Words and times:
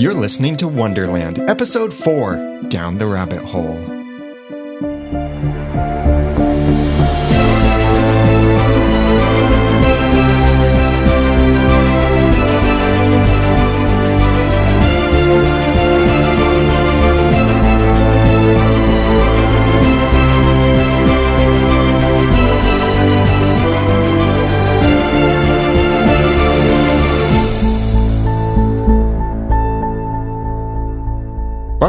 You're 0.00 0.14
listening 0.14 0.56
to 0.56 0.66
Wonderland, 0.66 1.38
Episode 1.40 1.92
4 1.92 2.62
Down 2.68 2.96
the 2.96 3.06
Rabbit 3.06 3.42
Hole. 3.42 3.97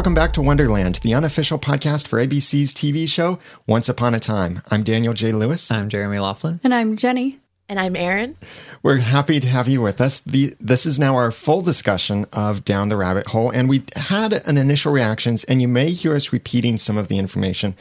Welcome 0.00 0.14
back 0.14 0.32
to 0.32 0.40
Wonderland, 0.40 0.94
the 1.02 1.12
unofficial 1.12 1.58
podcast 1.58 2.06
for 2.06 2.18
ABC's 2.26 2.72
TV 2.72 3.06
show 3.06 3.38
Once 3.66 3.86
Upon 3.86 4.14
a 4.14 4.18
Time. 4.18 4.62
I'm 4.70 4.82
Daniel 4.82 5.12
J. 5.12 5.32
Lewis. 5.32 5.70
I'm 5.70 5.90
Jeremy 5.90 6.18
Laughlin. 6.18 6.58
And 6.64 6.72
I'm 6.72 6.96
Jenny. 6.96 7.38
And 7.68 7.78
I'm 7.78 7.94
Aaron. 7.94 8.34
We're 8.82 8.96
happy 8.96 9.40
to 9.40 9.46
have 9.46 9.68
you 9.68 9.82
with 9.82 10.00
us. 10.00 10.20
The, 10.20 10.56
this 10.58 10.86
is 10.86 10.98
now 10.98 11.16
our 11.16 11.30
full 11.30 11.60
discussion 11.60 12.24
of 12.32 12.64
Down 12.64 12.88
the 12.88 12.96
Rabbit 12.96 13.26
Hole, 13.26 13.50
and 13.50 13.68
we 13.68 13.82
had 13.94 14.32
an 14.32 14.56
initial 14.56 14.90
reactions, 14.90 15.44
and 15.44 15.60
you 15.60 15.68
may 15.68 15.90
hear 15.90 16.14
us 16.14 16.32
repeating 16.32 16.78
some 16.78 16.96
of 16.96 17.08
the 17.08 17.18
information, 17.18 17.76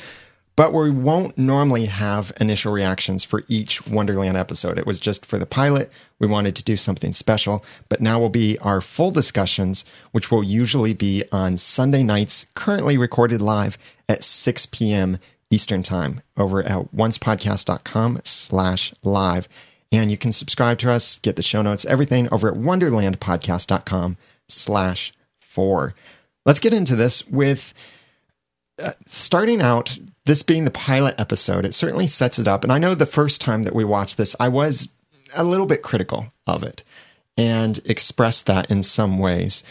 but 0.60 0.74
we 0.74 0.92
won't 0.92 1.38
normally 1.38 1.86
have 1.86 2.34
initial 2.42 2.74
reactions 2.74 3.24
for 3.24 3.46
each 3.48 3.88
Wonderland 3.88 4.36
episode. 4.36 4.78
It 4.78 4.86
was 4.86 5.00
just 5.00 5.26
for 5.26 5.38
the 5.38 5.46
pilot. 5.46 5.90
We 6.20 6.28
wanted 6.28 6.54
to 6.58 6.64
do 6.66 6.76
something 6.76 7.14
special, 7.14 7.64
but 7.88 8.02
now 8.02 8.20
will 8.20 8.28
be 8.28 8.58
our 8.58 8.82
full 8.82 9.10
discussions, 9.10 9.86
which 10.12 10.30
will 10.30 10.44
usually 10.44 10.92
be 10.92 11.24
on 11.32 11.58
Sunday 11.58 12.04
nights, 12.04 12.46
currently 12.56 12.98
recorded 12.98 13.42
live 13.42 13.78
at 14.10 14.22
6 14.22 14.66
p.m. 14.66 15.20
Eastern 15.50 15.82
Time 15.82 16.24
over 16.36 16.62
at 16.62 16.92
oncepodcast.com 16.92 18.20
slash 18.26 18.94
live. 19.02 19.48
And 19.94 20.12
you 20.12 20.18
can 20.18 20.34
subscribe 20.34 20.78
to 20.80 20.92
us, 20.92 21.20
get 21.20 21.38
the 21.38 21.42
show 21.42 21.62
notes, 21.62 21.86
everything 21.86 22.28
over 22.34 22.50
at 22.50 22.56
wonderlandpodcast.com 22.56 24.18
slash 24.50 25.14
four. 25.40 25.96
Let's 26.46 26.60
get 26.60 26.74
into 26.74 26.98
this 26.98 27.26
with 27.30 27.74
uh, 28.78 28.92
starting 29.06 29.62
out, 29.62 29.98
this 30.30 30.44
being 30.44 30.64
the 30.64 30.70
pilot 30.70 31.16
episode, 31.18 31.66
it 31.66 31.74
certainly 31.74 32.06
sets 32.06 32.38
it 32.38 32.48
up. 32.48 32.64
And 32.64 32.72
I 32.72 32.78
know 32.78 32.94
the 32.94 33.08
first 33.08 33.42
time 33.42 33.64
that 33.64 33.74
we 33.74 33.84
watched 33.84 34.16
this, 34.16 34.36
I 34.40 34.48
was 34.48 34.90
a 35.36 35.44
little 35.44 35.66
bit 35.66 35.82
critical 35.82 36.28
of 36.46 36.62
it 36.62 36.84
and 37.36 37.80
expressed 37.84 38.46
that 38.46 38.70
in 38.70 38.84
some 38.84 39.18
ways. 39.18 39.64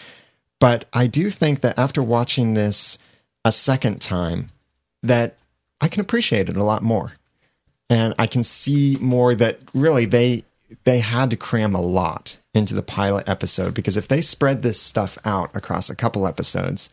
But 0.59 0.87
I 0.93 1.07
do 1.07 1.31
think 1.31 1.61
that 1.61 1.79
after 1.79 2.03
watching 2.03 2.55
this 2.55 2.99
a 3.45 3.53
second 3.53 4.01
time, 4.01 4.51
that 5.01 5.37
I 5.81 5.87
can 5.87 6.01
appreciate 6.01 6.49
it 6.49 6.57
a 6.57 6.65
lot 6.65 6.83
more. 6.83 7.13
And 7.89 8.13
I 8.19 8.27
can 8.27 8.43
see 8.43 8.99
more 9.01 9.37
that 9.37 9.61
really 9.73 10.07
they 10.07 10.43
they 10.83 10.99
had 10.99 11.31
to 11.31 11.37
cram 11.37 11.77
a 11.77 11.81
lot 11.81 12.37
into 12.53 12.75
the 12.75 12.83
pilot 12.83 13.29
episode 13.29 13.75
because 13.75 13.97
if 13.97 14.09
they 14.09 14.21
spread 14.21 14.63
this 14.63 14.81
stuff 14.81 15.19
out 15.25 15.55
across 15.55 15.89
a 15.89 15.95
couple 15.95 16.27
episodes, 16.27 16.91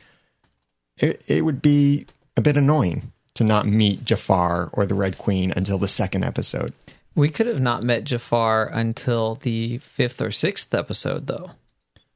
it, 0.98 1.24
it 1.28 1.44
would 1.44 1.64
be 1.64 2.06
a 2.38 2.42
bit 2.42 2.58
annoying 2.58 3.12
to 3.36 3.44
not 3.44 3.66
meet 3.66 4.04
Jafar 4.04 4.70
or 4.74 4.86
the 4.86 4.96
Red 4.96 5.18
Queen 5.18 5.54
until 5.56 5.78
the 5.78 5.88
second 5.88 6.24
episode. 6.24 6.74
We 7.16 7.30
could 7.30 7.48
have 7.48 7.62
not 7.62 7.84
met 7.84 8.04
Jafar 8.04 8.68
until 8.68 9.36
the 9.36 9.78
fifth 9.78 10.22
or 10.22 10.32
sixth 10.32 10.74
episode, 10.74 11.28
though. 11.28 11.52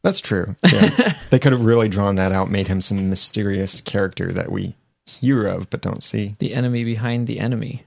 That's 0.04 0.20
true. 0.20 0.56
Yeah. 0.72 1.14
they 1.30 1.40
could 1.40 1.52
have 1.52 1.64
really 1.64 1.90
drawn 1.90 2.16
that 2.16 2.32
out, 2.32 2.50
made 2.50 2.68
him 2.68 2.82
some 2.82 3.10
mysterious 3.10 3.82
character 3.82 4.32
that 4.32 4.52
we 4.52 4.76
hear 5.06 5.48
of 5.48 5.70
but 5.70 5.82
don't 5.82 6.04
see. 6.04 6.36
The 6.40 6.54
enemy 6.54 6.84
behind 6.84 7.28
the 7.28 7.40
enemy 7.40 7.84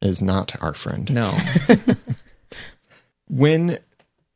is 0.00 0.20
not 0.20 0.60
our 0.62 0.74
friend. 0.74 1.10
No. 1.12 1.36
when 3.28 3.78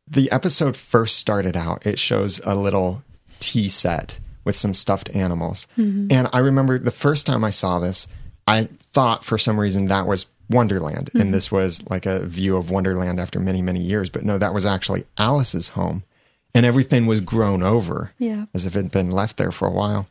the 0.06 0.30
episode 0.30 0.76
first 0.76 1.16
started 1.16 1.56
out, 1.56 1.86
it 1.86 1.98
shows 1.98 2.40
a 2.44 2.54
little 2.54 3.02
tea 3.40 3.68
set 3.68 4.20
with 4.44 4.56
some 4.56 4.74
stuffed 4.74 5.10
animals. 5.14 5.66
Mm-hmm. 5.76 6.12
And 6.12 6.28
I 6.32 6.38
remember 6.38 6.78
the 6.78 6.92
first 6.92 7.26
time 7.26 7.42
I 7.42 7.50
saw 7.50 7.80
this, 7.80 8.06
I 8.46 8.68
thought 8.92 9.24
for 9.24 9.38
some 9.38 9.58
reason 9.58 9.86
that 9.86 10.06
was 10.06 10.26
Wonderland. 10.48 11.06
Mm-hmm. 11.06 11.20
And 11.20 11.34
this 11.34 11.50
was 11.50 11.88
like 11.90 12.06
a 12.06 12.26
view 12.26 12.56
of 12.56 12.70
Wonderland 12.70 13.20
after 13.20 13.40
many, 13.40 13.62
many 13.62 13.80
years. 13.80 14.10
But 14.10 14.24
no, 14.24 14.38
that 14.38 14.54
was 14.54 14.66
actually 14.66 15.04
Alice's 15.18 15.70
home. 15.70 16.04
And 16.54 16.64
everything 16.64 17.06
was 17.06 17.20
grown 17.20 17.62
over 17.62 18.12
yeah. 18.18 18.46
as 18.54 18.64
if 18.64 18.76
it 18.76 18.84
had 18.84 18.92
been 18.92 19.10
left 19.10 19.36
there 19.36 19.52
for 19.52 19.68
a 19.68 19.72
while. 19.72 20.08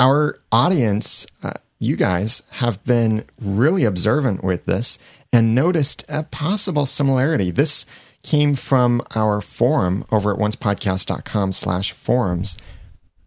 Our 0.00 0.40
audience, 0.50 1.26
uh, 1.42 1.52
you 1.78 1.96
guys, 1.96 2.42
have 2.50 2.82
been 2.84 3.24
really 3.40 3.84
observant 3.84 4.42
with 4.42 4.64
this 4.64 4.98
and 5.32 5.54
noticed 5.54 6.04
a 6.08 6.24
possible 6.24 6.86
similarity. 6.86 7.52
This 7.52 7.86
came 8.22 8.56
from 8.56 9.02
our 9.14 9.40
forum 9.40 10.04
over 10.10 10.32
at 10.32 10.40
oncepodcast.com 10.40 11.52
slash 11.52 11.92
forums 11.92 12.56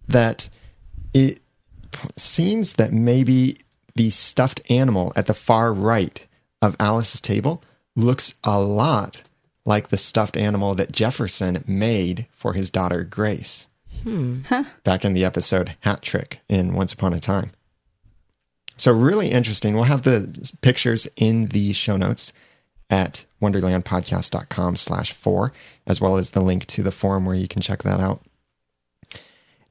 that 0.08 0.50
it 1.14 1.40
seems 2.18 2.74
that 2.74 2.92
maybe 2.92 3.58
the 3.98 4.10
stuffed 4.12 4.62
animal 4.70 5.12
at 5.16 5.26
the 5.26 5.34
far 5.34 5.74
right 5.74 6.26
of 6.62 6.76
Alice's 6.80 7.20
table 7.20 7.64
looks 7.96 8.36
a 8.44 8.60
lot 8.60 9.24
like 9.66 9.90
the 9.90 9.98
stuffed 9.98 10.38
animal 10.38 10.76
that 10.76 10.92
Jefferson 10.92 11.64
made 11.68 12.28
for 12.32 12.54
his 12.54 12.70
daughter 12.70 13.04
Grace. 13.04 13.68
Hmm. 14.04 14.42
Huh. 14.44 14.64
Back 14.84 15.04
in 15.04 15.14
the 15.14 15.26
episode 15.26 15.76
Hat 15.82 16.02
Trick 16.02 16.40
in 16.48 16.74
Once 16.74 16.94
Upon 16.94 17.14
a 17.14 17.20
Time. 17.20 17.52
So, 18.78 18.92
really 18.92 19.32
interesting. 19.32 19.74
We'll 19.74 19.86
have 19.86 20.04
the 20.04 20.54
pictures 20.62 21.08
in 21.16 21.48
the 21.48 21.74
show 21.74 21.98
notes 21.98 22.32
at 22.92 23.26
wonderlandpodcast.com 23.42 24.76
slash 24.78 25.12
four, 25.12 25.52
as 25.88 26.00
well 26.00 26.18
as 26.18 26.30
the 26.30 26.42
link 26.42 26.68
to 26.68 26.84
the 26.84 26.92
forum 26.92 27.26
where 27.26 27.36
you 27.36 27.48
can 27.48 27.62
check 27.62 27.82
that 27.84 28.00
out. 28.00 28.22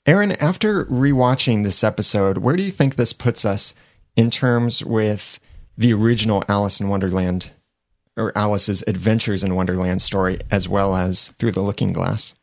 Aaron, 0.07 0.33
after 0.33 0.85
rewatching 0.87 1.63
this 1.63 1.85
episode, 1.85 2.39
where 2.39 2.57
do 2.57 2.65
you 2.65 2.73
think 2.73 2.97
this 2.97 3.13
puts 3.13 3.45
us 3.45 3.75
in 4.17 4.31
terms 4.31 4.85
with 4.85 5.39
the 5.79 5.93
original 5.93 6.43
Alice 6.49 6.81
in 6.81 6.89
Wonderland 6.89 7.51
or 8.17 8.37
Alice's 8.37 8.83
Adventures 8.87 9.45
in 9.45 9.55
Wonderland 9.55 10.01
story, 10.03 10.41
as 10.51 10.69
well 10.69 10.97
as 10.97 11.29
Through 11.39 11.53
the 11.53 11.61
Looking 11.61 11.93
Glass? 11.93 12.35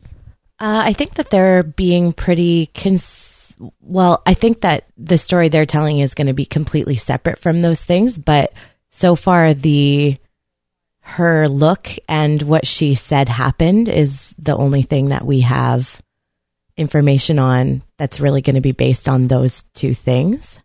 Uh, 0.59 0.83
I 0.85 0.93
think 0.93 1.15
that 1.15 1.31
they're 1.31 1.63
being 1.63 2.13
pretty 2.13 2.67
cons- 2.75 3.55
well. 3.81 4.21
I 4.25 4.35
think 4.35 4.61
that 4.61 4.85
the 4.97 5.17
story 5.17 5.49
they're 5.49 5.65
telling 5.65 5.99
is 5.99 6.13
going 6.13 6.27
to 6.27 6.33
be 6.33 6.45
completely 6.45 6.95
separate 6.95 7.39
from 7.39 7.61
those 7.61 7.83
things, 7.83 8.19
but 8.19 8.53
so 8.91 9.15
far 9.15 9.53
the 9.53 10.17
her 11.05 11.49
look 11.49 11.89
and 12.07 12.41
what 12.43 12.65
she 12.65 12.95
said 12.95 13.27
happened 13.27 13.89
is 13.89 14.33
the 14.37 14.55
only 14.55 14.83
thing 14.83 15.09
that 15.09 15.25
we 15.25 15.41
have 15.41 16.01
information 16.77 17.39
on 17.39 17.83
that's 17.97 18.21
really 18.21 18.41
going 18.41 18.55
to 18.55 18.61
be 18.61 18.71
based 18.71 19.09
on 19.09 19.27
those 19.27 19.63
two 19.73 19.93
things. 19.93 20.59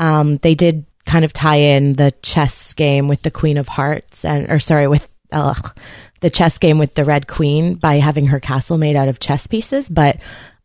Um, 0.00 0.38
they 0.38 0.56
did 0.56 0.86
kind 1.04 1.24
of 1.24 1.32
tie 1.32 1.56
in 1.56 1.92
the 1.92 2.12
chess 2.22 2.72
game 2.74 3.06
with 3.06 3.22
the 3.22 3.30
Queen 3.30 3.58
of 3.58 3.68
Hearts 3.68 4.24
and, 4.24 4.50
or 4.50 4.58
sorry, 4.58 4.88
with 4.88 5.06
ugh, 5.30 5.78
the 6.20 6.30
chess 6.30 6.58
game 6.58 6.78
with 6.78 6.94
the 6.94 7.04
Red 7.04 7.28
Queen 7.28 7.74
by 7.74 7.96
having 7.96 8.26
her 8.26 8.40
castle 8.40 8.78
made 8.78 8.96
out 8.96 9.08
of 9.08 9.20
chess 9.20 9.46
pieces. 9.46 9.88
But 9.88 10.18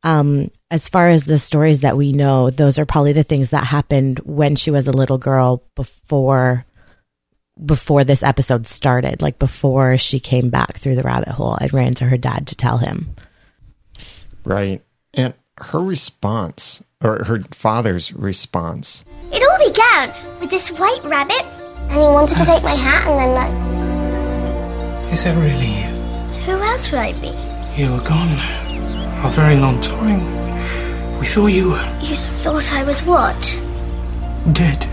um, 0.03 0.51
as 0.71 0.87
far 0.87 1.09
as 1.09 1.25
the 1.25 1.37
stories 1.37 1.81
that 1.81 1.97
we 1.97 2.13
know, 2.13 2.49
those 2.49 2.79
are 2.79 2.85
probably 2.85 3.13
the 3.13 3.23
things 3.23 3.49
that 3.49 3.65
happened 3.65 4.19
when 4.19 4.55
she 4.55 4.71
was 4.71 4.87
a 4.87 4.93
little 4.93 5.17
girl 5.17 5.63
before 5.75 6.65
before 7.63 8.03
this 8.03 8.21
episode 8.21 8.67
started, 8.67 9.21
like 9.21 9.39
before 9.39 9.97
she 9.97 10.19
came 10.19 10.49
back 10.49 10.77
through 10.77 10.95
the 10.95 11.03
rabbit 11.03 11.29
hole 11.29 11.55
and 11.55 11.73
ran 11.73 11.93
to 11.93 12.05
her 12.05 12.17
dad 12.17 12.47
to 12.47 12.55
tell 12.55 12.77
him. 12.77 13.15
Right. 14.43 14.83
And 15.13 15.33
her 15.57 15.79
response, 15.79 16.83
or 17.05 17.23
her 17.23 17.39
father's 17.51 18.11
response. 18.13 19.05
It 19.31 19.43
all 19.43 19.67
began 19.67 20.13
with 20.41 20.49
this 20.49 20.69
white 20.71 21.03
rabbit, 21.03 21.41
and 21.89 21.91
he 21.91 21.97
wanted 21.97 22.35
to 22.37 22.45
take 22.45 22.63
my 22.63 22.71
hat, 22.71 23.07
and 23.07 23.19
then 23.19 23.31
like, 25.05 25.13
Is 25.13 25.23
that 25.23 25.35
really 25.37 25.67
you? 25.67 25.91
who 26.45 26.61
else 26.61 26.91
would 26.91 26.99
I 26.99 27.13
be? 27.13 27.31
You 27.81 27.91
were 27.93 28.01
gone 28.01 28.29
a 29.25 29.29
very 29.31 29.55
long 29.57 29.79
time. 29.81 30.19
We 31.19 31.25
thought 31.27 31.47
you 31.47 31.69
were 31.71 31.97
You 32.01 32.15
thought 32.15 32.71
I 32.71 32.83
was 32.83 33.01
what? 33.03 33.61
dead. 34.51 34.85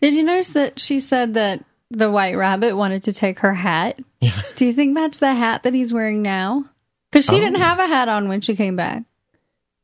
Did 0.00 0.14
you 0.14 0.22
notice 0.24 0.50
that 0.50 0.78
she 0.80 1.00
said 1.00 1.34
that 1.34 1.64
the 1.90 2.10
white 2.10 2.34
rabbit 2.36 2.76
wanted 2.76 3.04
to 3.04 3.12
take 3.12 3.38
her 3.40 3.54
hat? 3.54 3.98
Yeah. 4.20 4.40
Do 4.56 4.66
you 4.66 4.72
think 4.72 4.94
that's 4.94 5.18
the 5.18 5.32
hat 5.34 5.62
that 5.62 5.74
he's 5.74 5.92
wearing 5.92 6.22
now? 6.22 6.64
Because 7.10 7.24
she 7.24 7.38
didn't 7.38 7.56
Oh. 7.56 7.60
have 7.64 7.78
a 7.78 7.86
hat 7.86 8.08
on 8.08 8.28
when 8.28 8.40
she 8.40 8.56
came 8.56 8.76
back. 8.76 9.04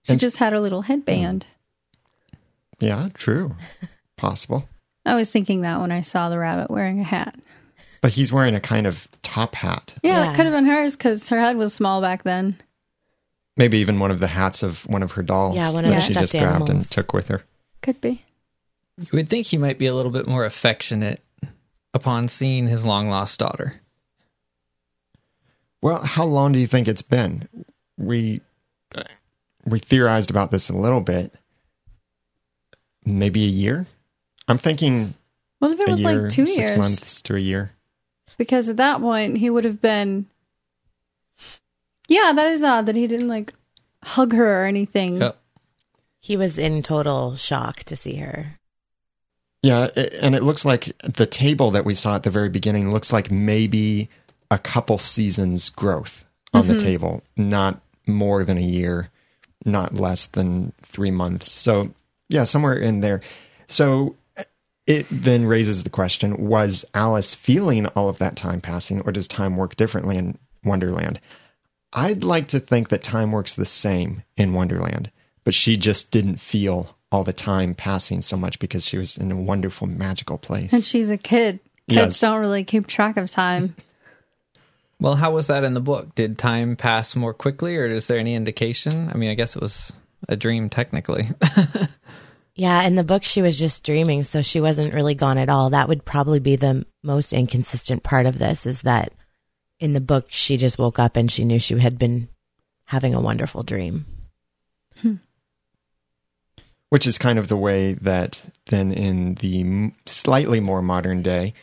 She 0.03 0.13
And- 0.13 0.21
just 0.21 0.37
had 0.39 0.53
her 0.53 0.61
little 0.61 0.83
headband. 0.83 1.47
Yeah, 2.81 3.11
true. 3.15 3.55
Possible. 4.17 4.69
I 5.07 5.15
was 5.15 5.31
thinking 5.31 5.63
that 5.63 5.81
when 5.81 5.93
I 5.93 6.03
saw 6.03 6.29
the 6.29 6.39
rabbit 6.39 6.71
wearing 6.71 7.01
a 7.01 7.05
hat. 7.05 7.37
But 8.01 8.13
he's 8.13 8.33
wearing 8.33 8.55
a 8.55 8.61
kind 8.61 8.87
of 8.87 9.07
top 9.23 9.55
hat. 9.55 9.95
Yeah, 10.03 10.25
Yeah. 10.25 10.33
it 10.33 10.37
could 10.37 10.47
have 10.47 10.55
been 10.55 10.67
hers 10.67 10.97
because 10.97 11.29
her 11.29 11.39
head 11.39 11.57
was 11.57 11.73
small 11.73 12.01
back 12.01 12.25
then. 12.25 12.57
Maybe 13.57 13.79
even 13.79 13.99
one 14.01 14.11
of 14.11 14.19
the 14.19 14.29
hats 14.29 14.63
of 14.63 14.87
one 14.87 15.03
of 15.03 15.13
her 15.13 15.23
dolls 15.23 15.57
Yeah, 15.57 15.73
one 15.73 15.85
of 15.85 15.91
that 15.91 15.97
the 15.97 16.03
she 16.03 16.13
stuffed 16.13 16.33
just 16.33 16.43
grabbed 16.43 16.61
and 16.63 16.69
animals. 16.71 16.89
took 16.89 17.13
with 17.13 17.29
her. 17.29 17.43
Could 17.83 18.01
be. 18.01 18.25
You 18.99 19.07
would 19.13 19.29
think 19.29 19.47
he 19.47 19.59
might 19.59 19.79
be 19.79 19.87
a 19.87 19.95
little 19.95 20.11
bit 20.13 20.27
more 20.27 20.45
affectionate 20.45 21.21
upon 21.95 22.29
seeing 22.29 22.67
his 22.67 22.85
long 22.85 23.09
lost 23.09 23.39
daughter. 23.39 23.81
Well, 25.81 26.03
how 26.05 26.25
long 26.25 26.53
do 26.53 26.59
you 26.59 26.67
think 26.67 26.89
it's 26.89 27.03
been? 27.03 27.49
We 27.99 28.41
uh, 28.95 29.03
we 29.65 29.79
theorized 29.79 30.31
about 30.31 30.51
this 30.51 30.69
a 30.69 30.77
little 30.77 31.01
bit. 31.01 31.33
Maybe 33.05 33.45
a 33.45 33.49
year. 33.49 33.87
I'm 34.49 34.59
thinking 34.59 35.15
What 35.59 35.73
if 35.73 35.81
it 35.81 35.89
a 35.89 35.91
was 35.91 36.03
year, 36.03 36.23
like 36.23 36.33
two 36.33 36.47
six 36.47 36.59
years? 36.59 36.79
months 36.79 37.23
to 37.23 37.37
a 37.37 37.41
year. 37.41 37.73
Because 38.39 38.69
at 38.69 38.77
that 38.79 39.01
point, 39.01 39.39
he 39.39 39.51
would 39.51 39.65
have 39.65 39.81
been. 39.81 40.27
Yeah, 42.09 42.33
that 42.35 42.51
is 42.51 42.63
odd 42.63 42.87
that 42.87 42.97
he 42.97 43.07
didn't 43.07 43.29
like 43.29 43.53
hug 44.03 44.33
her 44.33 44.63
or 44.63 44.67
anything. 44.67 45.21
Yep. 45.21 45.39
He 46.21 46.37
was 46.37 46.59
in 46.59 46.83
total 46.83 47.37
shock 47.37 47.85
to 47.85 47.97
see 47.97 48.17
her. 48.17 48.59
Yeah, 49.63 49.91
it, 49.95 50.15
and 50.15 50.35
it 50.35 50.43
looks 50.43 50.65
like 50.65 50.93
the 51.03 51.27
table 51.27 51.71
that 51.71 51.85
we 51.85 51.95
saw 51.95 52.17
at 52.17 52.25
the 52.25 52.31
very 52.31 52.49
beginning 52.49 52.93
looks 52.93 53.13
like 53.13 53.31
maybe 53.31 54.09
a 54.51 54.59
couple 54.59 54.99
seasons 54.99 55.69
growth 55.69 56.25
on 56.53 56.67
the 56.67 56.75
mm-hmm. 56.75 56.87
table, 56.87 57.23
not 57.37 57.81
more 58.07 58.45
than 58.45 58.59
a 58.59 58.63
year, 58.63 59.11
not 59.65 59.95
less 59.95 60.27
than 60.27 60.73
three 60.83 61.11
months. 61.11 61.51
So, 61.51 61.93
yeah, 62.29 62.45
somewhere 62.45 62.75
in 62.75 63.01
there. 63.01 63.21
So 63.69 64.17
it 64.87 65.07
then 65.11 65.47
raises 65.47 65.85
the 65.85 65.91
question 65.91 66.49
was 66.49 66.85
Alice 66.95 67.35
feeling 67.35 67.87
all 67.89 68.09
of 68.09 68.19
that 68.19 68.37
time 68.37 68.61
passing, 68.61 69.01
or 69.03 69.13
does 69.13 69.29
time 69.29 69.57
work 69.57 69.77
differently 69.77 70.17
in 70.17 70.37
Wonderland? 70.65 71.21
I'd 71.93 72.25
like 72.25 72.49
to 72.49 72.61
think 72.61 72.89
that 72.89 73.03
time 73.03 73.33
works 73.33 73.55
the 73.55 73.67
same 73.67 74.23
in 74.37 74.55
Wonderland, 74.55 75.11
but 75.45 75.55
she 75.55 75.77
just 75.77 76.11
didn't 76.11 76.39
feel 76.41 76.97
all 77.11 77.23
the 77.25 77.33
time 77.35 77.75
passing 77.75 78.23
so 78.23 78.37
much 78.37 78.59
because 78.59 78.87
she 78.87 78.97
was 78.97 79.19
in 79.19 79.31
a 79.31 79.37
wonderful, 79.37 79.87
magical 79.87 80.39
place. 80.39 80.73
And 80.73 80.83
she's 80.83 81.11
a 81.11 81.19
kid. 81.19 81.61
Kids 81.89 81.97
Yes. 81.97 82.21
don't 82.21 82.41
really 82.41 82.65
keep 82.65 82.87
track 82.87 83.19
of 83.19 83.31
time. 83.31 83.75
Well, 85.03 85.17
how 85.17 85.33
was 85.33 85.49
that 85.49 85.65
in 85.65 85.75
the 85.75 85.81
book? 85.81 86.15
Did 86.15 86.39
time 86.39 86.77
pass 86.77 87.17
more 87.17 87.35
quickly, 87.35 87.77
or 87.77 87.87
is 87.87 88.07
there 88.07 88.19
any 88.19 88.35
indication? 88.35 89.11
I 89.13 89.17
mean, 89.17 89.31
I 89.31 89.35
guess 89.35 89.57
it 89.57 89.63
was 89.63 89.93
a 90.29 90.37
dream 90.37 90.71
technically. 90.71 91.29
Yeah, 92.55 92.83
in 92.83 92.97
the 92.97 93.05
book, 93.05 93.25
she 93.25 93.41
was 93.41 93.59
just 93.59 93.83
dreaming, 93.83 94.25
so 94.25 94.43
she 94.43 94.61
wasn't 94.61 94.93
really 94.93 95.15
gone 95.15 95.39
at 95.39 95.49
all. 95.49 95.71
That 95.71 95.89
would 95.89 96.05
probably 96.05 96.39
be 96.39 96.57
the 96.57 96.85
most 97.03 97.33
inconsistent 97.33 98.03
part 98.03 98.27
of 98.27 98.39
this 98.39 98.67
is 98.67 98.83
that 98.83 99.15
in 99.81 99.95
the 99.95 100.03
book, 100.03 100.27
she 100.29 100.59
just 100.59 100.79
woke 100.79 100.99
up 100.99 101.17
and 101.17 101.31
she 101.31 101.47
knew 101.47 101.59
she 101.59 101.79
had 101.79 101.99
been 101.99 102.29
having 102.85 103.15
a 103.15 103.21
wonderful 103.21 103.63
dream. 103.63 104.05
Hmm. 105.01 105.15
which 106.91 107.07
is 107.07 107.17
kind 107.17 107.39
of 107.39 107.49
the 107.49 107.57
way 107.57 107.95
that 107.95 108.45
then 108.67 108.93
in 108.93 109.37
the 109.37 109.91
slightly 110.05 110.61
more 110.61 110.83
modern 110.83 111.23
day 111.23 111.55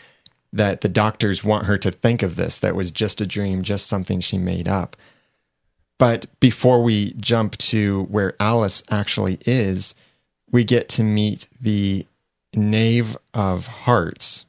that 0.52 0.82
the 0.82 0.90
doctors 0.90 1.44
want 1.44 1.66
her 1.66 1.78
to 1.78 1.92
think 1.92 2.24
of 2.24 2.36
this. 2.36 2.58
That 2.58 2.76
was 2.76 2.92
just 2.92 3.22
a 3.22 3.26
dream 3.26 3.64
just 3.64 3.88
something 3.88 4.20
she 4.20 4.38
made 4.38 4.68
up. 4.68 4.98
But 5.98 6.28
before 6.40 6.82
we 6.82 7.14
jump 7.14 7.58
to 7.58 8.04
where 8.04 8.36
alice 8.40 8.82
actually 8.90 9.38
is 9.46 9.94
we 10.52 10.64
get 10.64 10.90
to 10.90 11.04
meet 11.04 11.48
the 11.62 12.08
knave 12.56 13.16
of 13.34 13.68
hearts. 13.68 14.46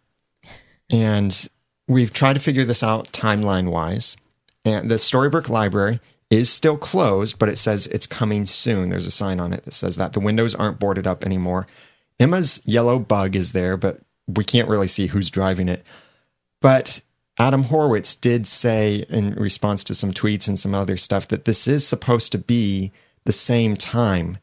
And 0.88 1.49
we've 1.87 2.12
tried 2.12 2.35
to 2.35 2.41
figure 2.41 2.64
this 2.64 2.82
out 2.82 3.12
timeline 3.12 3.70
wise 3.70 4.17
and 4.64 4.91
the 4.91 4.99
storybook 4.99 5.49
library 5.49 6.00
is 6.31 6.49
still 6.49 6.76
closed 6.76 7.38
but 7.38 7.49
it 7.49 7.58
says 7.58 7.87
it's 7.88 8.06
coming 8.06 8.47
soon. 8.47 8.88
There's 8.88 9.06
a 9.06 9.11
sign 9.11 9.41
on 9.41 9.52
it 9.52 9.64
that 9.64 9.75
says 9.75 9.97
that. 9.97 10.12
The 10.12 10.20
windows 10.20 10.55
aren't 10.55 10.79
boarded 10.79 11.06
up 11.06 11.25
anymore. 11.25 11.67
Emma's 12.19 12.62
yellow 12.64 12.99
bug 12.99 13.35
is 13.35 13.52
there 13.52 13.76
but 13.76 14.00
we 14.37 14.44
can't 14.44 14.69
really 14.69 14.88
see 14.88 15.06
who's 15.06 15.31
driving 15.31 15.69
it 15.69 15.85
but 16.61 17.00
adam 17.38 17.65
horowitz 17.65 18.17
did 18.17 18.47
say 18.47 19.05
in 19.09 19.35
response 19.35 19.85
to 19.85 19.94
some 19.94 20.12
tweets 20.12 20.49
and 20.49 20.59
some 20.59 20.75
other 20.75 20.97
stuff 20.97 21.29
that 21.29 21.44
this 21.44 21.67
is 21.67 21.87
supposed 21.87 22.32
to 22.32 22.38
be 22.38 22.93
the 23.25 23.32
same 23.32 23.77
time 23.77 24.38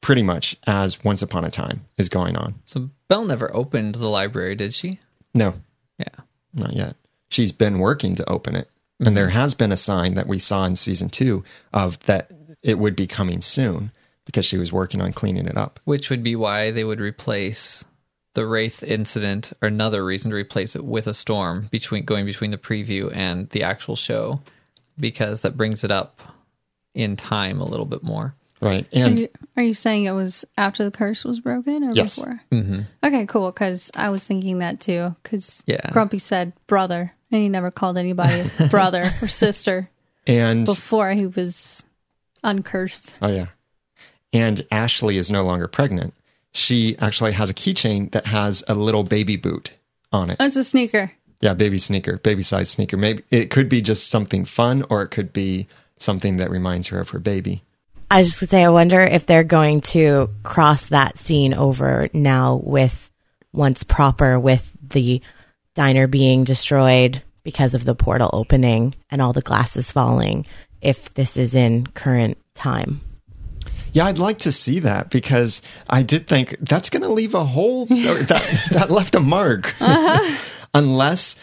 pretty 0.00 0.22
much 0.22 0.56
as 0.66 1.02
once 1.04 1.22
upon 1.22 1.44
a 1.44 1.50
time 1.50 1.84
is 1.98 2.08
going 2.08 2.36
on 2.36 2.54
so 2.64 2.90
Belle 3.08 3.24
never 3.24 3.54
opened 3.54 3.96
the 3.96 4.08
library, 4.08 4.54
did 4.54 4.74
she? 4.74 4.98
no 5.34 5.54
Yeah. 5.98 6.06
Not 6.54 6.72
yet. 6.74 6.96
She's 7.28 7.52
been 7.52 7.78
working 7.78 8.14
to 8.14 8.28
open 8.28 8.56
it. 8.56 8.70
And 8.98 9.14
there 9.16 9.28
has 9.28 9.52
been 9.52 9.72
a 9.72 9.76
sign 9.76 10.14
that 10.14 10.26
we 10.26 10.38
saw 10.38 10.64
in 10.64 10.74
season 10.74 11.10
two 11.10 11.44
of 11.72 11.98
that 12.06 12.30
it 12.62 12.78
would 12.78 12.96
be 12.96 13.06
coming 13.06 13.42
soon 13.42 13.92
because 14.24 14.46
she 14.46 14.56
was 14.56 14.72
working 14.72 15.02
on 15.02 15.12
cleaning 15.12 15.46
it 15.46 15.56
up. 15.56 15.78
Which 15.84 16.08
would 16.08 16.22
be 16.22 16.34
why 16.34 16.70
they 16.70 16.82
would 16.82 17.00
replace 17.00 17.84
the 18.36 18.46
Wraith 18.46 18.84
incident, 18.84 19.52
or 19.60 19.66
another 19.66 20.04
reason 20.04 20.30
to 20.30 20.36
replace 20.36 20.76
it 20.76 20.84
with 20.84 21.08
a 21.08 21.14
storm 21.14 21.66
between 21.72 22.04
going 22.04 22.24
between 22.24 22.52
the 22.52 22.58
preview 22.58 23.10
and 23.12 23.48
the 23.50 23.64
actual 23.64 23.96
show, 23.96 24.40
because 24.98 25.40
that 25.40 25.56
brings 25.56 25.82
it 25.82 25.90
up 25.90 26.20
in 26.94 27.16
time 27.16 27.60
a 27.60 27.66
little 27.68 27.84
bit 27.86 28.02
more. 28.04 28.34
Right. 28.60 28.84
Are 28.94 28.98
And 28.98 29.20
you, 29.20 29.28
are 29.58 29.62
you 29.62 29.74
saying 29.74 30.04
it 30.04 30.12
was 30.12 30.44
after 30.56 30.82
the 30.84 30.90
curse 30.90 31.24
was 31.24 31.40
broken 31.40 31.84
or 31.84 31.92
Yes. 31.92 32.16
before? 32.18 32.40
Mm-hmm. 32.50 32.80
Okay, 33.04 33.26
cool. 33.26 33.50
Because 33.52 33.90
I 33.94 34.08
was 34.08 34.26
thinking 34.26 34.60
that 34.60 34.80
too. 34.80 35.14
Because 35.22 35.62
Yeah. 35.66 35.90
Grumpy 35.92 36.18
said 36.18 36.54
brother, 36.66 37.12
and 37.30 37.42
he 37.42 37.48
never 37.50 37.70
called 37.70 37.98
anybody 37.98 38.48
brother 38.70 39.12
or 39.20 39.28
sister 39.28 39.90
and 40.26 40.64
before 40.64 41.10
he 41.10 41.26
was 41.26 41.84
uncursed. 42.42 43.14
oh 43.20 43.28
yeah. 43.28 43.46
And 44.32 44.66
Ashley 44.70 45.18
is 45.18 45.30
no 45.30 45.44
longer 45.44 45.68
pregnant. 45.68 46.14
She 46.56 46.96
actually 46.98 47.32
has 47.32 47.50
a 47.50 47.54
keychain 47.54 48.10
that 48.12 48.24
has 48.24 48.64
a 48.66 48.74
little 48.74 49.04
baby 49.04 49.36
boot 49.36 49.74
on 50.10 50.30
it. 50.30 50.38
It's 50.40 50.56
a 50.56 50.64
sneaker. 50.64 51.12
Yeah, 51.42 51.52
baby 51.52 51.76
sneaker, 51.76 52.16
baby 52.16 52.42
size 52.42 52.70
sneaker. 52.70 52.96
Maybe 52.96 53.22
it 53.30 53.50
could 53.50 53.68
be 53.68 53.82
just 53.82 54.08
something 54.08 54.46
fun 54.46 54.82
or 54.88 55.02
it 55.02 55.08
could 55.08 55.34
be 55.34 55.68
something 55.98 56.38
that 56.38 56.50
reminds 56.50 56.88
her 56.88 56.98
of 56.98 57.10
her 57.10 57.18
baby. 57.18 57.62
I 58.10 58.18
was 58.18 58.28
just 58.28 58.40
going 58.40 58.46
to 58.46 58.50
say, 58.52 58.64
I 58.64 58.70
wonder 58.70 59.02
if 59.02 59.26
they're 59.26 59.44
going 59.44 59.82
to 59.82 60.30
cross 60.44 60.86
that 60.86 61.18
scene 61.18 61.52
over 61.52 62.08
now 62.14 62.54
with 62.56 63.12
once 63.52 63.84
proper, 63.84 64.40
with 64.40 64.72
the 64.80 65.20
diner 65.74 66.06
being 66.06 66.44
destroyed 66.44 67.22
because 67.42 67.74
of 67.74 67.84
the 67.84 67.94
portal 67.94 68.30
opening 68.32 68.94
and 69.10 69.20
all 69.20 69.34
the 69.34 69.42
glasses 69.42 69.92
falling, 69.92 70.46
if 70.80 71.12
this 71.12 71.36
is 71.36 71.54
in 71.54 71.86
current 71.86 72.38
time. 72.54 73.02
Yeah, 73.96 74.04
I'd 74.04 74.18
like 74.18 74.36
to 74.40 74.52
see 74.52 74.78
that 74.80 75.08
because 75.08 75.62
I 75.88 76.02
did 76.02 76.26
think 76.26 76.54
that's 76.60 76.90
going 76.90 77.02
to 77.02 77.08
leave 77.08 77.32
a 77.32 77.44
hole 77.46 77.84
uh, 77.90 77.94
that 78.24 78.68
that 78.72 78.90
left 78.90 79.14
a 79.14 79.20
mark. 79.20 79.74
Uh-huh. 79.80 80.36
Unless 80.74 81.36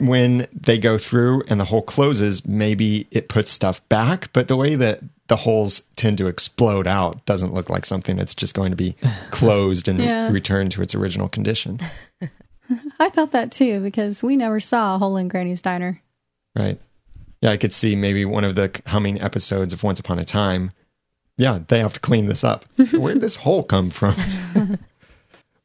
when 0.00 0.48
they 0.52 0.78
go 0.78 0.98
through 0.98 1.44
and 1.46 1.60
the 1.60 1.64
hole 1.66 1.80
closes, 1.82 2.44
maybe 2.44 3.06
it 3.12 3.28
puts 3.28 3.52
stuff 3.52 3.86
back, 3.88 4.32
but 4.32 4.48
the 4.48 4.56
way 4.56 4.74
that 4.74 4.98
the 5.28 5.36
holes 5.36 5.82
tend 5.94 6.18
to 6.18 6.26
explode 6.26 6.88
out 6.88 7.24
doesn't 7.24 7.54
look 7.54 7.70
like 7.70 7.84
something 7.86 8.16
that's 8.16 8.34
just 8.34 8.54
going 8.54 8.70
to 8.72 8.76
be 8.76 8.96
closed 9.30 9.86
and 9.86 10.00
Yeah. 10.00 10.30
returned 10.32 10.72
to 10.72 10.82
its 10.82 10.92
original 10.96 11.28
condition. 11.28 11.78
I 12.98 13.10
thought 13.10 13.30
that 13.30 13.52
too 13.52 13.80
because 13.80 14.24
we 14.24 14.34
never 14.36 14.58
saw 14.58 14.96
a 14.96 14.98
hole 14.98 15.16
in 15.16 15.28
Granny's 15.28 15.62
diner. 15.62 16.02
Right. 16.56 16.80
Yeah, 17.40 17.50
I 17.52 17.58
could 17.58 17.72
see 17.72 17.94
maybe 17.94 18.24
one 18.24 18.42
of 18.42 18.56
the 18.56 18.72
humming 18.86 19.22
episodes 19.22 19.72
of 19.72 19.84
Once 19.84 20.00
Upon 20.00 20.18
a 20.18 20.24
Time. 20.24 20.72
Yeah, 21.36 21.60
they 21.68 21.80
have 21.80 21.94
to 21.94 22.00
clean 22.00 22.26
this 22.26 22.44
up. 22.44 22.64
Where'd 22.92 23.20
this 23.20 23.36
hole 23.36 23.62
come 23.64 23.90
from? 23.90 24.14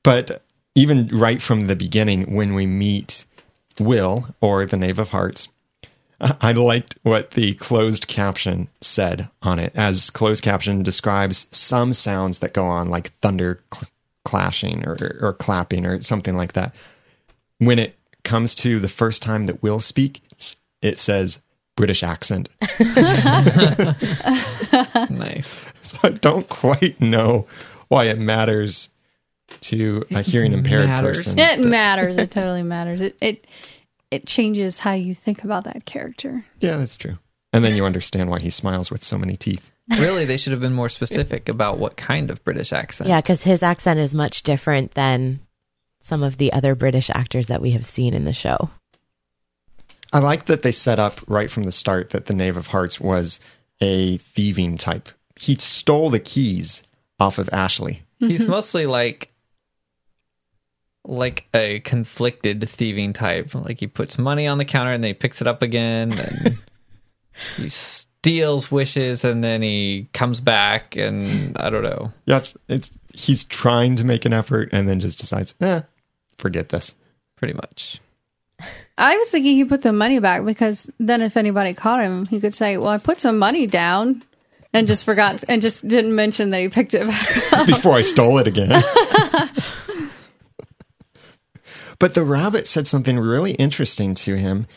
but 0.03 0.41
even 0.75 1.07
right 1.07 1.41
from 1.41 1.67
the 1.67 1.75
beginning, 1.75 2.33
when 2.33 2.53
we 2.53 2.65
meet 2.65 3.25
Will 3.79 4.27
or 4.41 4.65
the 4.65 4.77
Knave 4.77 4.99
of 4.99 5.09
Hearts, 5.09 5.47
I 6.21 6.51
liked 6.51 6.97
what 7.03 7.31
the 7.31 7.53
closed 7.55 8.07
caption 8.07 8.67
said 8.81 9.29
on 9.41 9.57
it, 9.57 9.71
as 9.75 10.09
closed 10.09 10.43
caption 10.43 10.83
describes 10.83 11.47
some 11.51 11.93
sounds 11.93 12.39
that 12.39 12.53
go 12.53 12.65
on, 12.65 12.89
like 12.89 13.17
thunder 13.19 13.63
cl- 13.73 13.89
clashing 14.25 14.85
or, 14.85 14.97
or 15.21 15.33
clapping 15.33 15.85
or 15.85 16.01
something 16.01 16.35
like 16.35 16.53
that. 16.53 16.75
When 17.59 17.79
it 17.79 17.97
comes 18.23 18.53
to 18.55 18.79
the 18.79 18.89
first 18.89 19.21
time 19.21 19.45
that 19.45 19.63
Will 19.63 19.79
speaks, 19.79 20.57
it 20.81 20.99
says 20.99 21.41
British 21.79 22.03
accent. 22.03 22.49
Nice. 25.09 25.63
So 25.81 25.97
I 26.03 26.09
don't 26.09 26.47
quite 26.49 26.99
know 27.01 27.47
why 27.87 28.05
it 28.05 28.19
matters 28.19 28.89
to 29.61 30.03
a 30.11 30.21
hearing 30.21 30.53
impaired 30.53 30.85
matters. 30.87 31.19
person. 31.23 31.33
It 31.39 31.57
that- 31.57 31.59
matters. 31.59 32.17
It 32.17 32.31
totally 32.31 32.63
matters. 32.63 33.01
It 33.01 33.17
it 33.21 33.47
it 34.11 34.27
changes 34.27 34.79
how 34.79 34.91
you 34.93 35.13
think 35.13 35.43
about 35.43 35.63
that 35.63 35.85
character. 35.85 36.43
Yeah, 36.59 36.77
that's 36.77 36.95
true. 36.95 37.17
And 37.53 37.63
then 37.63 37.75
you 37.75 37.85
understand 37.85 38.29
why 38.29 38.39
he 38.39 38.49
smiles 38.49 38.91
with 38.91 39.03
so 39.03 39.17
many 39.17 39.35
teeth. 39.35 39.71
Really, 39.97 40.25
they 40.25 40.37
should 40.37 40.51
have 40.51 40.61
been 40.61 40.73
more 40.73 40.89
specific 40.89 41.49
about 41.49 41.79
what 41.79 41.97
kind 41.97 42.29
of 42.29 42.43
British 42.43 42.71
accent. 42.73 43.09
Yeah, 43.09 43.21
because 43.21 43.43
his 43.43 43.63
accent 43.63 43.99
is 43.99 44.13
much 44.13 44.43
different 44.43 44.93
than 44.93 45.39
some 46.01 46.21
of 46.21 46.37
the 46.37 46.53
other 46.53 46.75
British 46.75 47.09
actors 47.09 47.47
that 47.47 47.61
we 47.61 47.71
have 47.71 47.85
seen 47.87 48.13
in 48.13 48.25
the 48.25 48.33
show. 48.33 48.69
I 50.11 50.19
like 50.19 50.45
that 50.45 50.63
they 50.63 50.71
set 50.71 50.99
up 50.99 51.21
right 51.27 51.51
from 51.51 51.63
the 51.63 51.71
start 51.71 52.11
that 52.11 52.25
the 52.25 52.33
Knave 52.33 52.57
of 52.57 52.67
Hearts 52.67 52.99
was 52.99 53.39
a 53.79 54.17
thieving 54.17 54.77
type. 54.77 55.09
He 55.35 55.55
stole 55.55 56.09
the 56.09 56.19
keys 56.19 56.83
off 57.19 57.37
of 57.37 57.49
Ashley. 57.53 58.03
He's 58.19 58.45
mostly 58.45 58.85
like 58.85 59.31
like 61.05 61.47
a 61.53 61.79
conflicted 61.81 62.67
thieving 62.67 63.13
type. 63.13 63.53
Like 63.55 63.79
he 63.79 63.87
puts 63.87 64.17
money 64.17 64.47
on 64.47 64.57
the 64.57 64.65
counter 64.65 64.91
and 64.91 65.03
then 65.03 65.09
he 65.09 65.13
picks 65.13 65.41
it 65.41 65.47
up 65.47 65.61
again 65.61 66.17
and 66.17 66.57
he 67.57 67.69
steals 67.69 68.69
wishes 68.69 69.23
and 69.23 69.43
then 69.43 69.61
he 69.61 70.09
comes 70.13 70.39
back 70.39 70.95
and 70.95 71.57
I 71.57 71.69
don't 71.69 71.83
know. 71.83 72.11
Yeah, 72.25 72.37
it's, 72.37 72.57
it's 72.67 72.91
he's 73.13 73.43
trying 73.45 73.95
to 73.97 74.03
make 74.03 74.25
an 74.25 74.33
effort 74.33 74.69
and 74.71 74.87
then 74.87 74.99
just 74.99 75.19
decides, 75.19 75.55
eh, 75.61 75.81
forget 76.37 76.69
this. 76.69 76.93
Pretty 77.37 77.53
much. 77.53 78.01
I 78.97 79.15
was 79.17 79.29
thinking 79.31 79.55
he 79.55 79.63
put 79.65 79.81
the 79.81 79.93
money 79.93 80.19
back 80.19 80.43
because 80.45 80.89
then 80.99 81.21
if 81.21 81.37
anybody 81.37 81.73
caught 81.73 82.01
him, 82.01 82.25
he 82.25 82.39
could 82.41 82.53
say, 82.53 82.77
"Well, 82.77 82.89
I 82.89 82.97
put 82.97 83.19
some 83.19 83.37
money 83.39 83.67
down." 83.67 84.23
And 84.71 84.85
just 84.87 85.03
forgot, 85.03 85.43
and 85.49 85.63
just 85.63 85.87
didn't 85.87 86.13
mention 86.13 86.51
that 86.51 86.59
he 86.61 86.69
picked 86.69 86.93
it 86.93 87.07
back 87.07 87.53
up. 87.53 87.65
before 87.65 87.93
I 87.93 88.01
stole 88.01 88.37
it 88.37 88.45
again. 88.47 88.69
but 91.97 92.13
the 92.13 92.23
rabbit 92.23 92.67
said 92.67 92.87
something 92.87 93.17
really 93.19 93.53
interesting 93.53 94.13
to 94.15 94.35
him 94.35 94.67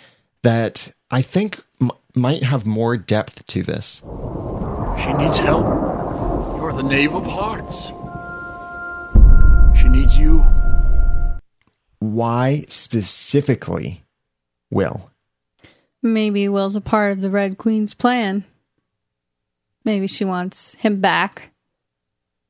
that 0.43 0.93
I 1.11 1.21
think 1.23 1.61
m- 1.81 1.91
might 2.15 2.43
have 2.43 2.65
more 2.65 2.97
depth 2.97 3.47
to 3.49 3.63
this. 3.63 4.01
She 5.03 5.13
needs 5.13 5.39
help. 5.39 5.67
You're 6.59 6.73
the 6.73 6.83
Knave 6.85 7.15
of 7.15 7.27
Hearts. 7.27 7.89
She 9.79 9.89
needs 9.89 10.17
you. 10.17 10.45
Why 12.03 12.65
specifically 12.67 14.03
Will? 14.73 15.09
Maybe 16.03 16.49
Will's 16.49 16.75
a 16.75 16.81
part 16.81 17.13
of 17.13 17.21
the 17.21 17.31
Red 17.31 17.59
Queen's 17.59 17.95
plan. 17.95 18.45
Maybe 19.85 20.09
she 20.09 20.25
wants 20.25 20.75
him 20.75 21.01
back 21.01 21.53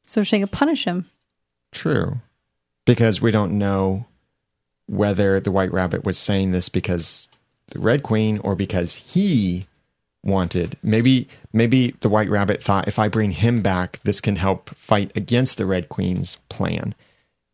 so 0.03 0.23
she 0.23 0.39
can 0.39 0.49
punish 0.49 0.87
him. 0.87 1.11
True. 1.71 2.17
Because 2.87 3.21
we 3.21 3.31
don't 3.31 3.59
know 3.59 4.07
whether 4.87 5.39
the 5.39 5.53
White 5.53 5.71
Rabbit 5.73 6.03
was 6.03 6.17
saying 6.17 6.53
this 6.53 6.71
because 6.71 7.29
the 7.73 7.79
Red 7.79 8.03
Queen 8.03 8.39
or 8.39 8.55
because 8.55 8.95
he 8.95 9.67
wanted. 10.25 10.79
Maybe 10.83 11.29
maybe 11.53 11.95
the 12.01 12.09
White 12.09 12.31
Rabbit 12.31 12.63
thought 12.63 12.89
if 12.89 12.99
I 12.99 13.09
bring 13.09 13.33
him 13.33 13.61
back, 13.61 14.01
this 14.03 14.23
can 14.23 14.37
help 14.37 14.71
fight 14.77 15.13
against 15.15 15.59
the 15.59 15.67
Red 15.67 15.91
Queen's 15.91 16.39
plan. 16.49 16.95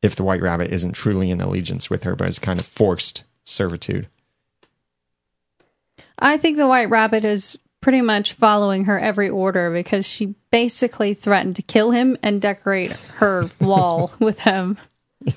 If 0.03 0.15
the 0.15 0.25
White 0.25 0.43
Rabbit 0.43 0.73
isn't 0.73 0.93
truly 0.93 1.31
in 1.31 1.41
allegiance 1.41 1.91
with 1.91 2.05
her, 2.05 2.15
but 2.15 2.29
is 2.29 2.39
kind 2.39 2.61
of 2.61 2.67
forced 2.67 3.25
servitude. 3.45 4.09
I 6.19 6.37
think 6.37 6.57
the 6.57 6.69
White 6.69 6.91
Rabbit 6.91 7.25
is 7.25 7.59
pretty 7.81 8.01
much 8.01 8.33
following 8.33 8.85
her 8.87 8.99
every 8.99 9.29
order 9.29 9.71
because 9.73 10.07
she 10.07 10.35
basically 10.51 11.15
threatened 11.15 11.57
to 11.57 11.63
kill 11.63 11.91
him 11.91 12.17
and 12.23 12.41
decorate 12.41 12.93
her 13.17 13.49
wall 13.61 14.13
with 14.21 14.39
him. 14.41 14.79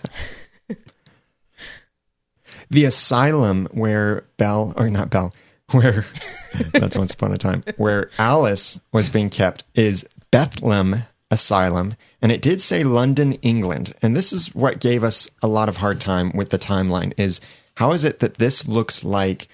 The 2.72 2.86
asylum 2.86 3.68
where 3.72 4.24
Belle, 4.38 4.74
or 4.78 4.90
not 4.90 5.10
Belle, 5.10 5.34
where 5.72 6.06
that's 6.72 6.96
once 6.96 7.14
upon 7.14 7.34
a 7.34 7.38
time, 7.38 7.66
where 7.76 8.10
Alice 8.18 8.80
was 8.94 9.10
being 9.10 9.30
kept 9.30 9.66
is 9.76 10.08
Bethlehem 10.32 11.04
Asylum. 11.30 11.96
And 12.22 12.32
it 12.32 12.42
did 12.42 12.62
say 12.62 12.84
London, 12.84 13.34
England. 13.42 13.94
And 14.02 14.16
this 14.16 14.32
is 14.32 14.54
what 14.54 14.80
gave 14.80 15.04
us 15.04 15.28
a 15.42 15.48
lot 15.48 15.70
of 15.70 15.78
hard 15.78 16.00
time 16.00 16.32
with 16.36 16.50
the 16.50 16.60
timeline 16.60 17.14
is 17.18 17.42
how 17.76 17.94
is 17.94 18.04
it 18.04 18.20
that 18.20 18.36
this 18.36 18.68
looks 18.68 19.04
like 19.04 19.48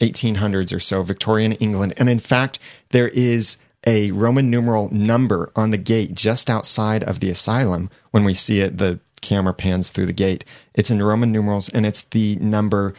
1800s 0.00 0.74
or 0.74 0.80
so 0.80 1.02
Victorian 1.02 1.52
England? 1.54 1.94
And 1.96 2.08
in 2.08 2.20
fact, 2.20 2.58
there 2.90 3.08
is 3.08 3.58
a 3.86 4.12
Roman 4.12 4.48
numeral 4.48 4.88
number 4.92 5.50
on 5.56 5.70
the 5.70 5.78
gate 5.78 6.14
just 6.14 6.48
outside 6.48 7.04
of 7.04 7.20
the 7.20 7.30
asylum. 7.30 7.90
When 8.12 8.24
we 8.24 8.34
see 8.34 8.60
it, 8.60 8.78
the 8.78 9.00
camera 9.20 9.52
pans 9.52 9.90
through 9.90 10.06
the 10.06 10.12
gate. 10.12 10.44
It's 10.74 10.90
in 10.90 11.02
Roman 11.02 11.32
numerals 11.32 11.68
and 11.68 11.84
it's 11.84 12.02
the 12.02 12.36
number 12.36 12.94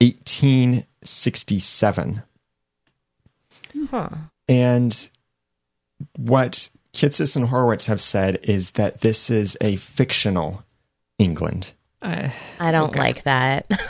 1867. 0.00 2.22
Hmm. 3.72 3.84
Huh. 3.86 4.08
And 4.48 5.08
what 6.16 6.70
Kitsis 6.98 7.36
and 7.36 7.46
Horowitz 7.46 7.86
have 7.86 8.00
said 8.00 8.40
is 8.42 8.72
that 8.72 9.02
this 9.02 9.30
is 9.30 9.56
a 9.60 9.76
fictional 9.76 10.64
England. 11.16 11.72
I, 12.02 12.32
I 12.58 12.72
don't 12.72 12.90
Okay. 12.90 12.98
like 12.98 13.22
that. 13.22 13.70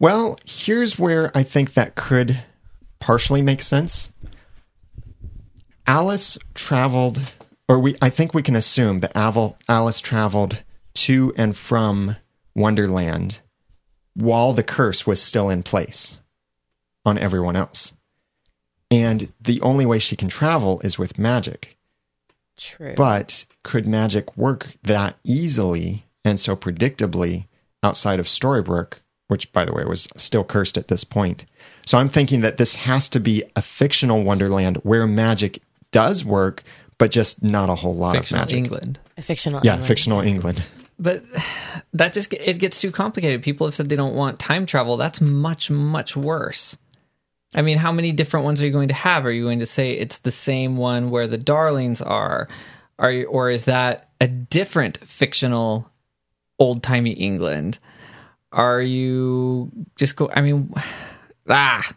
Well, 0.00 0.38
here's 0.44 0.96
where 0.96 1.28
I 1.36 1.42
think 1.42 1.74
that 1.74 1.96
could 1.96 2.38
partially 3.00 3.42
make 3.42 3.60
sense. 3.60 4.12
Alice 5.88 6.38
traveled, 6.54 7.32
or 7.68 7.80
we, 7.80 7.96
I 8.00 8.08
think 8.08 8.32
we 8.32 8.44
can 8.44 8.54
assume 8.54 9.00
that 9.00 9.10
Alice 9.16 10.00
traveled 10.00 10.62
to 10.94 11.32
and 11.36 11.56
from 11.56 12.14
Wonderland 12.54 13.40
while 14.14 14.52
the 14.52 14.62
curse 14.62 15.04
was 15.04 15.20
still 15.20 15.50
in 15.50 15.64
place 15.64 16.18
on 17.04 17.18
everyone 17.18 17.56
else. 17.56 17.92
And 18.90 19.32
the 19.40 19.60
only 19.60 19.84
way 19.84 19.98
she 19.98 20.16
can 20.16 20.28
travel 20.28 20.80
is 20.80 20.98
with 20.98 21.18
magic. 21.18 21.76
True. 22.56 22.94
But 22.96 23.46
could 23.62 23.86
magic 23.86 24.36
work 24.36 24.76
that 24.82 25.16
easily 25.24 26.04
and 26.24 26.40
so 26.40 26.56
predictably 26.56 27.46
outside 27.82 28.18
of 28.18 28.26
Storybrooke, 28.26 28.94
which, 29.28 29.52
by 29.52 29.64
the 29.64 29.72
way, 29.72 29.84
was 29.84 30.08
still 30.16 30.42
cursed 30.42 30.78
at 30.78 30.88
this 30.88 31.04
point? 31.04 31.44
So 31.86 31.98
I'm 31.98 32.08
thinking 32.08 32.40
that 32.40 32.56
this 32.56 32.76
has 32.76 33.08
to 33.10 33.20
be 33.20 33.44
a 33.54 33.62
fictional 33.62 34.24
Wonderland 34.24 34.78
where 34.78 35.06
magic 35.06 35.60
does 35.92 36.24
work, 36.24 36.64
but 36.98 37.10
just 37.10 37.42
not 37.42 37.70
a 37.70 37.74
whole 37.74 37.94
lot 37.94 38.16
fictional 38.16 38.42
of 38.42 38.48
magic. 38.48 38.58
England. 38.58 39.00
a 39.16 39.22
fictional. 39.22 39.60
Yeah, 39.62 39.74
England. 39.74 39.86
fictional 39.86 40.20
England. 40.20 40.62
But 40.98 41.22
that 41.92 42.12
just 42.12 42.32
it 42.32 42.58
gets 42.58 42.80
too 42.80 42.90
complicated. 42.90 43.42
People 43.42 43.66
have 43.66 43.74
said 43.74 43.88
they 43.88 43.96
don't 43.96 44.16
want 44.16 44.40
time 44.40 44.66
travel. 44.66 44.96
That's 44.96 45.20
much 45.20 45.70
much 45.70 46.16
worse. 46.16 46.76
I 47.54 47.62
mean, 47.62 47.78
how 47.78 47.92
many 47.92 48.12
different 48.12 48.44
ones 48.44 48.60
are 48.60 48.66
you 48.66 48.72
going 48.72 48.88
to 48.88 48.94
have? 48.94 49.24
Are 49.24 49.32
you 49.32 49.44
going 49.44 49.60
to 49.60 49.66
say 49.66 49.92
it's 49.92 50.18
the 50.18 50.30
same 50.30 50.76
one 50.76 51.10
where 51.10 51.26
the 51.26 51.38
darlings 51.38 52.02
are? 52.02 52.48
Are 52.98 53.10
you, 53.10 53.24
or 53.26 53.50
is 53.50 53.64
that 53.64 54.10
a 54.20 54.28
different 54.28 54.98
fictional 54.98 55.90
old 56.58 56.82
timey 56.82 57.12
England? 57.12 57.78
Are 58.52 58.80
you 58.80 59.70
just 59.96 60.16
go? 60.16 60.30
I 60.34 60.42
mean, 60.42 60.72
ah, 61.48 61.90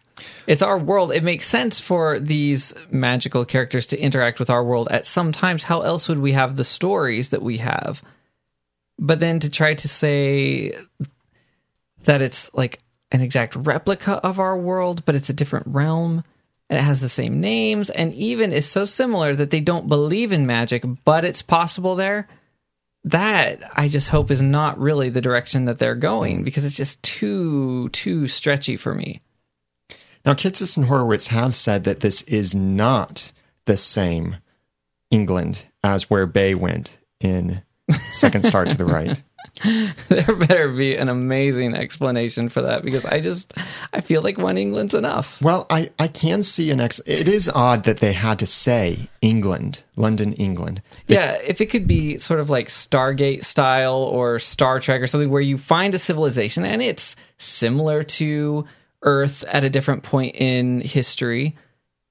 it's 0.47 0.61
our 0.61 0.77
world. 0.77 1.11
It 1.11 1.23
makes 1.23 1.47
sense 1.47 1.79
for 1.79 2.19
these 2.19 2.73
magical 2.89 3.43
characters 3.43 3.87
to 3.87 3.99
interact 3.99 4.39
with 4.39 4.49
our 4.49 4.63
world 4.63 4.87
at 4.91 5.05
some 5.05 5.31
times. 5.31 5.63
How 5.63 5.81
else 5.81 6.07
would 6.07 6.19
we 6.19 6.31
have 6.31 6.55
the 6.55 6.63
stories 6.63 7.29
that 7.29 7.41
we 7.41 7.57
have? 7.57 8.01
But 8.99 9.19
then 9.19 9.39
to 9.39 9.49
try 9.49 9.73
to 9.73 9.87
say 9.87 10.73
that 12.03 12.21
it's 12.21 12.53
like 12.53 12.79
an 13.11 13.21
exact 13.21 13.55
replica 13.55 14.13
of 14.23 14.39
our 14.39 14.57
world, 14.57 15.05
but 15.05 15.15
it's 15.15 15.29
a 15.29 15.33
different 15.33 15.67
realm 15.67 16.23
and 16.69 16.79
it 16.79 16.83
has 16.83 17.01
the 17.01 17.09
same 17.09 17.41
names 17.41 17.89
and 17.89 18.13
even 18.13 18.53
is 18.53 18.65
so 18.65 18.85
similar 18.85 19.35
that 19.35 19.51
they 19.51 19.59
don't 19.59 19.89
believe 19.89 20.31
in 20.31 20.45
magic, 20.45 20.85
but 21.03 21.25
it's 21.25 21.41
possible 21.41 21.95
there. 21.95 22.29
That 23.03 23.59
I 23.73 23.87
just 23.87 24.07
hope 24.09 24.31
is 24.31 24.41
not 24.41 24.79
really 24.79 25.09
the 25.09 25.21
direction 25.21 25.65
that 25.65 25.79
they're 25.79 25.95
going 25.95 26.43
because 26.43 26.63
it's 26.63 26.75
just 26.75 27.01
too 27.03 27.89
too 27.89 28.27
stretchy 28.27 28.77
for 28.77 28.93
me. 28.93 29.21
Now, 30.23 30.33
Kitsis 30.33 30.77
and 30.77 30.85
Horowitz 30.85 31.27
have 31.27 31.55
said 31.55 31.83
that 31.83 32.01
this 32.01 32.21
is 32.23 32.53
not 32.53 33.31
the 33.65 33.75
same 33.75 34.37
England 35.09 35.65
as 35.83 36.09
where 36.09 36.27
Bae 36.27 36.53
went 36.53 36.97
in 37.19 37.63
Second 38.13 38.45
Star 38.45 38.65
to 38.65 38.77
the 38.77 38.85
Right. 38.85 39.21
there 40.09 40.35
better 40.35 40.69
be 40.69 40.95
an 40.95 41.09
amazing 41.09 41.75
explanation 41.75 42.49
for 42.49 42.61
that 42.61 42.83
because 42.83 43.05
I 43.05 43.19
just 43.19 43.53
I 43.93 44.01
feel 44.01 44.21
like 44.21 44.37
one 44.37 44.57
England's 44.57 44.93
enough. 44.93 45.41
Well, 45.41 45.67
I, 45.69 45.89
I 45.99 46.07
can 46.07 46.43
see 46.43 46.71
an 46.71 46.79
ex. 46.79 46.99
It 47.05 47.27
is 47.27 47.49
odd 47.53 47.83
that 47.83 47.99
they 47.99 48.13
had 48.13 48.39
to 48.39 48.45
say 48.45 49.09
England, 49.21 49.83
London, 49.95 50.33
England. 50.33 50.81
Yeah, 51.07 51.37
if 51.45 51.61
it 51.61 51.67
could 51.67 51.87
be 51.87 52.17
sort 52.17 52.39
of 52.39 52.49
like 52.49 52.67
Stargate 52.67 53.45
style 53.45 54.03
or 54.03 54.39
Star 54.39 54.79
Trek 54.79 55.01
or 55.01 55.07
something 55.07 55.29
where 55.29 55.41
you 55.41 55.57
find 55.57 55.93
a 55.93 55.99
civilization 55.99 56.65
and 56.65 56.81
it's 56.81 57.15
similar 57.37 58.03
to 58.03 58.65
Earth 59.03 59.43
at 59.45 59.63
a 59.63 59.69
different 59.69 60.03
point 60.03 60.35
in 60.35 60.81
history, 60.81 61.55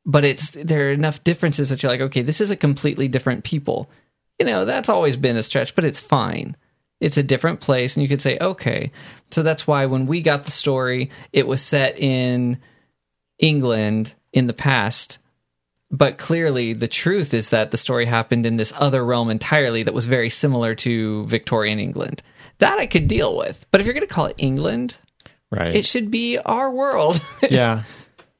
but 0.04 0.24
it's 0.24 0.50
there 0.50 0.88
are 0.88 0.92
enough 0.92 1.22
differences 1.24 1.68
that 1.68 1.82
you're 1.82 1.92
like, 1.92 2.00
okay, 2.00 2.22
this 2.22 2.40
is 2.40 2.50
a 2.50 2.56
completely 2.56 3.08
different 3.08 3.44
people. 3.44 3.90
You 4.38 4.46
know, 4.46 4.64
that's 4.64 4.88
always 4.88 5.16
been 5.16 5.36
a 5.36 5.42
stretch, 5.42 5.74
but 5.74 5.84
it's 5.84 6.00
fine. 6.00 6.56
It's 7.00 7.16
a 7.16 7.22
different 7.22 7.60
place, 7.60 7.96
and 7.96 8.02
you 8.02 8.08
could 8.08 8.20
say, 8.20 8.36
okay. 8.40 8.92
So 9.30 9.42
that's 9.42 9.66
why 9.66 9.86
when 9.86 10.06
we 10.06 10.20
got 10.22 10.44
the 10.44 10.50
story, 10.50 11.10
it 11.32 11.46
was 11.46 11.62
set 11.62 11.98
in 11.98 12.58
England 13.38 14.14
in 14.32 14.46
the 14.46 14.52
past, 14.52 15.18
but 15.90 16.18
clearly 16.18 16.72
the 16.72 16.88
truth 16.88 17.32
is 17.34 17.48
that 17.50 17.70
the 17.70 17.76
story 17.76 18.04
happened 18.06 18.46
in 18.46 18.56
this 18.56 18.72
other 18.76 19.04
realm 19.04 19.30
entirely 19.30 19.82
that 19.82 19.94
was 19.94 20.06
very 20.06 20.28
similar 20.30 20.74
to 20.76 21.26
Victorian 21.26 21.78
England. 21.80 22.22
that 22.58 22.78
I 22.78 22.86
could 22.86 23.08
deal 23.08 23.36
with. 23.38 23.64
But 23.70 23.80
if 23.80 23.86
you're 23.86 23.94
going 23.94 24.06
to 24.06 24.12
call 24.14 24.26
it 24.26 24.34
England, 24.36 24.94
Right. 25.50 25.74
it 25.74 25.84
should 25.86 26.10
be 26.10 26.36
our 26.38 26.70
world 26.70 27.20
yeah. 27.50 27.84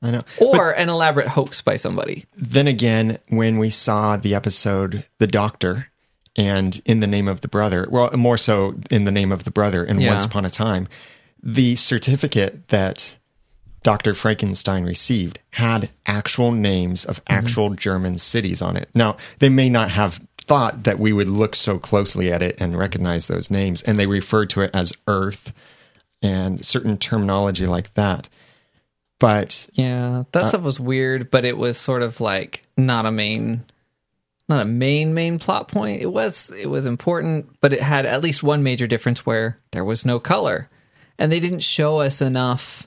I 0.02 0.10
know. 0.12 0.22
or 0.38 0.70
an 0.72 0.88
elaborate 0.88 1.26
hoax 1.28 1.60
by 1.62 1.76
somebody. 1.76 2.24
then 2.36 2.66
again, 2.68 3.18
when 3.28 3.58
we 3.58 3.68
saw 3.70 4.16
the 4.16 4.34
episode 4.34 5.04
The 5.18 5.26
Doctor 5.26 5.89
and 6.40 6.80
In 6.86 7.00
the 7.00 7.06
Name 7.06 7.28
of 7.28 7.42
the 7.42 7.48
Brother, 7.48 7.86
well, 7.90 8.10
more 8.16 8.38
so 8.38 8.74
In 8.90 9.04
the 9.04 9.12
Name 9.12 9.30
of 9.30 9.44
the 9.44 9.50
Brother 9.50 9.84
and 9.84 10.00
Yeah. 10.00 10.12
Once 10.12 10.24
Upon 10.24 10.46
a 10.46 10.50
Time, 10.50 10.88
the 11.42 11.76
certificate 11.76 12.68
that 12.68 13.16
Dr. 13.82 14.14
Frankenstein 14.14 14.84
received 14.84 15.38
had 15.50 15.90
actual 16.06 16.52
names 16.52 17.04
of 17.04 17.22
mm-hmm. 17.24 17.34
actual 17.34 17.70
German 17.70 18.16
cities 18.16 18.62
on 18.62 18.78
it. 18.78 18.88
Now, 18.94 19.18
they 19.38 19.50
may 19.50 19.68
not 19.68 19.90
have 19.90 20.26
thought 20.40 20.84
that 20.84 20.98
we 20.98 21.12
would 21.12 21.28
look 21.28 21.54
so 21.54 21.78
closely 21.78 22.32
at 22.32 22.42
it 22.42 22.58
and 22.58 22.76
recognize 22.76 23.26
those 23.26 23.50
names, 23.50 23.82
and 23.82 23.98
they 23.98 24.06
referred 24.06 24.48
to 24.50 24.62
it 24.62 24.70
as 24.72 24.94
Earth 25.06 25.52
and 26.22 26.64
certain 26.64 26.96
terminology 26.96 27.66
like 27.66 27.92
that. 27.94 28.30
But 29.18 29.68
Yeah, 29.74 30.24
that 30.32 30.44
uh, 30.44 30.48
stuff 30.48 30.62
was 30.62 30.80
weird, 30.80 31.30
but 31.30 31.44
it 31.44 31.58
was 31.58 31.76
sort 31.76 32.02
of 32.02 32.18
like 32.22 32.62
not 32.78 33.04
a 33.04 33.10
main 33.10 33.64
not 34.50 34.60
a 34.60 34.66
main 34.66 35.14
main 35.14 35.38
plot 35.38 35.68
point. 35.68 36.02
It 36.02 36.12
was 36.12 36.50
it 36.50 36.66
was 36.66 36.84
important, 36.84 37.48
but 37.62 37.72
it 37.72 37.80
had 37.80 38.04
at 38.04 38.22
least 38.22 38.42
one 38.42 38.62
major 38.62 38.86
difference 38.86 39.24
where 39.24 39.58
there 39.70 39.84
was 39.84 40.04
no 40.04 40.20
color. 40.20 40.68
And 41.18 41.30
they 41.32 41.40
didn't 41.40 41.60
show 41.60 42.00
us 42.00 42.20
enough. 42.20 42.86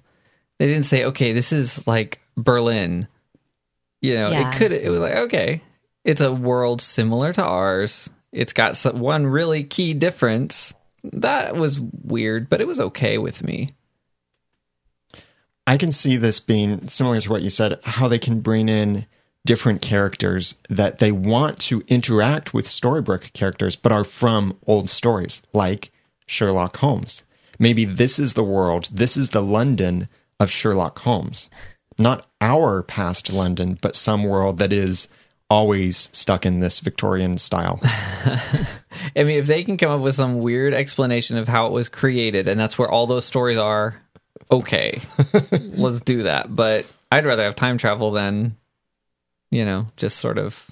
They 0.60 0.67
didn't 0.67 0.86
say, 0.86 1.05
"Okay, 1.05 1.32
this 1.34 1.51
is 1.51 1.88
like 1.88 2.20
Berlin." 2.38 3.08
You 4.01 4.15
know, 4.15 4.29
Yeah. 4.32 4.50
it 4.51 4.58
could 4.58 4.72
it 4.72 4.89
was 4.91 5.00
like, 5.00 5.15
"Okay, 5.15 5.62
it's 6.03 6.22
a 6.22 6.32
world 6.32 6.82
similar 6.82 7.34
to 7.34 7.43
ours. 7.43 8.10
It's 8.32 8.53
got 8.53 8.75
some, 8.77 9.00
one 9.00 9.25
really 9.25 9.63
key 9.63 9.93
difference." 9.93 10.74
That 11.13 11.55
was 11.55 11.79
weird, 11.79 12.50
but 12.50 12.62
it 12.62 12.67
was 12.67 12.79
okay 12.79 13.17
with 13.17 13.43
me. 13.43 13.74
I 15.65 15.77
can 15.77 15.91
see 15.91 16.17
this 16.17 16.39
being 16.39 16.88
similar 16.88 17.22
to 17.22 17.29
what 17.29 17.41
you 17.41 17.50
said, 17.50 17.79
how 17.84 18.08
they 18.08 18.20
can 18.20 18.41
bring 18.41 18.67
in 18.67 19.05
different 19.45 19.81
characters 19.81 20.55
that 20.69 21.00
they 21.00 21.12
want 21.12 21.59
to 21.59 21.83
interact 21.88 22.53
with 22.53 22.67
Storybrooke 22.67 23.33
characters, 23.33 23.75
but 23.75 23.91
are 23.91 24.03
from 24.03 24.57
old 24.65 24.89
stories, 24.89 25.41
like 25.51 25.91
Sherlock 26.25 26.77
Holmes. 26.77 27.23
Maybe 27.59 27.85
this 27.85 28.19
is 28.19 28.33
the 28.33 28.43
world, 28.43 28.89
this 28.91 29.17
is 29.17 29.29
the 29.29 29.41
London 29.41 30.07
of 30.39 30.50
Sherlock 30.50 31.00
Holmes. 31.00 31.50
Not 31.97 32.25
our 32.41 32.81
past 32.83 33.31
London, 33.31 33.77
but 33.81 33.95
some 33.95 34.23
world 34.23 34.57
that 34.59 34.73
is 34.73 35.07
always 35.50 36.09
stuck 36.13 36.45
in 36.45 36.59
this 36.59 36.79
Victorian 36.79 37.38
style. 37.38 37.79
I 37.83 39.23
mean, 39.23 39.38
if 39.38 39.45
they 39.45 39.63
can 39.63 39.77
come 39.77 39.91
up 39.91 40.01
with 40.01 40.15
some 40.15 40.39
weird 40.39 40.73
explanation 40.73 41.38
of 41.38 41.47
how 41.47 41.67
it 41.67 41.73
was 41.73 41.89
created, 41.89 42.47
and 42.47 42.59
that's 42.59 42.77
where 42.77 42.89
all 42.89 43.05
those 43.05 43.25
stories 43.25 43.57
are, 43.57 44.01
okay, 44.51 45.01
let's 45.51 46.01
do 46.01 46.23
that. 46.23 46.53
But 46.53 46.85
I'd 47.12 47.25
rather 47.25 47.43
have 47.43 47.55
time 47.55 47.77
travel 47.77 48.12
than, 48.12 48.57
you 49.53 49.63
know, 49.63 49.86
just 49.98 50.17
sort 50.17 50.39
of, 50.39 50.72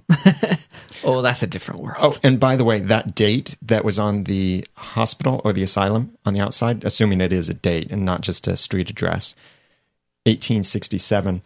oh, 1.04 1.22
that's 1.22 1.44
a 1.44 1.48
different 1.48 1.82
world. 1.82 1.98
Oh, 2.00 2.18
and 2.24 2.40
by 2.40 2.56
the 2.56 2.64
way, 2.64 2.80
that 2.80 3.14
date 3.14 3.56
that 3.62 3.86
was 3.86 4.00
on 4.00 4.24
the 4.24 4.66
hospital 4.76 5.40
or 5.46 5.54
the 5.54 5.62
asylum 5.62 6.18
on 6.26 6.34
the 6.34 6.40
outside, 6.40 6.84
assuming 6.84 7.22
it 7.22 7.32
is 7.32 7.48
a 7.48 7.54
date 7.54 7.92
and 7.92 8.04
not 8.04 8.22
just 8.22 8.48
a 8.48 8.58
street 8.58 8.90
address, 8.90 9.36
1867. 10.26 11.44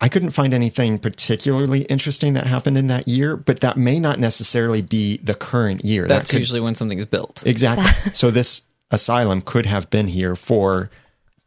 I 0.00 0.08
couldn't 0.10 0.30
find 0.30 0.52
anything 0.52 0.98
particularly 0.98 1.82
interesting 1.82 2.34
that 2.34 2.46
happened 2.46 2.76
in 2.76 2.86
that 2.88 3.08
year, 3.08 3.34
but 3.36 3.60
that 3.60 3.78
may 3.78 3.98
not 3.98 4.20
necessarily 4.20 4.82
be 4.82 5.16
the 5.18 5.34
current 5.34 5.86
year. 5.86 6.02
That 6.02 6.18
that's 6.18 6.30
could- 6.30 6.40
usually 6.40 6.60
when 6.60 6.74
something's 6.74 7.06
built. 7.06 7.42
exactly. 7.46 8.12
so 8.12 8.30
this 8.30 8.62
asylum 8.90 9.40
could 9.40 9.64
have 9.64 9.88
been 9.88 10.08
here 10.08 10.36
for 10.36 10.90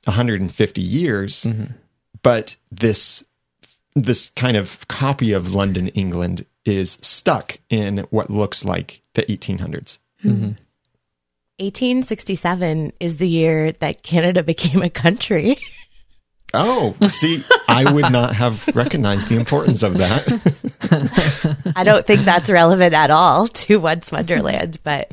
150 0.05 0.81
years, 0.81 1.43
mm-hmm. 1.43 1.73
but 2.23 2.55
this 2.71 3.23
this 3.95 4.29
kind 4.35 4.57
of 4.57 4.87
copy 4.87 5.33
of 5.33 5.53
London, 5.53 5.89
England 5.89 6.45
is 6.65 6.97
stuck 7.01 7.59
in 7.69 7.99
what 8.09 8.29
looks 8.29 8.63
like 8.63 9.01
the 9.13 9.23
1800s. 9.23 9.99
1867 10.23 12.85
hmm. 12.85 12.89
is 12.99 13.17
the 13.17 13.27
year 13.27 13.71
that 13.73 14.03
Canada 14.03 14.43
became 14.43 14.81
a 14.81 14.89
country. 14.89 15.57
Oh, 16.53 16.95
see, 17.07 17.43
I 17.69 17.91
would 17.91 18.11
not 18.11 18.35
have 18.35 18.67
recognized 18.75 19.29
the 19.29 19.37
importance 19.37 19.83
of 19.83 19.97
that. 19.99 21.71
I 21.77 21.85
don't 21.85 22.05
think 22.05 22.25
that's 22.25 22.49
relevant 22.49 22.93
at 22.93 23.09
all 23.09 23.47
to 23.47 23.77
Once 23.77 24.11
Wonderland, 24.11 24.77
but 24.83 25.09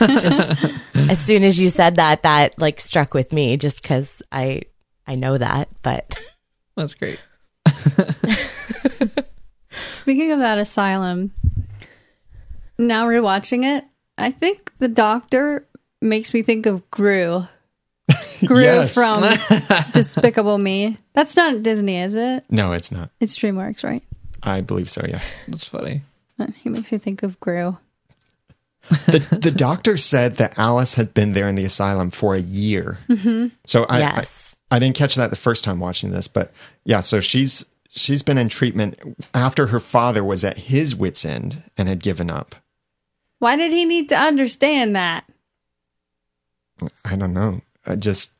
just 0.00 0.64
as 0.94 1.20
soon 1.20 1.44
as 1.44 1.60
you 1.60 1.68
said 1.68 1.94
that, 1.96 2.24
that 2.24 2.58
like 2.58 2.80
struck 2.80 3.14
with 3.14 3.32
me 3.32 3.56
just 3.56 3.82
because 3.82 4.20
I 4.32 4.62
I 5.06 5.14
know 5.14 5.38
that. 5.38 5.68
But 5.82 6.18
That's 6.76 6.94
great. 6.94 7.20
Speaking 9.92 10.30
of 10.32 10.38
that 10.40 10.58
asylum, 10.58 11.32
now 12.78 13.06
rewatching 13.06 13.64
it, 13.78 13.84
I 14.18 14.30
think 14.30 14.72
the 14.78 14.88
doctor 14.88 15.64
makes 16.00 16.32
me 16.34 16.42
think 16.42 16.66
of 16.66 16.88
Gru. 16.90 17.44
Gru 18.46 18.62
Yes. 18.62 18.94
from 18.94 19.24
Despicable 19.92 20.58
Me. 20.58 20.98
That's 21.14 21.36
not 21.36 21.62
Disney, 21.62 21.98
is 22.00 22.14
it? 22.14 22.44
No, 22.50 22.72
it's 22.72 22.92
not. 22.92 23.10
It's 23.20 23.36
DreamWorks, 23.38 23.82
right? 23.84 24.02
I 24.42 24.60
believe 24.60 24.90
so, 24.90 25.04
yes. 25.08 25.32
That's 25.48 25.66
funny. 25.66 26.02
Uh, 26.38 26.48
He 26.62 26.68
makes 26.68 26.92
me 26.92 26.98
think 26.98 27.22
of 27.22 27.40
Gru. 27.40 27.76
The, 29.06 29.20
the 29.40 29.50
doctor 29.50 29.96
said 29.96 30.36
that 30.36 30.58
Alice 30.58 30.94
had 30.94 31.14
been 31.14 31.32
there 31.32 31.48
in 31.48 31.54
the 31.54 31.64
asylum 31.64 32.10
for 32.10 32.34
a 32.34 32.40
year. 32.40 32.98
So 33.66 33.84
I, 33.84 34.00
yes, 34.00 34.54
I, 34.70 34.76
I 34.76 34.78
didn't 34.78 34.94
catch 34.96 35.14
that 35.14 35.30
the 35.30 35.36
first 35.36 35.64
time 35.64 35.80
watching 35.80 36.10
this, 36.10 36.28
but 36.28 36.52
yeah, 36.84 37.00
so 37.00 37.20
she's 37.20 37.64
she's 37.94 38.22
been 38.22 38.38
in 38.38 38.48
treatment 38.48 38.98
after 39.32 39.68
her 39.68 39.80
father 39.80 40.24
was 40.24 40.44
at 40.44 40.56
his 40.58 40.94
wits 40.94 41.24
end 41.24 41.62
and 41.76 41.88
had 41.88 42.02
given 42.02 42.30
up. 42.30 42.54
Why 43.38 43.56
did 43.56 43.72
he 43.72 43.84
need 43.84 44.08
to 44.10 44.16
understand 44.16 44.96
that? 44.96 45.24
I 47.04 47.16
don't 47.16 47.32
know. 47.34 47.60
I 47.86 47.96
just 47.96 48.32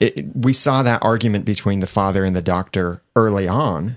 it, 0.00 0.18
it- 0.18 0.36
we 0.36 0.52
saw 0.52 0.82
that 0.82 1.02
argument 1.02 1.44
between 1.44 1.80
the 1.80 1.86
father 1.86 2.24
and 2.24 2.34
the 2.34 2.42
doctor 2.42 3.02
early 3.16 3.48
on, 3.48 3.96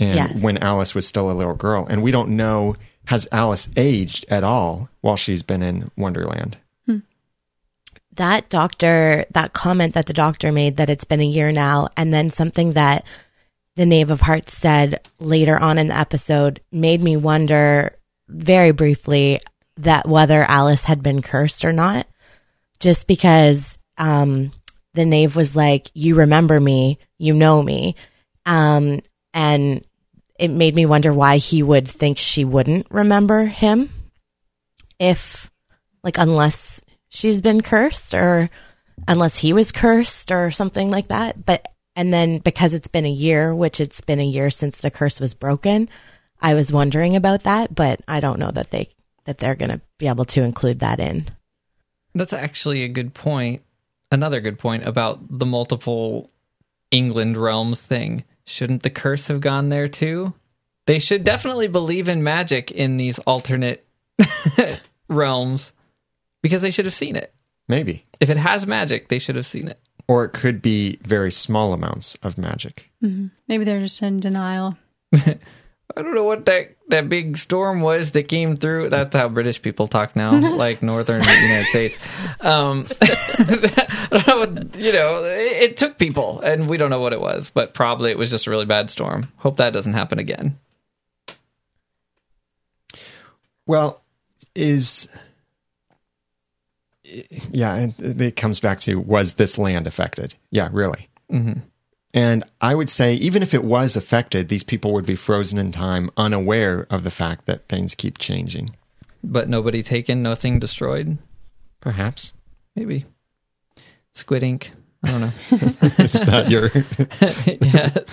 and 0.00 0.16
Yes. 0.16 0.40
when 0.42 0.58
Alice 0.58 0.94
was 0.94 1.06
still 1.06 1.30
a 1.30 1.34
little 1.34 1.54
girl, 1.54 1.86
and 1.86 2.02
we 2.02 2.10
don't 2.10 2.30
know 2.36 2.76
has 3.06 3.28
Alice 3.32 3.68
aged 3.76 4.24
at 4.30 4.42
all 4.44 4.88
while 5.02 5.16
she's 5.16 5.42
been 5.42 5.62
in 5.62 5.90
Wonderland. 5.96 6.56
Hmm. 6.86 6.98
that 8.16 8.48
doctor, 8.48 9.26
that 9.32 9.52
comment 9.52 9.92
that 9.94 10.06
the 10.06 10.12
doctor 10.14 10.50
made 10.52 10.76
that 10.78 10.88
it's 10.88 11.04
been 11.04 11.20
a 11.20 11.24
year 11.26 11.52
now, 11.52 11.88
and 11.96 12.12
then 12.14 12.30
something 12.30 12.72
that 12.74 13.04
the 13.76 13.86
Knave 13.86 14.10
of 14.10 14.20
Hearts 14.20 14.56
said 14.56 15.00
later 15.18 15.58
on 15.58 15.78
in 15.78 15.88
the 15.88 15.98
episode 15.98 16.60
made 16.70 17.00
me 17.00 17.16
wonder 17.16 17.96
very 18.28 18.70
briefly 18.70 19.40
that 19.78 20.08
whether 20.08 20.42
Alice 20.42 20.84
had 20.84 21.02
been 21.02 21.22
cursed 21.22 21.64
or 21.64 21.72
not. 21.72 22.06
Just 22.80 23.06
because 23.06 23.78
um, 23.98 24.52
the 24.94 25.04
Knave 25.04 25.36
was 25.36 25.56
like, 25.56 25.90
You 25.94 26.16
remember 26.16 26.58
me, 26.58 26.98
you 27.18 27.34
know 27.34 27.62
me. 27.62 27.96
Um, 28.46 29.00
and 29.32 29.84
it 30.38 30.48
made 30.48 30.74
me 30.74 30.86
wonder 30.86 31.12
why 31.12 31.38
he 31.38 31.62
would 31.62 31.88
think 31.88 32.18
she 32.18 32.44
wouldn't 32.44 32.86
remember 32.90 33.44
him 33.44 33.90
if, 34.98 35.50
like, 36.02 36.18
unless 36.18 36.80
she's 37.08 37.40
been 37.40 37.62
cursed 37.62 38.14
or 38.14 38.50
unless 39.08 39.36
he 39.36 39.52
was 39.52 39.72
cursed 39.72 40.30
or 40.30 40.50
something 40.50 40.90
like 40.90 41.08
that. 41.08 41.44
But, 41.44 41.66
and 41.96 42.12
then 42.12 42.38
because 42.38 42.74
it's 42.74 42.88
been 42.88 43.06
a 43.06 43.10
year, 43.10 43.54
which 43.54 43.80
it's 43.80 44.00
been 44.00 44.20
a 44.20 44.26
year 44.26 44.50
since 44.50 44.78
the 44.78 44.90
curse 44.90 45.20
was 45.20 45.34
broken, 45.34 45.88
I 46.40 46.54
was 46.54 46.72
wondering 46.72 47.16
about 47.16 47.44
that, 47.44 47.74
but 47.74 48.00
I 48.08 48.20
don't 48.20 48.38
know 48.38 48.50
that 48.50 48.70
they, 48.70 48.90
that 49.24 49.38
they're 49.38 49.54
going 49.54 49.70
to 49.70 49.80
be 49.98 50.08
able 50.08 50.24
to 50.26 50.42
include 50.42 50.80
that 50.80 51.00
in. 51.00 51.26
That's 52.14 52.32
actually 52.32 52.82
a 52.82 52.88
good 52.88 53.14
point. 53.14 53.62
Another 54.10 54.40
good 54.40 54.58
point 54.58 54.86
about 54.86 55.20
the 55.28 55.46
multiple 55.46 56.30
England 56.90 57.36
realms 57.36 57.82
thing. 57.82 58.24
Shouldn't 58.44 58.82
the 58.82 58.90
curse 58.90 59.28
have 59.28 59.40
gone 59.40 59.68
there 59.68 59.88
too? 59.88 60.34
They 60.86 60.98
should 60.98 61.24
definitely 61.24 61.68
believe 61.68 62.08
in 62.08 62.22
magic 62.22 62.70
in 62.70 62.98
these 62.98 63.18
alternate 63.20 63.86
realms 65.08 65.72
because 66.42 66.60
they 66.60 66.70
should 66.70 66.84
have 66.84 66.94
seen 66.94 67.16
it. 67.16 67.32
Maybe. 67.66 68.04
If 68.20 68.28
it 68.28 68.36
has 68.36 68.66
magic, 68.66 69.08
they 69.08 69.18
should 69.18 69.36
have 69.36 69.46
seen 69.46 69.68
it. 69.68 69.80
Or 70.06 70.24
it 70.24 70.32
could 70.32 70.60
be 70.60 70.98
very 71.02 71.30
small 71.32 71.72
amounts 71.72 72.14
of 72.16 72.36
magic. 72.36 72.90
Maybe 73.48 73.64
they're 73.64 73.80
just 73.80 74.02
in 74.02 74.20
denial. 74.20 74.76
I 75.96 76.02
don't 76.02 76.14
know 76.14 76.24
what 76.24 76.46
that 76.46 76.76
that 76.88 77.08
big 77.08 77.36
storm 77.36 77.80
was 77.80 78.12
that 78.12 78.24
came 78.24 78.56
through. 78.56 78.88
That's 78.88 79.14
how 79.14 79.28
British 79.28 79.60
people 79.62 79.86
talk 79.86 80.16
now, 80.16 80.32
like 80.56 80.82
northern 80.82 81.22
United 81.22 81.66
States. 81.68 81.98
Um, 82.40 82.86
I 83.02 84.08
don't 84.10 84.26
know 84.26 84.38
what, 84.38 84.76
you 84.76 84.92
know, 84.92 85.24
it, 85.24 85.70
it 85.70 85.76
took 85.76 85.98
people, 85.98 86.40
and 86.40 86.68
we 86.68 86.76
don't 86.76 86.90
know 86.90 87.00
what 87.00 87.12
it 87.12 87.20
was, 87.20 87.50
but 87.50 87.74
probably 87.74 88.10
it 88.10 88.18
was 88.18 88.30
just 88.30 88.46
a 88.46 88.50
really 88.50 88.66
bad 88.66 88.90
storm. 88.90 89.32
Hope 89.36 89.56
that 89.58 89.72
doesn't 89.72 89.94
happen 89.94 90.18
again. 90.18 90.58
Well, 93.66 94.02
is 94.54 95.08
yeah, 97.50 97.74
and 97.74 97.94
it 98.20 98.36
comes 98.36 98.60
back 98.60 98.80
to 98.80 98.98
was 98.98 99.34
this 99.34 99.58
land 99.58 99.86
affected? 99.86 100.34
Yeah, 100.50 100.68
really. 100.72 101.08
Mm-hmm. 101.30 101.60
And 102.12 102.44
I 102.60 102.76
would 102.76 102.88
say, 102.88 103.14
even 103.14 103.42
if 103.42 103.54
it 103.54 103.64
was 103.64 103.96
affected, 103.96 104.48
these 104.48 104.62
people 104.62 104.92
would 104.92 105.04
be 105.04 105.16
frozen 105.16 105.58
in 105.58 105.72
time, 105.72 106.10
unaware 106.16 106.86
of 106.88 107.02
the 107.02 107.10
fact 107.10 107.46
that 107.46 107.66
things 107.66 107.96
keep 107.96 108.18
changing. 108.18 108.76
But 109.24 109.48
nobody 109.48 109.82
taken, 109.82 110.22
nothing 110.22 110.60
destroyed. 110.60 111.18
Perhaps. 111.80 112.32
Maybe 112.76 113.04
Squid 114.12 114.42
Ink. 114.44 114.70
I 115.02 115.10
don't 115.10 115.20
know. 115.20 115.32
Is 115.98 116.12
that 116.12 116.50
your 116.50 116.70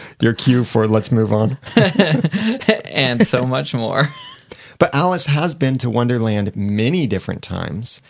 your 0.20 0.34
cue 0.34 0.64
for 0.64 0.88
let's 0.88 1.12
move 1.12 1.32
on? 1.32 1.58
and 2.86 3.26
so 3.26 3.46
much 3.46 3.74
more. 3.74 4.10
But 4.78 4.94
Alice 4.96 5.28
has 5.28 5.54
been 5.54 5.78
to 5.78 5.90
Wonderland 5.90 6.56
many 6.56 7.08
different 7.08 7.44
times. 7.44 8.02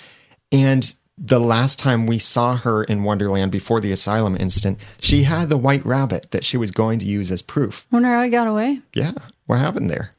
And 0.52 0.94
the 1.18 1.40
last 1.40 1.78
time 1.78 2.08
we 2.08 2.18
saw 2.20 2.58
her 2.58 2.84
in 2.84 3.04
Wonderland 3.04 3.52
before 3.52 3.80
the 3.80 3.92
asylum 3.92 4.36
incident, 4.40 4.80
she 5.00 5.24
had 5.24 5.50
the 5.50 5.58
white 5.58 5.86
rabbit 5.86 6.32
that 6.32 6.44
she 6.44 6.58
was 6.58 6.72
going 6.72 7.00
to 7.00 7.06
use 7.06 7.32
as 7.32 7.42
proof. 7.42 7.86
Wonder 7.92 8.10
how 8.10 8.24
he 8.24 8.30
got 8.30 8.48
away. 8.48 8.80
Yeah. 8.94 9.14
What 9.46 9.60
happened 9.60 9.90
there? 9.90 10.16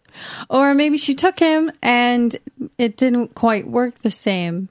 Or 0.48 0.74
maybe 0.74 0.98
she 0.98 1.14
took 1.14 1.38
him 1.38 1.72
and 1.82 2.36
it 2.78 2.96
didn't 2.96 3.34
quite 3.34 3.66
work 3.66 3.98
the 3.98 4.10
same. 4.10 4.68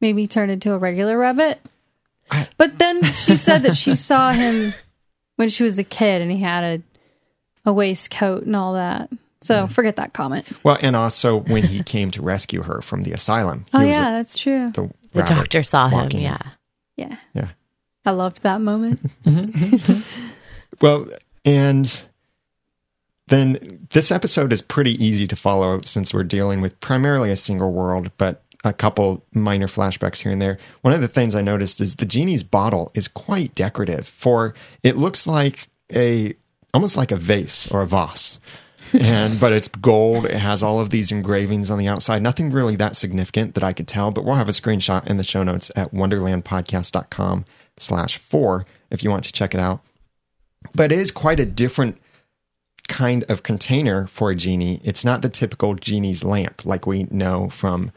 Maybe 0.00 0.22
he 0.22 0.28
turned 0.28 0.50
into 0.50 0.72
a 0.72 0.78
regular 0.78 1.16
rabbit. 1.16 1.60
But 2.56 2.78
then 2.78 3.02
she 3.02 3.36
said 3.36 3.62
that 3.62 3.76
she 3.76 3.94
saw 3.94 4.32
him 4.32 4.72
when 5.36 5.48
she 5.48 5.62
was 5.62 5.78
a 5.78 5.84
kid 5.84 6.22
and 6.22 6.30
he 6.30 6.38
had 6.38 6.64
a, 6.64 7.70
a 7.70 7.72
waistcoat 7.72 8.44
and 8.44 8.56
all 8.56 8.74
that. 8.74 9.10
So 9.42 9.66
forget 9.68 9.96
that 9.96 10.12
comment. 10.12 10.46
Well, 10.62 10.78
and 10.82 10.94
also 10.94 11.38
when 11.40 11.62
he 11.62 11.82
came 11.84 12.10
to 12.12 12.22
rescue 12.22 12.62
her 12.62 12.82
from 12.82 13.04
the 13.04 13.12
asylum. 13.12 13.66
Oh, 13.72 13.84
was 13.84 13.94
yeah, 13.94 14.10
that's 14.12 14.38
true. 14.38 14.70
the 14.72 14.90
The 15.12 15.22
doctor 15.22 15.62
saw 15.62 15.88
him. 15.88 16.10
Yeah. 16.12 16.38
Yeah. 16.96 17.16
Yeah. 17.34 17.48
I 18.04 18.10
loved 18.10 18.42
that 18.42 18.60
moment. 18.60 19.00
Well, 20.80 21.08
and 21.44 22.06
then 23.28 23.86
this 23.90 24.10
episode 24.10 24.52
is 24.52 24.62
pretty 24.62 24.92
easy 25.04 25.26
to 25.26 25.36
follow 25.36 25.80
since 25.82 26.14
we're 26.14 26.24
dealing 26.24 26.60
with 26.60 26.80
primarily 26.80 27.30
a 27.30 27.36
single 27.36 27.72
world, 27.72 28.10
but 28.18 28.42
a 28.64 28.72
couple 28.72 29.24
minor 29.32 29.68
flashbacks 29.68 30.18
here 30.22 30.32
and 30.32 30.40
there. 30.40 30.58
One 30.82 30.92
of 30.92 31.00
the 31.00 31.08
things 31.08 31.34
I 31.34 31.40
noticed 31.40 31.80
is 31.80 31.96
the 31.96 32.06
genie's 32.06 32.42
bottle 32.42 32.90
is 32.94 33.08
quite 33.08 33.54
decorative 33.54 34.06
for 34.06 34.54
it 34.82 34.96
looks 34.96 35.26
like 35.26 35.68
a 35.92 36.34
almost 36.74 36.96
like 36.96 37.10
a 37.10 37.16
vase 37.16 37.70
or 37.70 37.82
a 37.82 37.86
vase. 37.86 38.38
And 38.92 39.38
but 39.38 39.52
it's 39.52 39.68
gold. 39.68 40.24
It 40.24 40.32
has 40.36 40.62
all 40.62 40.80
of 40.80 40.90
these 40.90 41.12
engravings 41.12 41.70
on 41.70 41.78
the 41.78 41.88
outside. 41.88 42.22
Nothing 42.22 42.50
really 42.50 42.76
that 42.76 42.96
significant 42.96 43.54
that 43.54 43.64
I 43.64 43.72
could 43.72 43.88
tell, 43.88 44.10
but 44.10 44.24
we'll 44.24 44.34
have 44.34 44.48
a 44.48 44.52
screenshot 44.52 45.06
in 45.06 45.16
the 45.16 45.24
show 45.24 45.42
notes 45.42 45.70
at 45.76 45.92
wonderlandpodcast.com 45.92 47.44
slash 47.76 48.18
four 48.18 48.66
if 48.90 49.02
you 49.02 49.10
want 49.10 49.24
to 49.24 49.32
check 49.32 49.54
it 49.54 49.60
out 49.60 49.80
but 50.74 50.92
it 50.92 50.98
is 50.98 51.10
quite 51.10 51.40
a 51.40 51.46
different 51.46 51.98
kind 52.88 53.24
of 53.28 53.42
container 53.42 54.06
for 54.06 54.30
a 54.30 54.36
genie. 54.36 54.80
It's 54.84 55.04
not 55.04 55.22
the 55.22 55.28
typical 55.28 55.74
genie's 55.74 56.24
lamp 56.24 56.64
like 56.66 56.86
we 56.86 57.04
know 57.04 57.48
from 57.48 57.92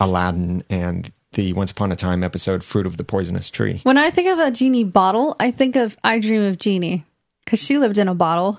Aladdin 0.00 0.64
and 0.70 1.10
the 1.32 1.52
Once 1.52 1.70
Upon 1.70 1.92
a 1.92 1.96
Time 1.96 2.24
episode 2.24 2.64
Fruit 2.64 2.86
of 2.86 2.96
the 2.96 3.04
Poisonous 3.04 3.50
Tree. 3.50 3.80
When 3.82 3.98
I 3.98 4.10
think 4.10 4.28
of 4.28 4.38
a 4.38 4.50
genie 4.50 4.84
bottle, 4.84 5.36
I 5.38 5.50
think 5.50 5.76
of 5.76 5.96
I 6.02 6.18
Dream 6.18 6.42
of 6.42 6.58
Jeannie 6.58 7.04
because 7.44 7.62
she 7.62 7.78
lived 7.78 7.98
in 7.98 8.08
a 8.08 8.14
bottle. 8.14 8.58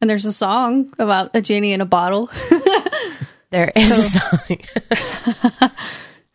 And 0.00 0.08
there's 0.08 0.24
a 0.24 0.32
song 0.32 0.92
about 0.98 1.34
a 1.34 1.40
genie 1.40 1.72
in 1.72 1.80
a 1.80 1.86
bottle. 1.86 2.30
There 3.50 3.72
is 3.74 3.90
a 3.90 4.02
song. 4.02 5.70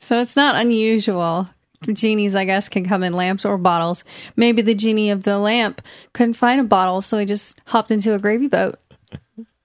So 0.04 0.19
it's 0.19 0.36
not 0.36 0.56
unusual. 0.56 1.47
Genies, 1.82 2.36
I 2.36 2.43
guess, 2.43 2.67
can 2.67 2.86
come 2.86 3.04
in 3.04 3.13
lamps 3.13 3.45
or 3.45 3.58
bottles. 3.58 4.04
Maybe 4.36 4.62
the 4.62 4.76
genie 4.76 5.12
of 5.12 5.23
the 5.23 5.38
lamp 5.38 5.82
couldn't 6.12 6.34
find 6.34 6.60
a 6.60 6.65
bottle, 6.65 6.99
so 6.99 7.17
he 7.17 7.26
just 7.26 7.58
hopped 7.67 7.89
into 7.89 8.13
a 8.13 8.19
gravy 8.19 8.49
boat. 8.49 8.80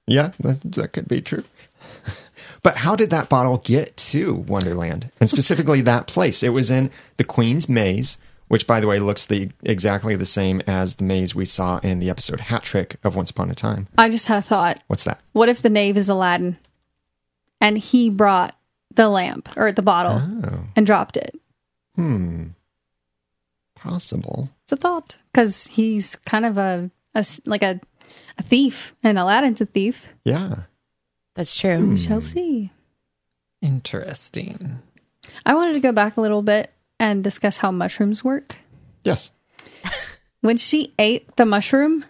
Yeah, 0.06 0.30
that, 0.38 0.60
that 0.60 0.92
could 0.92 1.08
be 1.08 1.20
true. 1.20 1.44
But 2.62 2.76
how 2.76 2.96
did 2.96 3.10
that 3.10 3.28
bottle 3.28 3.58
get 3.58 3.96
to 3.96 4.34
Wonderland? 4.34 5.12
And 5.20 5.30
specifically 5.30 5.80
that 5.82 6.08
place? 6.08 6.42
It 6.42 6.48
was 6.48 6.70
in 6.72 6.90
the 7.16 7.24
Queen's 7.24 7.68
Maze, 7.68 8.18
which 8.48 8.66
by 8.66 8.80
the 8.80 8.86
way 8.86 8.98
looks 8.98 9.26
the 9.26 9.50
exactly 9.62 10.16
the 10.16 10.26
same 10.26 10.60
as 10.66 10.96
the 10.96 11.04
maze 11.04 11.34
we 11.34 11.44
saw 11.44 11.78
in 11.78 11.98
the 12.00 12.10
episode 12.10 12.40
Hat 12.40 12.62
Trick 12.64 12.96
of 13.04 13.14
Once 13.16 13.30
Upon 13.30 13.50
a 13.50 13.54
Time. 13.54 13.86
I 13.96 14.08
just 14.10 14.26
had 14.26 14.38
a 14.38 14.42
thought. 14.42 14.80
What's 14.88 15.04
that? 15.04 15.20
What 15.32 15.48
if 15.48 15.62
the 15.62 15.70
knave 15.70 15.96
is 15.96 16.08
Aladdin 16.08 16.56
and 17.60 17.78
he 17.78 18.10
brought 18.10 18.54
the 18.94 19.08
lamp 19.08 19.48
or 19.56 19.70
the 19.72 19.82
bottle 19.82 20.20
Oh. 20.44 20.64
and 20.76 20.84
dropped 20.86 21.16
it? 21.16 21.38
Hmm. 21.94 22.48
Possible. 23.74 24.48
It's 24.64 24.72
a 24.72 24.76
thought 24.76 25.16
because 25.32 25.68
he's 25.68 26.16
kind 26.16 26.44
of 26.44 26.58
a 26.58 26.90
like 27.46 27.62
a, 27.62 27.80
a 28.38 28.42
thief, 28.42 28.94
and 29.02 29.18
Aladdin's 29.18 29.60
a 29.60 29.66
thief. 29.66 30.08
Yeah. 30.24 30.62
That's 31.34 31.54
true. 31.58 31.76
Hmm. 31.78 31.90
We 31.90 31.98
shall 31.98 32.20
see. 32.20 32.70
Interesting. 33.62 34.78
I 35.44 35.54
wanted 35.54 35.72
to 35.74 35.80
go 35.80 35.92
back 35.92 36.16
a 36.16 36.20
little 36.20 36.42
bit 36.42 36.72
and 37.00 37.22
discuss 37.24 37.56
how 37.58 37.70
mushrooms 37.70 38.22
work. 38.24 38.56
Yes. 39.04 39.30
When 40.40 40.56
she 40.56 40.94
ate 41.00 41.34
the 41.34 41.44
mushroom, 41.44 42.04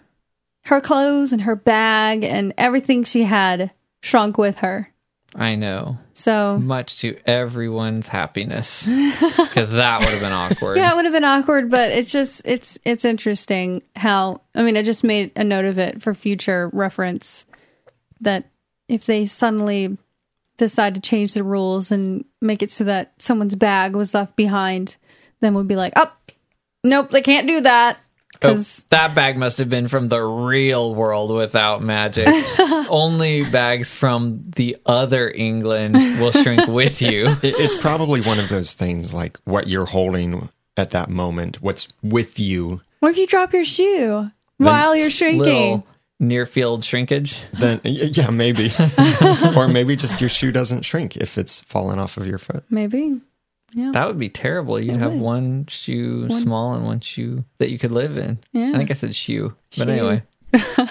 her 0.65 0.79
clothes 0.81 1.33
and 1.33 1.41
her 1.41 1.55
bag 1.55 2.23
and 2.23 2.53
everything 2.59 3.03
she 3.03 3.23
had 3.23 3.71
shrunk 4.03 4.37
with 4.37 4.57
her. 4.57 4.93
I 5.33 5.55
know. 5.55 5.97
So 6.13 6.59
Much 6.59 7.01
to 7.01 7.17
everyone's 7.25 8.07
happiness. 8.07 8.87
Because 9.49 9.71
that 9.71 9.99
would 10.01 10.09
have 10.09 10.21
been 10.21 10.31
awkward. 10.31 10.77
yeah, 10.77 10.91
it 10.93 10.95
would 10.95 11.05
have 11.05 11.13
been 11.13 11.23
awkward, 11.23 11.71
but 11.71 11.91
it's 11.91 12.11
just 12.11 12.43
it's 12.45 12.77
it's 12.85 13.03
interesting 13.03 13.81
how 13.95 14.41
I 14.53 14.61
mean 14.61 14.77
I 14.77 14.83
just 14.83 15.03
made 15.03 15.31
a 15.35 15.43
note 15.43 15.65
of 15.65 15.79
it 15.79 16.03
for 16.03 16.13
future 16.13 16.69
reference 16.71 17.47
that 18.21 18.45
if 18.87 19.05
they 19.07 19.25
suddenly 19.25 19.97
decide 20.59 20.95
to 20.95 21.01
change 21.01 21.33
the 21.33 21.43
rules 21.43 21.91
and 21.91 22.23
make 22.41 22.61
it 22.61 22.69
so 22.69 22.83
that 22.83 23.13
someone's 23.17 23.55
bag 23.55 23.95
was 23.95 24.13
left 24.13 24.35
behind, 24.35 24.97
then 25.39 25.55
we'd 25.55 25.67
be 25.67 25.75
like, 25.75 25.93
oh, 25.95 26.11
nope, 26.83 27.09
they 27.09 27.21
can't 27.21 27.47
do 27.47 27.61
that 27.61 27.97
Oh, 28.41 28.47
because 28.47 28.85
that 28.89 29.15
bag 29.15 29.37
must 29.37 29.57
have 29.57 29.69
been 29.69 29.89
from 29.89 30.07
the 30.07 30.21
real 30.21 30.95
world 30.95 31.35
without 31.35 31.81
magic. 31.81 32.27
Only 32.89 33.43
bags 33.43 33.91
from 33.91 34.43
the 34.55 34.77
other 34.85 35.29
England 35.29 35.95
will 36.21 36.31
shrink 36.31 36.67
with 36.67 37.01
you. 37.01 37.27
It, 37.41 37.55
it's 37.57 37.75
probably 37.75 38.21
one 38.21 38.39
of 38.39 38.47
those 38.47 38.73
things 38.73 39.13
like 39.13 39.37
what 39.43 39.67
you're 39.67 39.85
holding 39.87 40.47
at 40.77 40.91
that 40.91 41.09
moment, 41.09 41.61
what's 41.61 41.89
with 42.01 42.39
you. 42.39 42.79
what 43.01 43.09
if 43.09 43.17
you 43.17 43.27
drop 43.27 43.51
your 43.51 43.65
shoe 43.65 44.31
while 44.57 44.95
you're 44.95 45.09
shrinking? 45.09 45.41
Little 45.41 45.87
near 46.19 46.45
field 46.45 46.83
shrinkage. 46.83 47.39
Then, 47.53 47.81
yeah, 47.83 48.29
maybe. 48.29 48.71
or 49.55 49.67
maybe 49.67 49.95
just 49.95 50.19
your 50.19 50.29
shoe 50.29 50.51
doesn't 50.51 50.83
shrink 50.83 51.17
if 51.17 51.37
it's 51.37 51.61
fallen 51.61 51.99
off 51.99 52.17
of 52.17 52.27
your 52.27 52.39
foot. 52.39 52.63
Maybe. 52.69 53.21
Yeah. 53.73 53.91
That 53.93 54.07
would 54.07 54.19
be 54.19 54.29
terrible. 54.29 54.79
You'd 54.79 54.95
It 54.95 54.99
have 54.99 55.13
would. 55.13 55.21
one 55.21 55.65
shoe 55.67 56.27
small 56.29 56.73
and 56.73 56.85
one 56.85 57.01
shoe 57.01 57.45
that 57.59 57.69
you 57.69 57.77
could 57.77 57.91
live 57.91 58.17
in. 58.17 58.39
Yeah. 58.51 58.71
I 58.73 58.77
think 58.77 58.89
I 58.89 58.95
said 58.95 59.15
shoe. 59.15 59.55
But 59.77 59.89
anyway. 59.89 60.23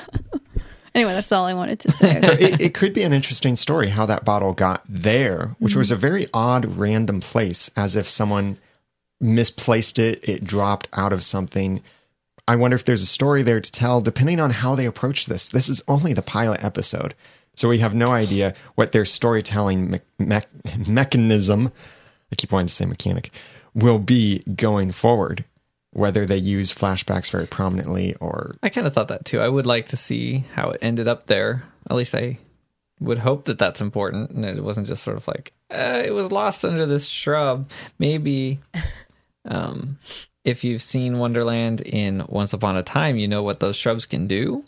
Anyway, 0.94 1.12
that's 1.12 1.30
all 1.30 1.44
I 1.44 1.54
wanted 1.54 1.78
to 1.80 1.92
say. 1.92 2.20
So 2.20 2.32
it, 2.32 2.60
it 2.60 2.74
could 2.74 2.92
be 2.92 3.04
an 3.04 3.12
interesting 3.12 3.54
story 3.54 3.88
how 3.88 4.06
that 4.06 4.24
bottle 4.24 4.52
got 4.52 4.82
there, 4.88 5.54
which 5.60 5.76
was 5.76 5.92
a 5.92 5.94
mm-hmm. 5.94 6.00
very 6.00 6.26
odd, 6.34 6.64
random 6.76 7.20
place, 7.20 7.70
as 7.76 7.94
if 7.94 8.08
someone 8.08 8.58
misplaced 9.20 10.00
it, 10.00 10.28
it 10.28 10.42
dropped 10.42 10.88
out 10.92 11.12
of 11.12 11.22
something. 11.22 11.82
I 12.48 12.56
wonder 12.56 12.74
if 12.76 12.84
there's 12.86 13.02
a 13.02 13.06
story 13.06 13.42
there 13.42 13.60
to 13.60 13.70
tell, 13.70 14.00
depending 14.00 14.40
on 14.40 14.50
how 14.50 14.74
they 14.74 14.86
approach 14.86 15.26
this. 15.26 15.46
This 15.48 15.68
is 15.68 15.82
only 15.86 16.14
the 16.14 16.22
pilot 16.22 16.64
episode, 16.64 17.14
so 17.54 17.68
we 17.68 17.80
have 17.80 17.94
no 17.94 18.12
idea 18.12 18.54
what 18.74 18.92
their 18.92 19.04
storytelling 19.04 19.90
me- 19.90 20.00
me- 20.18 20.40
mechanism, 20.88 21.70
I 22.32 22.36
keep 22.36 22.50
wanting 22.50 22.68
to 22.68 22.74
say 22.74 22.86
mechanic, 22.86 23.30
will 23.74 23.98
be 23.98 24.38
going 24.56 24.92
forward. 24.92 25.44
Whether 25.92 26.24
they 26.24 26.36
use 26.36 26.72
flashbacks 26.72 27.30
very 27.30 27.46
prominently 27.46 28.14
or 28.14 28.56
I 28.62 28.68
kind 28.68 28.86
of 28.86 28.92
thought 28.92 29.08
that 29.08 29.24
too. 29.24 29.40
I 29.40 29.48
would 29.48 29.66
like 29.66 29.86
to 29.86 29.96
see 29.96 30.44
how 30.54 30.70
it 30.70 30.78
ended 30.82 31.08
up 31.08 31.26
there. 31.26 31.64
At 31.90 31.96
least 31.96 32.14
I 32.14 32.38
would 33.00 33.18
hope 33.18 33.46
that 33.46 33.58
that's 33.58 33.80
important 33.80 34.30
and 34.30 34.44
it 34.44 34.62
wasn't 34.62 34.86
just 34.86 35.02
sort 35.02 35.16
of 35.16 35.26
like 35.26 35.52
uh, 35.70 36.02
it 36.04 36.12
was 36.12 36.30
lost 36.30 36.64
under 36.64 36.84
this 36.86 37.08
shrub. 37.08 37.70
Maybe 37.98 38.60
um, 39.46 39.98
if 40.44 40.64
you've 40.64 40.82
seen 40.82 41.18
Wonderland 41.18 41.80
in 41.82 42.24
Once 42.28 42.52
Upon 42.52 42.76
a 42.76 42.82
Time, 42.82 43.16
you 43.18 43.28
know 43.28 43.42
what 43.42 43.60
those 43.60 43.76
shrubs 43.76 44.06
can 44.06 44.26
do 44.26 44.64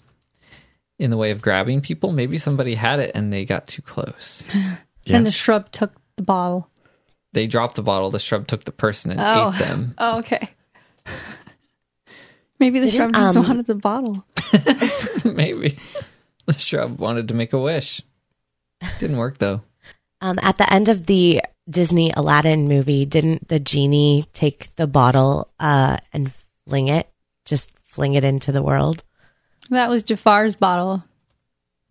in 0.99 1.11
the 1.11 1.17
way 1.17 1.31
of 1.31 1.41
grabbing 1.41 1.81
people. 1.81 2.13
Maybe 2.13 2.37
somebody 2.39 2.75
had 2.75 3.01
it 3.01 3.13
and 3.15 3.33
they 3.33 3.45
got 3.45 3.67
too 3.67 3.83
close. 3.83 4.45
And 5.07 5.27
the 5.27 5.31
shrub 5.33 5.73
took 5.73 5.93
the 6.17 6.23
bottle. 6.23 6.69
They 7.33 7.47
dropped 7.49 7.75
the 7.77 7.83
bottle. 7.83 8.11
The 8.11 8.19
shrub 8.21 8.47
took 8.47 8.63
the 8.65 8.71
person 8.71 9.11
and 9.11 9.21
Oh. 9.21 9.51
ate 9.53 9.59
them. 9.59 9.95
Oh, 9.99 10.19
okay. 10.19 10.51
Maybe 12.61 12.79
the 12.79 12.91
Didn't, 12.91 12.97
shrub 12.97 13.15
just 13.15 13.37
um, 13.37 13.47
wanted 13.47 13.67
the 13.67 13.75
bottle. 13.75 14.25
Maybe 15.25 15.79
the 16.47 16.53
shrub 16.59 16.99
wanted 17.01 17.29
to 17.29 17.35
make 17.35 17.53
a 17.55 17.59
wish. 17.59 18.03
Didn't 18.99 19.17
work 19.17 19.39
though. 19.39 19.63
Um, 20.21 20.39
at 20.43 20.59
the 20.59 20.71
end 20.71 20.89
of 20.91 21.07
the 21.07 21.41
Disney 21.71 22.13
Aladdin 22.17 22.69
movie, 22.69 23.05
didn't 23.07 23.49
the 23.49 23.61
genie 23.61 24.27
take 24.33 24.75
the 24.77 24.87
bottle 24.87 25.49
uh, 25.61 25.99
and 26.13 26.33
fling 26.67 26.89
it, 26.89 27.09
just 27.45 27.71
fling 27.85 28.15
it 28.15 28.25
into 28.25 28.53
the 28.53 28.63
world? 28.63 29.03
That 29.71 29.89
was 29.89 30.03
Jafar's 30.03 30.57
bottle. 30.57 31.03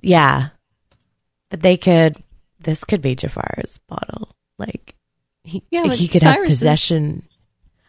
Yeah. 0.02 0.50
But 1.50 1.62
they 1.62 1.78
could, 1.78 2.18
this 2.60 2.84
could 2.84 3.02
be 3.02 3.16
Jafar's 3.16 3.80
bottle. 3.88 4.36
Like, 4.58 4.96
he, 5.44 5.64
Yeah, 5.72 5.88
he 5.94 6.08
could 6.08 6.24
have 6.24 6.36
Cyrus 6.36 6.50
is- 6.50 6.56
possession. 6.60 7.24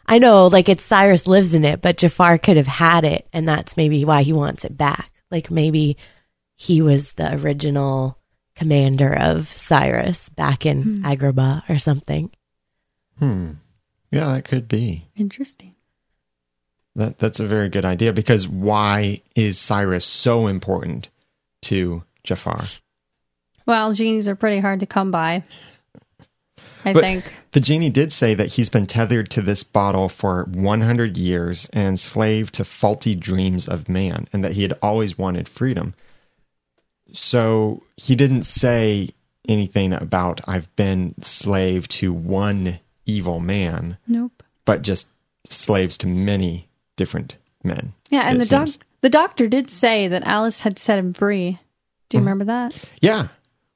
I 0.07 0.17
know, 0.17 0.47
like 0.47 0.67
it's 0.67 0.83
Cyrus 0.83 1.27
lives 1.27 1.53
in 1.53 1.63
it, 1.63 1.81
but 1.81 1.97
Jafar 1.97 2.37
could 2.37 2.57
have 2.57 2.67
had 2.67 3.05
it, 3.05 3.27
and 3.31 3.47
that's 3.47 3.77
maybe 3.77 4.03
why 4.03 4.23
he 4.23 4.33
wants 4.33 4.65
it 4.65 4.75
back. 4.75 5.09
Like 5.29 5.49
maybe 5.51 5.95
he 6.57 6.81
was 6.81 7.13
the 7.13 7.33
original 7.35 8.17
commander 8.61 9.11
of 9.17 9.47
Cyrus 9.47 10.29
back 10.29 10.67
in 10.67 11.01
Agrabah 11.01 11.67
or 11.67 11.79
something. 11.79 12.29
Hmm. 13.17 13.53
Yeah, 14.11 14.33
that 14.33 14.45
could 14.45 14.67
be. 14.67 15.07
Interesting. 15.15 15.73
That 16.95 17.17
that's 17.17 17.39
a 17.39 17.47
very 17.47 17.69
good 17.69 17.85
idea 17.85 18.13
because 18.13 18.47
why 18.47 19.23
is 19.35 19.57
Cyrus 19.57 20.05
so 20.05 20.45
important 20.45 21.09
to 21.63 22.03
Jafar? 22.23 22.65
Well, 23.65 23.93
genies 23.93 24.27
are 24.27 24.35
pretty 24.35 24.59
hard 24.59 24.79
to 24.81 24.85
come 24.85 25.09
by. 25.09 25.43
I 26.85 26.93
But 26.93 27.01
think. 27.01 27.33
the 27.53 27.59
genie 27.59 27.89
did 27.89 28.13
say 28.13 28.35
that 28.35 28.53
he's 28.53 28.69
been 28.69 28.85
tethered 28.85 29.29
to 29.31 29.41
this 29.41 29.63
bottle 29.63 30.07
for 30.09 30.43
100 30.45 31.17
years 31.17 31.67
and 31.73 31.87
enslaved 31.87 32.53
to 32.55 32.63
faulty 32.63 33.15
dreams 33.15 33.67
of 33.67 33.87
man, 33.89 34.27
and 34.31 34.43
that 34.43 34.51
he 34.53 34.61
had 34.63 34.77
always 34.83 35.17
wanted 35.17 35.47
freedom. 35.49 35.95
So 37.13 37.83
he 37.97 38.15
didn't 38.15 38.43
say 38.43 39.09
anything 39.47 39.93
about 39.93 40.41
I've 40.47 40.73
been 40.75 41.15
slave 41.21 41.87
to 41.89 42.13
one 42.13 42.79
evil 43.05 43.39
man, 43.39 43.97
Nope. 44.07 44.43
but 44.65 44.81
just 44.81 45.07
slaves 45.49 45.97
to 45.99 46.07
many 46.07 46.69
different 46.95 47.37
men. 47.63 47.93
Yeah, 48.09 48.21
and 48.29 48.39
the 48.39 48.45
doc- 48.45 48.85
the 49.01 49.09
doctor 49.09 49.47
did 49.47 49.69
say 49.69 50.07
that 50.07 50.23
Alice 50.23 50.61
had 50.61 50.77
set 50.77 50.99
him 50.99 51.13
free. 51.13 51.59
Do 52.09 52.17
you 52.17 52.19
mm-hmm. 52.19 52.27
remember 52.27 52.45
that? 52.45 52.75
Yeah, 53.01 53.27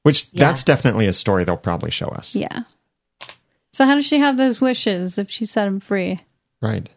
which 0.03 0.27
Yeah. 0.31 0.47
that's 0.47 0.63
definitely 0.63 1.07
a 1.07 1.13
story 1.13 1.43
they'll 1.43 1.57
probably 1.57 1.91
show 1.91 2.07
us. 2.07 2.35
Yeah. 2.35 2.63
So 3.71 3.85
how 3.85 3.95
does 3.95 4.05
she 4.05 4.19
have 4.19 4.37
those 4.37 4.61
wishes 4.61 5.17
if 5.17 5.29
she 5.29 5.45
set 5.45 5.67
him 5.67 5.79
free? 5.79 6.21
Right. 6.61 6.89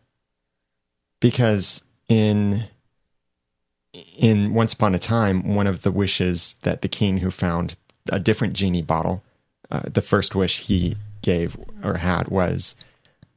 Because 1.21 1.83
in 2.09 2.65
in 3.93 4.55
Once 4.55 4.73
Upon 4.73 4.95
a 4.95 4.99
Time, 4.99 5.55
one 5.55 5.67
of 5.67 5.83
the 5.83 5.91
wishes 5.91 6.57
that 6.63 6.83
the 6.83 6.89
king 6.89 7.19
who 7.19 7.31
found 7.31 7.77
a 8.11 8.21
different 8.21 8.55
genie 8.55 8.83
bottle, 8.83 9.23
uh, 9.71 9.83
the 9.85 10.03
first 10.03 10.35
wish 10.35 10.61
he 10.61 10.97
gave 11.23 11.57
or 11.83 11.99
had 11.99 12.29
was, 12.29 12.77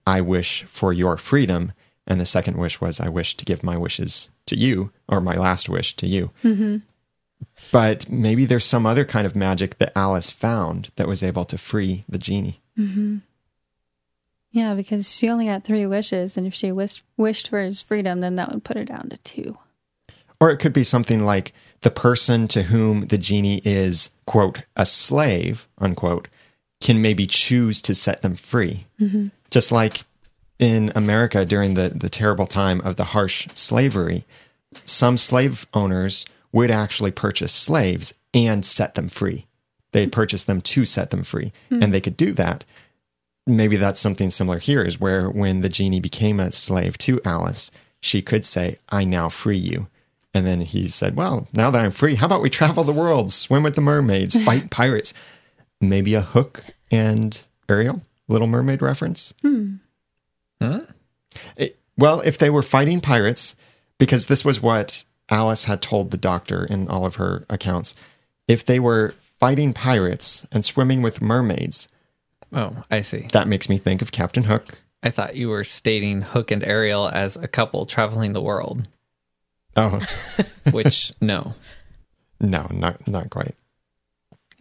"I 0.05 0.21
wish 0.21 0.63
for 0.63 0.93
your 0.93 1.17
freedom," 1.17 1.73
and 2.05 2.19
the 2.19 2.25
second 2.25 2.57
wish 2.57 2.81
was, 2.81 2.99
"I 2.99 3.09
wish 3.09 3.35
to 3.37 3.45
give 3.45 3.63
my 3.63 3.77
wishes 3.77 4.29
to 4.47 4.57
you, 4.57 4.91
or 5.07 5.21
my 5.21 5.35
last 5.35 5.69
wish 5.69 5.95
to 5.97 6.07
you." 6.07 6.31
Mm-hmm. 6.43 6.77
But 7.71 8.09
maybe 8.09 8.45
there's 8.45 8.65
some 8.65 8.85
other 8.85 9.05
kind 9.05 9.25
of 9.25 9.35
magic 9.35 9.77
that 9.79 9.97
Alice 9.97 10.29
found 10.29 10.91
that 10.95 11.07
was 11.07 11.23
able 11.23 11.45
to 11.45 11.57
free 11.57 12.03
the 12.07 12.19
genie. 12.19 12.61
Yeah, 14.51 14.75
because 14.75 15.09
she 15.09 15.29
only 15.29 15.45
got 15.45 15.63
three 15.63 15.85
wishes, 15.85 16.37
and 16.37 16.45
if 16.45 16.53
she 16.53 16.71
wished 16.71 17.03
wished 17.17 17.49
for 17.49 17.61
his 17.61 17.81
freedom, 17.81 18.19
then 18.19 18.35
that 18.35 18.51
would 18.51 18.63
put 18.63 18.77
her 18.77 18.85
down 18.85 19.09
to 19.09 19.17
two. 19.17 19.57
Or 20.41 20.49
it 20.49 20.57
could 20.57 20.73
be 20.73 20.83
something 20.83 21.23
like 21.23 21.53
the 21.81 21.91
person 21.91 22.47
to 22.49 22.63
whom 22.63 23.07
the 23.07 23.17
genie 23.17 23.61
is, 23.63 24.09
quote, 24.25 24.61
a 24.75 24.85
slave, 24.87 25.67
unquote, 25.77 26.27
can 26.81 27.01
maybe 27.01 27.27
choose 27.27 27.79
to 27.83 27.93
set 27.93 28.23
them 28.23 28.35
free. 28.35 28.87
Mm-hmm. 28.99 29.27
Just 29.51 29.71
like 29.71 30.03
in 30.57 30.91
America 30.95 31.45
during 31.45 31.75
the, 31.75 31.89
the 31.89 32.09
terrible 32.09 32.47
time 32.47 32.81
of 32.81 32.95
the 32.95 33.03
harsh 33.03 33.47
slavery, 33.53 34.25
some 34.83 35.15
slave 35.15 35.67
owners 35.75 36.25
would 36.51 36.71
actually 36.71 37.11
purchase 37.11 37.53
slaves 37.53 38.13
and 38.33 38.65
set 38.65 38.95
them 38.95 39.09
free. 39.09 39.45
They'd 39.91 40.05
mm-hmm. 40.05 40.11
purchase 40.11 40.43
them 40.43 40.61
to 40.61 40.85
set 40.85 41.11
them 41.11 41.23
free, 41.23 41.53
and 41.69 41.83
mm. 41.83 41.91
they 41.91 42.01
could 42.01 42.17
do 42.17 42.31
that. 42.33 42.65
Maybe 43.45 43.77
that's 43.77 43.99
something 43.99 44.31
similar 44.31 44.57
here, 44.57 44.83
is 44.83 44.99
where 44.99 45.29
when 45.29 45.61
the 45.61 45.69
genie 45.69 45.99
became 45.99 46.39
a 46.39 46.51
slave 46.51 46.97
to 46.99 47.21
Alice, 47.25 47.69
she 47.99 48.21
could 48.21 48.45
say, 48.45 48.77
I 48.89 49.03
now 49.03 49.29
free 49.29 49.57
you. 49.57 49.87
And 50.33 50.45
then 50.47 50.61
he 50.61 50.87
said, 50.87 51.15
Well, 51.15 51.47
now 51.53 51.71
that 51.71 51.81
I'm 51.81 51.91
free, 51.91 52.15
how 52.15 52.25
about 52.25 52.41
we 52.41 52.49
travel 52.49 52.83
the 52.83 52.93
world, 52.93 53.31
swim 53.31 53.63
with 53.63 53.75
the 53.75 53.81
mermaids, 53.81 54.35
fight 54.45 54.69
pirates? 54.69 55.13
Maybe 55.81 56.13
a 56.13 56.21
Hook 56.21 56.63
and 56.91 57.41
Ariel, 57.67 58.01
Little 58.27 58.47
Mermaid 58.47 58.81
reference? 58.81 59.33
Hmm. 59.41 59.75
Huh? 60.61 60.81
It- 61.57 61.77
well, 61.97 62.21
if 62.21 62.37
they 62.37 62.49
were 62.49 62.61
fighting 62.61 63.01
pirates, 63.01 63.55
because 63.97 64.25
this 64.27 64.45
was 64.45 64.61
what 64.61 65.03
Alice 65.29 65.65
had 65.65 65.81
told 65.81 66.09
the 66.11 66.17
doctor 66.17 66.63
in 66.65 66.87
all 66.87 67.05
of 67.05 67.15
her 67.15 67.45
accounts, 67.49 67.93
if 68.47 68.65
they 68.65 68.79
were 68.79 69.13
fighting 69.39 69.73
pirates 69.73 70.47
and 70.51 70.63
swimming 70.63 71.01
with 71.01 71.21
mermaids, 71.21 71.87
Oh, 72.53 72.83
I 72.89 73.01
see. 73.01 73.27
that 73.33 73.47
makes 73.47 73.69
me 73.69 73.77
think 73.77 74.01
of 74.01 74.11
Captain 74.11 74.43
Hook. 74.43 74.81
I 75.03 75.09
thought 75.09 75.35
you 75.35 75.49
were 75.49 75.63
stating 75.63 76.21
Hook 76.21 76.51
and 76.51 76.63
Ariel 76.63 77.07
as 77.09 77.35
a 77.35 77.47
couple 77.47 77.85
traveling 77.85 78.33
the 78.33 78.41
world, 78.41 78.87
Oh, 79.75 79.99
which 80.71 81.13
no. 81.21 81.53
no, 82.39 82.67
not 82.71 83.07
not 83.07 83.29
quite. 83.29 83.55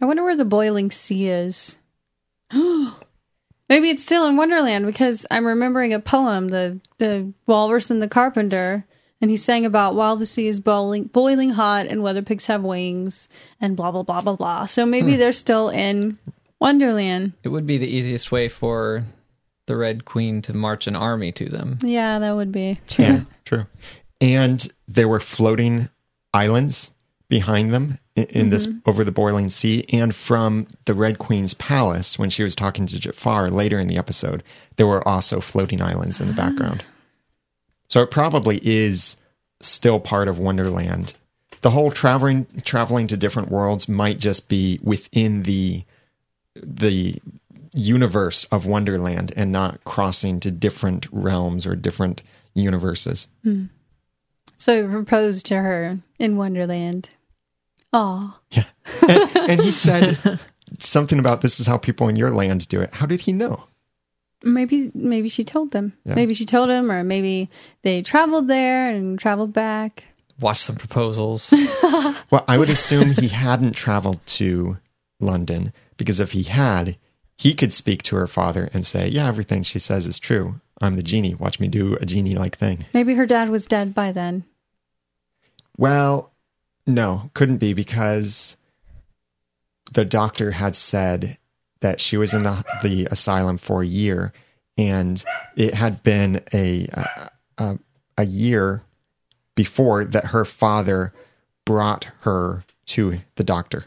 I 0.01 0.05
wonder 0.05 0.23
where 0.23 0.35
the 0.35 0.45
boiling 0.45 0.91
sea 0.91 1.27
is. 1.27 1.77
Maybe 2.53 3.89
it's 3.89 4.03
still 4.03 4.25
in 4.27 4.35
Wonderland 4.35 4.85
because 4.85 5.25
I'm 5.31 5.47
remembering 5.47 5.93
a 5.93 5.99
poem, 5.99 6.49
the 6.49 6.79
the 6.97 7.31
Walrus 7.47 7.91
and 7.91 8.01
the 8.01 8.07
Carpenter, 8.07 8.85
and 9.21 9.31
he 9.31 9.37
sang 9.37 9.65
about 9.65 9.95
while 9.95 10.17
the 10.17 10.25
sea 10.25 10.47
is 10.47 10.59
boiling 10.59 11.05
boiling 11.05 11.51
hot 11.51 11.87
and 11.87 12.03
whether 12.03 12.21
pigs 12.21 12.47
have 12.47 12.63
wings 12.63 13.29
and 13.61 13.77
blah 13.77 13.91
blah 13.91 14.03
blah 14.03 14.21
blah 14.21 14.35
blah. 14.35 14.65
So 14.65 14.85
maybe 14.85 15.13
hmm. 15.13 15.19
they're 15.19 15.31
still 15.31 15.69
in 15.69 16.17
Wonderland. 16.59 17.33
It 17.43 17.49
would 17.49 17.65
be 17.65 17.77
the 17.77 17.87
easiest 17.87 18.31
way 18.31 18.49
for 18.49 19.05
the 19.67 19.77
Red 19.77 20.05
Queen 20.05 20.41
to 20.43 20.53
march 20.53 20.87
an 20.87 20.95
army 20.95 21.31
to 21.33 21.47
them. 21.47 21.77
Yeah, 21.81 22.19
that 22.19 22.35
would 22.35 22.51
be 22.51 22.79
true. 22.87 23.05
Yeah, 23.05 23.21
true. 23.45 23.67
And 24.21 24.71
there 24.87 25.07
were 25.07 25.19
floating 25.19 25.89
islands 26.33 26.91
behind 27.27 27.73
them 27.73 27.97
in, 28.15 28.25
in 28.25 28.49
this 28.49 28.67
mm-hmm. 28.67 28.89
over 28.89 29.03
the 29.03 29.11
boiling 29.11 29.49
sea. 29.49 29.85
And 29.91 30.13
from 30.15 30.67
the 30.85 30.93
Red 30.93 31.17
Queen's 31.17 31.53
palace, 31.53 32.19
when 32.19 32.29
she 32.29 32.43
was 32.43 32.55
talking 32.55 32.85
to 32.87 32.99
Jafar 32.99 33.49
later 33.49 33.79
in 33.79 33.87
the 33.87 33.97
episode, 33.97 34.43
there 34.75 34.87
were 34.87 35.05
also 35.07 35.39
floating 35.39 35.81
islands 35.81 36.21
in 36.21 36.27
the 36.27 36.33
ah. 36.33 36.49
background. 36.49 36.83
So 37.87 38.01
it 38.01 38.11
probably 38.11 38.59
is 38.63 39.17
still 39.61 39.99
part 39.99 40.27
of 40.27 40.37
Wonderland. 40.37 41.15
The 41.61 41.71
whole 41.71 41.91
traveling 41.91 42.47
traveling 42.63 43.07
to 43.07 43.17
different 43.17 43.51
worlds 43.51 43.87
might 43.87 44.19
just 44.19 44.49
be 44.49 44.79
within 44.81 45.43
the 45.43 45.83
the 46.55 47.21
universe 47.73 48.45
of 48.45 48.65
Wonderland 48.65 49.31
and 49.35 49.51
not 49.51 49.83
crossing 49.83 50.39
to 50.41 50.51
different 50.51 51.07
realms 51.11 51.65
or 51.65 51.75
different 51.75 52.21
universes. 52.53 53.27
Hmm. 53.43 53.65
So 54.61 54.79
he 54.79 54.87
proposed 54.87 55.47
to 55.47 55.55
her 55.55 55.97
in 56.19 56.37
Wonderland. 56.37 57.09
Aw. 57.93 58.39
Yeah. 58.51 58.65
And, 59.09 59.35
and 59.49 59.59
he 59.59 59.71
said 59.71 60.39
something 60.77 61.17
about 61.17 61.41
this 61.41 61.59
is 61.59 61.65
how 61.65 61.79
people 61.79 62.07
in 62.09 62.15
your 62.15 62.29
land 62.29 62.69
do 62.69 62.79
it. 62.79 62.93
How 62.93 63.07
did 63.07 63.21
he 63.21 63.33
know? 63.33 63.63
Maybe 64.43 64.91
maybe 64.93 65.29
she 65.29 65.43
told 65.43 65.71
them. 65.71 65.93
Yeah. 66.05 66.13
Maybe 66.13 66.35
she 66.35 66.45
told 66.45 66.69
him, 66.69 66.91
or 66.91 67.03
maybe 67.03 67.49
they 67.81 68.03
traveled 68.03 68.47
there 68.47 68.91
and 68.91 69.17
traveled 69.17 69.51
back. 69.51 70.03
Watch 70.39 70.59
some 70.59 70.75
proposals. 70.75 71.51
Well, 72.29 72.45
I 72.47 72.57
would 72.57 72.69
assume 72.69 73.11
he 73.11 73.27
hadn't 73.29 73.73
traveled 73.73 74.25
to 74.37 74.77
London 75.19 75.73
because 75.97 76.19
if 76.19 76.31
he 76.31 76.43
had, 76.43 76.97
he 77.35 77.53
could 77.55 77.73
speak 77.73 78.03
to 78.03 78.15
her 78.15 78.27
father 78.27 78.69
and 78.73 78.85
say, 78.85 79.07
Yeah, 79.07 79.27
everything 79.27 79.63
she 79.63 79.79
says 79.79 80.05
is 80.05 80.19
true. 80.19 80.61
I'm 80.79 80.95
the 80.95 81.03
genie. 81.03 81.35
Watch 81.35 81.59
me 81.59 81.67
do 81.67 81.95
a 81.99 82.05
genie 82.05 82.35
like 82.35 82.57
thing. 82.57 82.85
Maybe 82.93 83.15
her 83.15 83.25
dad 83.25 83.49
was 83.49 83.65
dead 83.65 83.93
by 83.95 84.11
then. 84.11 84.45
Well, 85.81 86.31
no, 86.85 87.31
couldn't 87.33 87.57
be 87.57 87.73
because 87.73 88.55
the 89.91 90.05
doctor 90.05 90.51
had 90.51 90.75
said 90.75 91.39
that 91.79 91.99
she 91.99 92.17
was 92.17 92.35
in 92.35 92.43
the 92.43 92.63
the 92.83 93.07
asylum 93.09 93.57
for 93.57 93.81
a 93.81 93.87
year, 93.87 94.31
and 94.77 95.23
it 95.57 95.73
had 95.73 96.03
been 96.03 96.43
a 96.53 96.87
a, 97.57 97.79
a, 98.15 98.25
year 98.25 98.83
before 99.55 100.05
that 100.05 100.25
her 100.25 100.45
father 100.45 101.13
brought 101.65 102.09
her 102.19 102.63
to 102.85 103.21
the 103.33 103.43
doctor. 103.43 103.85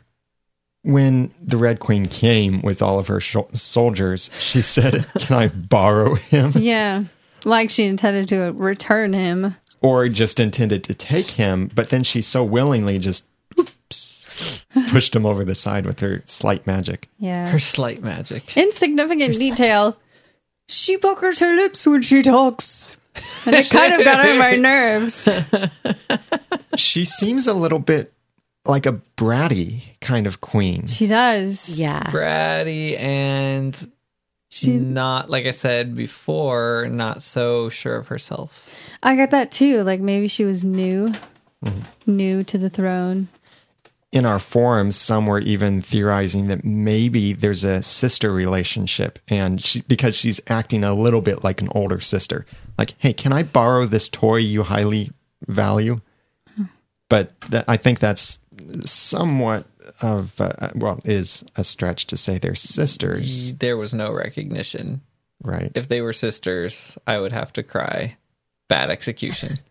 When 0.83 1.31
the 1.41 1.57
Red 1.57 1.79
Queen 1.79 2.07
came 2.07 2.61
with 2.61 2.83
all 2.83 2.99
of 2.99 3.07
her 3.07 3.21
sho 3.21 3.47
soldiers, 3.53 4.33
she 4.41 4.63
said, 4.63 5.07
"Can 5.21 5.37
I 5.37 5.47
borrow 5.47 6.17
him?" 6.17 6.55
Yeah. 6.57 7.05
Like 7.45 7.71
she 7.71 7.85
intended 7.85 8.29
to 8.31 8.51
return 8.51 9.13
him. 9.13 9.55
Or 9.85 10.09
just 10.09 10.41
intended 10.41 10.83
to 10.83 10.95
take 10.95 11.33
him, 11.33 11.71
but 11.75 11.91
then 11.91 12.03
she 12.03 12.23
so 12.23 12.43
willingly 12.43 12.99
just 12.99 13.27
oops, 13.59 14.27
pushed 14.89 15.15
him 15.15 15.27
over 15.27 15.45
the 15.45 15.55
side 15.55 15.85
with 15.85 16.01
her 16.01 16.23
slight 16.25 16.67
magic. 16.67 17.07
Yeah. 17.19 17.51
Her 17.51 17.59
slight 17.59 18.03
magic. 18.03 18.57
Insignificant 18.57 19.35
detail. 19.35 19.99
She 20.69 20.97
puckers 20.97 21.39
her 21.41 21.55
lips 21.55 21.87
when 21.87 22.01
she 22.01 22.23
talks. 22.23 22.97
And 23.45 23.55
it 23.55 23.69
kind 23.69 23.93
of 23.93 24.03
got 24.03 24.27
on 24.27 24.39
my 24.39 24.55
nerves. 24.57 25.29
She 26.77 27.05
seems 27.05 27.47
a 27.47 27.53
little 27.53 27.79
bit 27.79 28.15
like 28.65 28.87
a 28.87 29.03
bratty 29.19 29.83
kind 30.01 30.27
of 30.27 30.41
queen. 30.41 30.87
She 30.87 31.07
does. 31.07 31.69
Yeah. 31.69 32.05
Bratty 32.05 32.99
and 32.99 33.77
She 34.55 34.75
not 34.75 35.29
like 35.29 35.47
I 35.47 35.51
said 35.51 35.97
before, 35.97 36.87
not 36.89 37.25
so 37.25 37.69
sure 37.71 37.97
of 37.97 38.07
herself. 38.07 38.69
I 39.03 39.17
got 39.17 39.33
that 39.33 39.51
too. 39.51 39.83
Like 39.83 40.01
maybe 40.01 40.29
she 40.29 40.45
was 40.45 40.63
new. 40.63 41.13
Mm-hmm. 41.65 41.81
New 42.07 42.45
to 42.45 42.57
the 42.57 42.71
throne. 42.71 43.27
In 44.13 44.25
our 44.25 44.39
forums, 44.39 44.95
some 44.95 45.27
were 45.27 45.41
even 45.41 45.83
theorizing 45.83 46.47
that 46.47 46.65
maybe 46.65 47.33
there's 47.33 47.65
a 47.65 47.83
sister 47.83 48.33
relationship, 48.33 49.19
and 49.27 49.61
she, 49.61 49.81
because 49.89 50.15
she's 50.15 50.41
acting 50.47 50.85
a 50.85 50.95
little 50.95 51.21
bit 51.21 51.43
like 51.43 51.61
an 51.61 51.69
older 51.73 51.99
sister, 51.99 52.47
like, 52.79 52.95
"Hey, 52.99 53.13
can 53.13 53.33
I 53.33 53.43
borrow 53.43 53.87
this 53.87 54.09
toy 54.09 54.37
you 54.37 54.63
highly 54.63 55.11
value?" 55.49 56.01
But 57.09 57.39
that, 57.51 57.65
I 57.67 57.77
think 57.77 57.99
that's 57.99 58.39
somewhat 58.85 59.67
of 60.03 60.41
uh, 60.41 60.71
well, 60.75 61.01
is 61.05 61.45
a 61.57 61.65
stretch 61.65 62.07
to 62.09 62.17
say 62.17 62.39
they're 62.39 62.55
sisters, 62.55 63.53
There 63.55 63.77
was 63.77 63.95
no 63.95 64.13
recognition. 64.13 65.01
right? 65.43 65.71
If 65.75 65.89
they 65.89 66.01
were 66.01 66.13
sisters, 66.13 66.97
I 67.07 67.19
would 67.19 67.33
have 67.33 67.53
to 67.55 67.63
cry. 67.63 68.17
Bad 68.69 68.91
execution. 68.91 69.59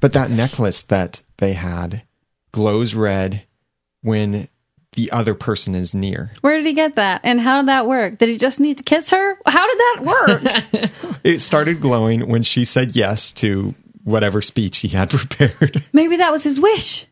But 0.00 0.12
that 0.12 0.30
necklace 0.30 0.82
that 0.82 1.22
they 1.38 1.54
had 1.54 2.02
glows 2.52 2.94
red 2.94 3.42
when 4.02 4.48
the 4.92 5.10
other 5.12 5.34
person 5.34 5.74
is 5.74 5.94
near. 5.94 6.32
Where 6.42 6.56
did 6.58 6.66
he 6.66 6.74
get 6.74 6.96
that? 6.96 7.22
And 7.24 7.40
how 7.40 7.56
did 7.62 7.68
that 7.68 7.86
work? 7.86 8.18
Did 8.18 8.28
he 8.28 8.36
just 8.36 8.60
need 8.60 8.76
to 8.78 8.84
kiss 8.84 9.08
her? 9.10 9.38
How 9.46 9.66
did 9.66 9.78
that 9.78 10.80
work? 10.82 10.90
It 11.24 11.38
started 11.40 11.80
glowing 11.80 12.28
when 12.28 12.42
she 12.42 12.66
said 12.66 12.94
yes 12.94 13.32
to 13.32 13.74
whatever 14.02 14.42
speech 14.42 14.78
he 14.80 14.88
had 14.88 15.08
prepared. 15.16 15.82
Maybe 15.94 16.18
that 16.18 16.30
was 16.32 16.44
his 16.44 16.60
wish. 16.60 17.06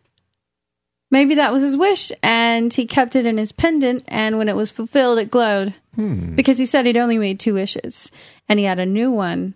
Maybe 1.12 1.34
that 1.36 1.52
was 1.52 1.60
his 1.62 1.76
wish, 1.76 2.10
and 2.22 2.72
he 2.72 2.86
kept 2.86 3.14
it 3.16 3.26
in 3.26 3.36
his 3.36 3.52
pendant, 3.52 4.02
and 4.08 4.38
when 4.38 4.48
it 4.48 4.56
was 4.56 4.70
fulfilled, 4.70 5.18
it 5.18 5.30
glowed. 5.30 5.74
Hmm. 5.94 6.34
Because 6.34 6.56
he 6.56 6.64
said 6.64 6.86
he'd 6.86 6.96
only 6.96 7.18
made 7.18 7.38
two 7.38 7.52
wishes, 7.52 8.10
and 8.48 8.58
he 8.58 8.64
had 8.64 8.78
a 8.78 8.86
new 8.86 9.10
one. 9.12 9.54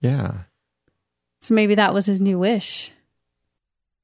yeah. 0.00 0.32
So 1.42 1.54
maybe 1.54 1.76
that 1.76 1.94
was 1.94 2.04
his 2.04 2.20
new 2.20 2.38
wish. 2.38 2.90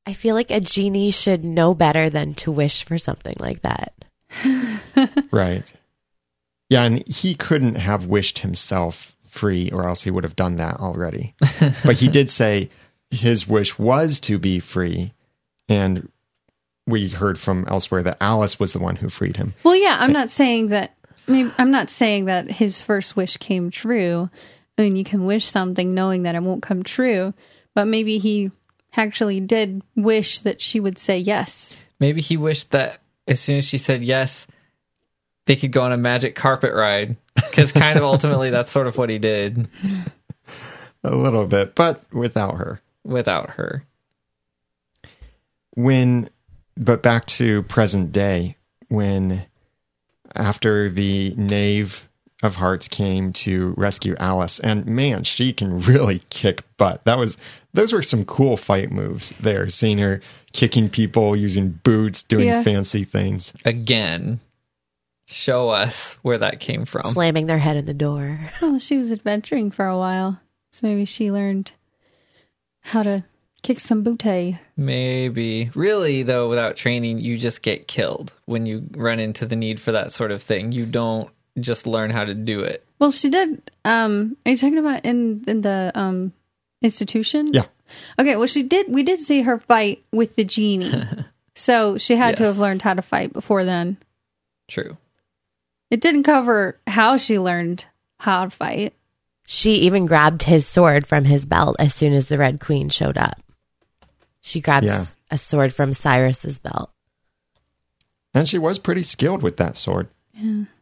I 0.06 0.14
feel 0.14 0.34
like 0.34 0.50
a 0.50 0.60
genie 0.60 1.10
should 1.10 1.44
know 1.44 1.74
better 1.74 2.08
than 2.08 2.32
to 2.34 2.50
wish 2.50 2.82
for 2.84 2.96
something 2.96 3.34
like 3.38 3.60
that. 3.62 3.92
Right. 5.30 5.70
Yeah, 6.70 6.84
and 6.84 7.06
he 7.06 7.34
couldn't 7.34 7.74
have 7.74 8.06
wished 8.06 8.38
himself 8.38 9.14
free, 9.28 9.70
or 9.70 9.86
else 9.86 10.04
he 10.04 10.10
would 10.10 10.24
have 10.24 10.36
done 10.36 10.56
that 10.56 10.76
already. 10.80 11.34
but 11.84 11.96
he 11.96 12.08
did 12.08 12.30
say 12.30 12.70
his 13.10 13.46
wish 13.46 13.78
was 13.78 14.18
to 14.20 14.38
be 14.38 14.60
free, 14.60 15.12
and 15.68 16.08
we 16.86 17.08
heard 17.08 17.38
from 17.38 17.66
elsewhere 17.68 18.02
that 18.04 18.18
Alice 18.20 18.60
was 18.60 18.72
the 18.72 18.78
one 18.78 18.96
who 18.96 19.08
freed 19.08 19.36
him. 19.36 19.54
Well, 19.64 19.76
yeah, 19.76 19.96
I'm 19.98 20.12
not 20.12 20.30
saying 20.30 20.68
that. 20.68 20.94
I 21.28 21.32
mean, 21.32 21.52
I'm 21.58 21.70
not 21.72 21.90
saying 21.90 22.26
that 22.26 22.50
his 22.50 22.80
first 22.82 23.16
wish 23.16 23.36
came 23.38 23.70
true. 23.70 24.30
I 24.78 24.82
mean, 24.82 24.94
you 24.96 25.02
can 25.04 25.24
wish 25.24 25.44
something 25.46 25.94
knowing 25.94 26.22
that 26.22 26.34
it 26.36 26.42
won't 26.42 26.62
come 26.62 26.82
true, 26.84 27.34
but 27.74 27.86
maybe 27.86 28.18
he 28.18 28.52
actually 28.96 29.40
did 29.40 29.82
wish 29.96 30.38
that 30.40 30.60
she 30.60 30.78
would 30.80 30.98
say 30.98 31.18
yes. 31.18 31.76
Maybe 31.98 32.20
he 32.20 32.36
wished 32.36 32.70
that 32.70 33.00
as 33.26 33.40
soon 33.40 33.56
as 33.58 33.64
she 33.64 33.78
said 33.78 34.04
yes, 34.04 34.46
they 35.46 35.56
could 35.56 35.72
go 35.72 35.80
on 35.82 35.92
a 35.92 35.96
magic 35.96 36.36
carpet 36.36 36.72
ride. 36.74 37.16
Because 37.34 37.72
kind 37.72 37.96
of 37.98 38.04
ultimately, 38.04 38.50
that's 38.50 38.70
sort 38.70 38.86
of 38.86 38.96
what 38.96 39.10
he 39.10 39.18
did 39.18 39.68
A 41.02 41.14
little 41.16 41.46
bit, 41.46 41.74
but 41.74 42.02
without 42.12 42.56
her. 42.58 42.80
without 43.04 43.50
her. 43.50 43.84
when 45.74 46.28
but 46.76 47.02
back 47.02 47.26
to 47.26 47.62
present 47.64 48.12
day 48.12 48.56
when 48.88 49.44
after 50.34 50.88
the 50.88 51.34
knave 51.36 52.08
of 52.42 52.56
hearts 52.56 52.86
came 52.88 53.32
to 53.32 53.72
rescue 53.78 54.14
alice 54.18 54.60
and 54.60 54.84
man 54.86 55.24
she 55.24 55.52
can 55.52 55.80
really 55.80 56.20
kick 56.30 56.62
butt 56.76 57.02
that 57.04 57.16
was 57.18 57.36
those 57.72 57.92
were 57.92 58.02
some 58.02 58.24
cool 58.26 58.56
fight 58.56 58.90
moves 58.92 59.30
there 59.40 59.68
seeing 59.70 59.98
her 59.98 60.20
kicking 60.52 60.88
people 60.90 61.34
using 61.34 61.70
boots 61.82 62.22
doing 62.22 62.48
Yeah. 62.48 62.62
fancy 62.62 63.04
things 63.04 63.52
Again, 63.64 64.40
show 65.26 65.70
us 65.70 66.14
where 66.22 66.38
that 66.38 66.60
came 66.60 66.84
from. 66.84 67.12
Slamming 67.12 67.46
their 67.46 67.58
head 67.58 67.76
in 67.76 67.84
the 67.84 67.92
door. 67.94 68.38
Well, 68.62 68.78
she 68.78 68.96
was 68.96 69.10
adventuring 69.12 69.70
for 69.70 69.86
a 69.86 69.96
while, 69.98 70.40
so 70.70 70.86
maybe 70.86 71.04
she 71.04 71.32
learned 71.32 71.72
how 72.80 73.02
to 73.02 73.24
kick 73.66 73.80
some 73.80 74.02
booty. 74.02 74.58
Maybe. 74.76 75.70
Really, 75.74 76.22
though, 76.22 76.48
without 76.48 76.76
training, 76.76 77.18
you 77.18 77.36
just 77.36 77.62
get 77.62 77.88
killed 77.88 78.32
when 78.44 78.64
you 78.64 78.86
run 78.92 79.18
into 79.18 79.44
the 79.44 79.56
need 79.56 79.80
for 79.80 79.92
that 79.92 80.12
sort 80.12 80.30
of 80.30 80.42
thing. 80.42 80.72
You 80.72 80.86
don't 80.86 81.28
just 81.58 81.86
learn 81.86 82.10
how 82.10 82.24
to 82.24 82.34
do 82.34 82.60
it. 82.60 82.84
Well, 82.98 83.10
she 83.10 83.28
did. 83.28 83.70
Um, 83.84 84.36
are 84.46 84.52
you 84.52 84.56
talking 84.56 84.78
about 84.78 85.04
in 85.04 85.44
in 85.46 85.60
the 85.62 85.92
um 85.94 86.32
institution? 86.82 87.52
yeah 87.52 87.66
Okay. 88.18 88.36
Well, 88.36 88.46
she 88.46 88.62
did. 88.62 88.92
We 88.92 89.02
did 89.02 89.20
see 89.20 89.42
her 89.42 89.58
fight 89.58 90.04
with 90.12 90.36
the 90.36 90.44
genie, 90.44 91.02
so 91.54 91.98
she 91.98 92.16
had 92.16 92.36
to 92.38 92.44
have 92.44 92.58
learned 92.58 92.82
how 92.82 92.94
to 92.94 93.02
fight 93.02 93.32
before 93.32 93.64
then. 93.64 93.96
True. 94.68 94.96
It 95.90 96.00
didn't 96.00 96.24
cover 96.24 96.78
how 96.86 97.16
she 97.16 97.38
learned 97.38 97.84
how 98.18 98.44
to 98.44 98.50
fight. 98.50 98.94
She 99.46 99.74
even 99.76 100.06
grabbed 100.06 100.42
his 100.42 100.66
sword 100.66 101.06
from 101.06 101.24
his 101.24 101.46
belt 101.46 101.76
as 101.78 101.94
soon 101.94 102.12
as 102.12 102.26
the 102.26 102.38
Red 102.38 102.58
Queen 102.58 102.88
showed 102.88 103.16
up. 103.16 103.40
She 104.46 104.60
grabs 104.60 104.86
Yeah. 104.86 105.04
a 105.28 105.38
sword 105.38 105.74
from 105.74 105.92
Cyrus's 105.92 106.60
belt. 106.60 106.90
and 108.32 108.48
she 108.48 108.58
was 108.58 108.78
pretty 108.78 109.02
skilled 109.02 109.42
with 109.42 109.56
that 109.56 109.76
sword 109.76 110.08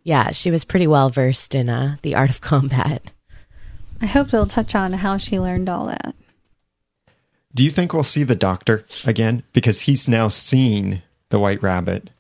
Yeah, 0.03 0.33
she 0.33 0.51
was 0.51 0.65
pretty 0.67 0.87
well 0.87 1.09
versed 1.09 1.55
in 1.55 1.71
uh, 1.71 1.97
the 2.03 2.15
art 2.15 2.29
of 2.29 2.41
combat. 2.43 3.13
I 4.03 4.07
hope 4.07 4.29
they'll 4.31 4.45
touch 4.47 4.75
on 4.75 4.93
how 4.93 5.17
she 5.17 5.39
learned 5.41 5.69
all 5.71 5.87
that. 5.87 6.15
do 7.55 7.65
you 7.65 7.71
think 7.71 7.93
we'll 7.95 8.03
see 8.05 8.23
the 8.25 8.35
doctor 8.37 8.85
again 9.07 9.45
because 9.55 9.83
he's 9.83 10.07
now 10.09 10.29
seen 10.29 11.03
the 11.31 11.39
white 11.39 11.63
rabbit 11.63 12.11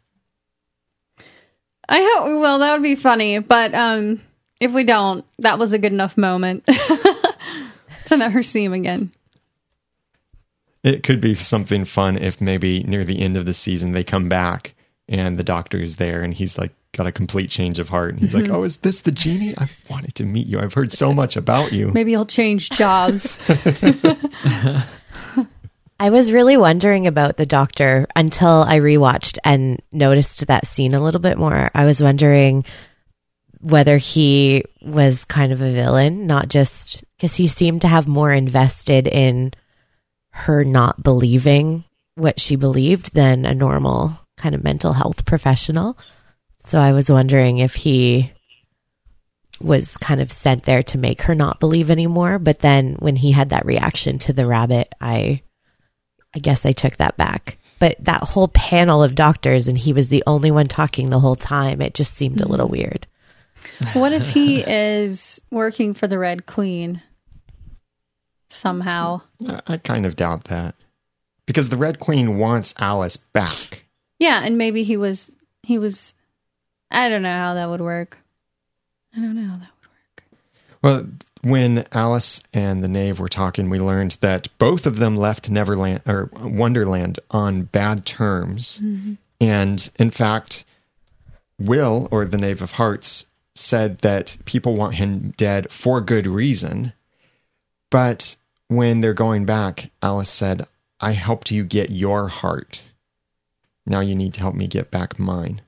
I 1.86 1.98
hope 2.14 2.28
we 2.28 2.36
will. 2.38 2.60
That 2.60 2.72
would 2.72 2.82
be 2.82 2.94
funny. 2.94 3.38
But 3.40 3.74
um, 3.74 4.22
if 4.58 4.72
we 4.72 4.84
don't, 4.84 5.22
that 5.40 5.58
was 5.58 5.74
a 5.74 5.78
good 5.78 5.92
enough 5.92 6.16
moment 6.16 6.66
to 8.06 8.16
never 8.16 8.42
see 8.42 8.64
him 8.64 8.72
again. 8.72 9.12
It 10.84 11.02
could 11.02 11.20
be 11.20 11.34
something 11.34 11.84
fun 11.84 12.16
if 12.16 12.40
maybe 12.40 12.84
near 12.84 13.04
the 13.04 13.20
end 13.20 13.36
of 13.36 13.46
the 13.46 13.54
season 13.54 13.92
they 13.92 14.04
come 14.04 14.28
back 14.28 14.74
and 15.08 15.38
the 15.38 15.44
doctor 15.44 15.80
is 15.80 15.96
there 15.96 16.22
and 16.22 16.32
he's 16.32 16.56
like 16.56 16.72
got 16.92 17.06
a 17.06 17.12
complete 17.12 17.50
change 17.50 17.78
of 17.78 17.88
heart 17.88 18.10
and 18.10 18.20
he's 18.20 18.34
like, 18.34 18.44
mm-hmm. 18.44 18.54
"Oh, 18.54 18.62
is 18.62 18.76
this 18.78 19.00
the 19.00 19.10
genie? 19.10 19.54
I've 19.58 19.76
wanted 19.90 20.14
to 20.16 20.24
meet 20.24 20.46
you. 20.46 20.60
I've 20.60 20.74
heard 20.74 20.92
so 20.92 21.12
much 21.12 21.36
about 21.36 21.72
you." 21.72 21.90
Maybe 21.92 22.12
he'll 22.12 22.26
change 22.26 22.70
jobs. 22.70 23.38
I 26.00 26.10
was 26.10 26.32
really 26.32 26.56
wondering 26.56 27.06
about 27.06 27.36
the 27.36 27.46
doctor 27.46 28.06
until 28.14 28.62
I 28.62 28.80
rewatched 28.80 29.38
and 29.44 29.80
noticed 29.92 30.46
that 30.46 30.66
scene 30.66 30.92
a 30.94 31.02
little 31.02 31.20
bit 31.20 31.38
more. 31.38 31.70
I 31.74 31.84
was 31.84 32.02
wondering 32.02 32.64
whether 33.60 33.96
he 33.96 34.64
was 34.82 35.24
kind 35.24 35.52
of 35.52 35.60
a 35.62 35.72
villain, 35.72 36.26
not 36.26 36.48
just 36.48 37.04
because 37.16 37.34
he 37.34 37.46
seemed 37.46 37.82
to 37.82 37.88
have 37.88 38.06
more 38.06 38.32
invested 38.32 39.08
in 39.08 39.54
her 40.36 40.64
not 40.64 41.00
believing 41.00 41.84
what 42.16 42.40
she 42.40 42.56
believed 42.56 43.14
than 43.14 43.46
a 43.46 43.54
normal 43.54 44.18
kind 44.36 44.54
of 44.54 44.64
mental 44.64 44.92
health 44.92 45.24
professional. 45.24 45.96
So 46.66 46.80
I 46.80 46.92
was 46.92 47.08
wondering 47.08 47.58
if 47.58 47.74
he 47.74 48.32
was 49.60 49.96
kind 49.96 50.20
of 50.20 50.32
sent 50.32 50.64
there 50.64 50.82
to 50.82 50.98
make 50.98 51.22
her 51.22 51.36
not 51.36 51.60
believe 51.60 51.88
anymore. 51.88 52.40
But 52.40 52.58
then 52.58 52.96
when 52.98 53.14
he 53.14 53.30
had 53.30 53.50
that 53.50 53.64
reaction 53.64 54.18
to 54.20 54.32
the 54.32 54.46
rabbit, 54.46 54.92
I 55.00 55.42
I 56.34 56.40
guess 56.40 56.66
I 56.66 56.72
took 56.72 56.96
that 56.96 57.16
back. 57.16 57.58
But 57.78 57.96
that 58.00 58.24
whole 58.24 58.48
panel 58.48 59.04
of 59.04 59.14
doctors 59.14 59.68
and 59.68 59.78
he 59.78 59.92
was 59.92 60.08
the 60.08 60.24
only 60.26 60.50
one 60.50 60.66
talking 60.66 61.10
the 61.10 61.20
whole 61.20 61.36
time, 61.36 61.80
it 61.80 61.94
just 61.94 62.16
seemed 62.16 62.40
a 62.40 62.48
little 62.48 62.68
mm. 62.68 62.72
weird. 62.72 63.06
what 63.92 64.12
if 64.12 64.28
he 64.30 64.60
is 64.60 65.40
working 65.52 65.94
for 65.94 66.08
the 66.08 66.18
Red 66.18 66.44
Queen 66.46 67.00
somehow? 68.54 69.22
I- 69.66 69.76
kind 69.78 70.06
of 70.06 70.16
doubt 70.16 70.44
that. 70.44 70.74
Because 71.46 71.68
the 71.68 71.76
Red 71.76 72.00
Queen 72.00 72.38
wants 72.38 72.74
Alice 72.78 73.16
back. 73.16 73.84
Yeah, 74.18 74.40
and 74.42 74.56
maybe 74.56 74.82
he 74.84 74.96
was 74.96 75.30
he 75.62 75.78
was 75.78 76.14
I 76.90 77.08
don't 77.08 77.22
know 77.22 77.36
how 77.36 77.54
that 77.54 77.68
would 77.68 77.80
work. 77.80 78.18
I 79.14 79.20
don't 79.20 79.34
know 79.34 79.48
how 79.48 79.56
that 79.56 79.70
would 79.80 79.90
work. 79.90 80.24
Well, 80.82 81.06
when 81.42 81.86
Alice 81.92 82.42
and 82.54 82.82
the 82.82 82.88
knave 82.88 83.20
were 83.20 83.28
talking, 83.28 83.68
we 83.68 83.78
learned 83.78 84.16
that 84.22 84.48
both 84.58 84.86
of 84.86 84.96
them 84.96 85.16
left 85.16 85.50
Neverland 85.50 86.00
or 86.06 86.30
Wonderland 86.40 87.20
on 87.30 87.64
bad 87.64 88.06
terms. 88.06 88.80
Mm-hmm. 88.82 89.14
And 89.40 89.90
in 89.98 90.10
fact, 90.10 90.64
Will, 91.58 92.08
or 92.10 92.24
the 92.24 92.38
Knave 92.38 92.62
of 92.62 92.72
Hearts, 92.72 93.26
said 93.54 93.98
that 93.98 94.36
people 94.44 94.74
want 94.74 94.94
him 94.94 95.34
dead 95.36 95.70
for 95.70 96.00
good 96.00 96.26
reason. 96.26 96.92
But 97.90 98.36
when 98.76 99.00
they're 99.00 99.14
going 99.14 99.44
back, 99.44 99.90
Alice 100.02 100.30
said, 100.30 100.66
I 101.00 101.12
helped 101.12 101.50
you 101.50 101.64
get 101.64 101.90
your 101.90 102.28
heart. 102.28 102.84
Now 103.86 104.00
you 104.00 104.14
need 104.14 104.34
to 104.34 104.40
help 104.40 104.54
me 104.54 104.66
get 104.66 104.90
back 104.90 105.18
mine. 105.18 105.60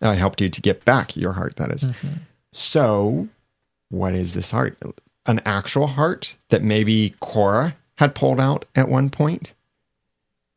I 0.00 0.14
helped 0.14 0.40
you 0.40 0.48
to 0.48 0.60
get 0.60 0.84
back 0.84 1.16
your 1.16 1.32
heart, 1.32 1.56
that 1.56 1.70
is. 1.70 1.84
Mm-hmm. 1.84 2.08
So, 2.52 3.28
what 3.88 4.14
is 4.14 4.34
this 4.34 4.50
heart? 4.50 4.76
An 5.26 5.40
actual 5.44 5.86
heart 5.86 6.36
that 6.48 6.62
maybe 6.62 7.14
Cora 7.20 7.76
had 7.96 8.14
pulled 8.14 8.40
out 8.40 8.64
at 8.74 8.88
one 8.88 9.10
point? 9.10 9.54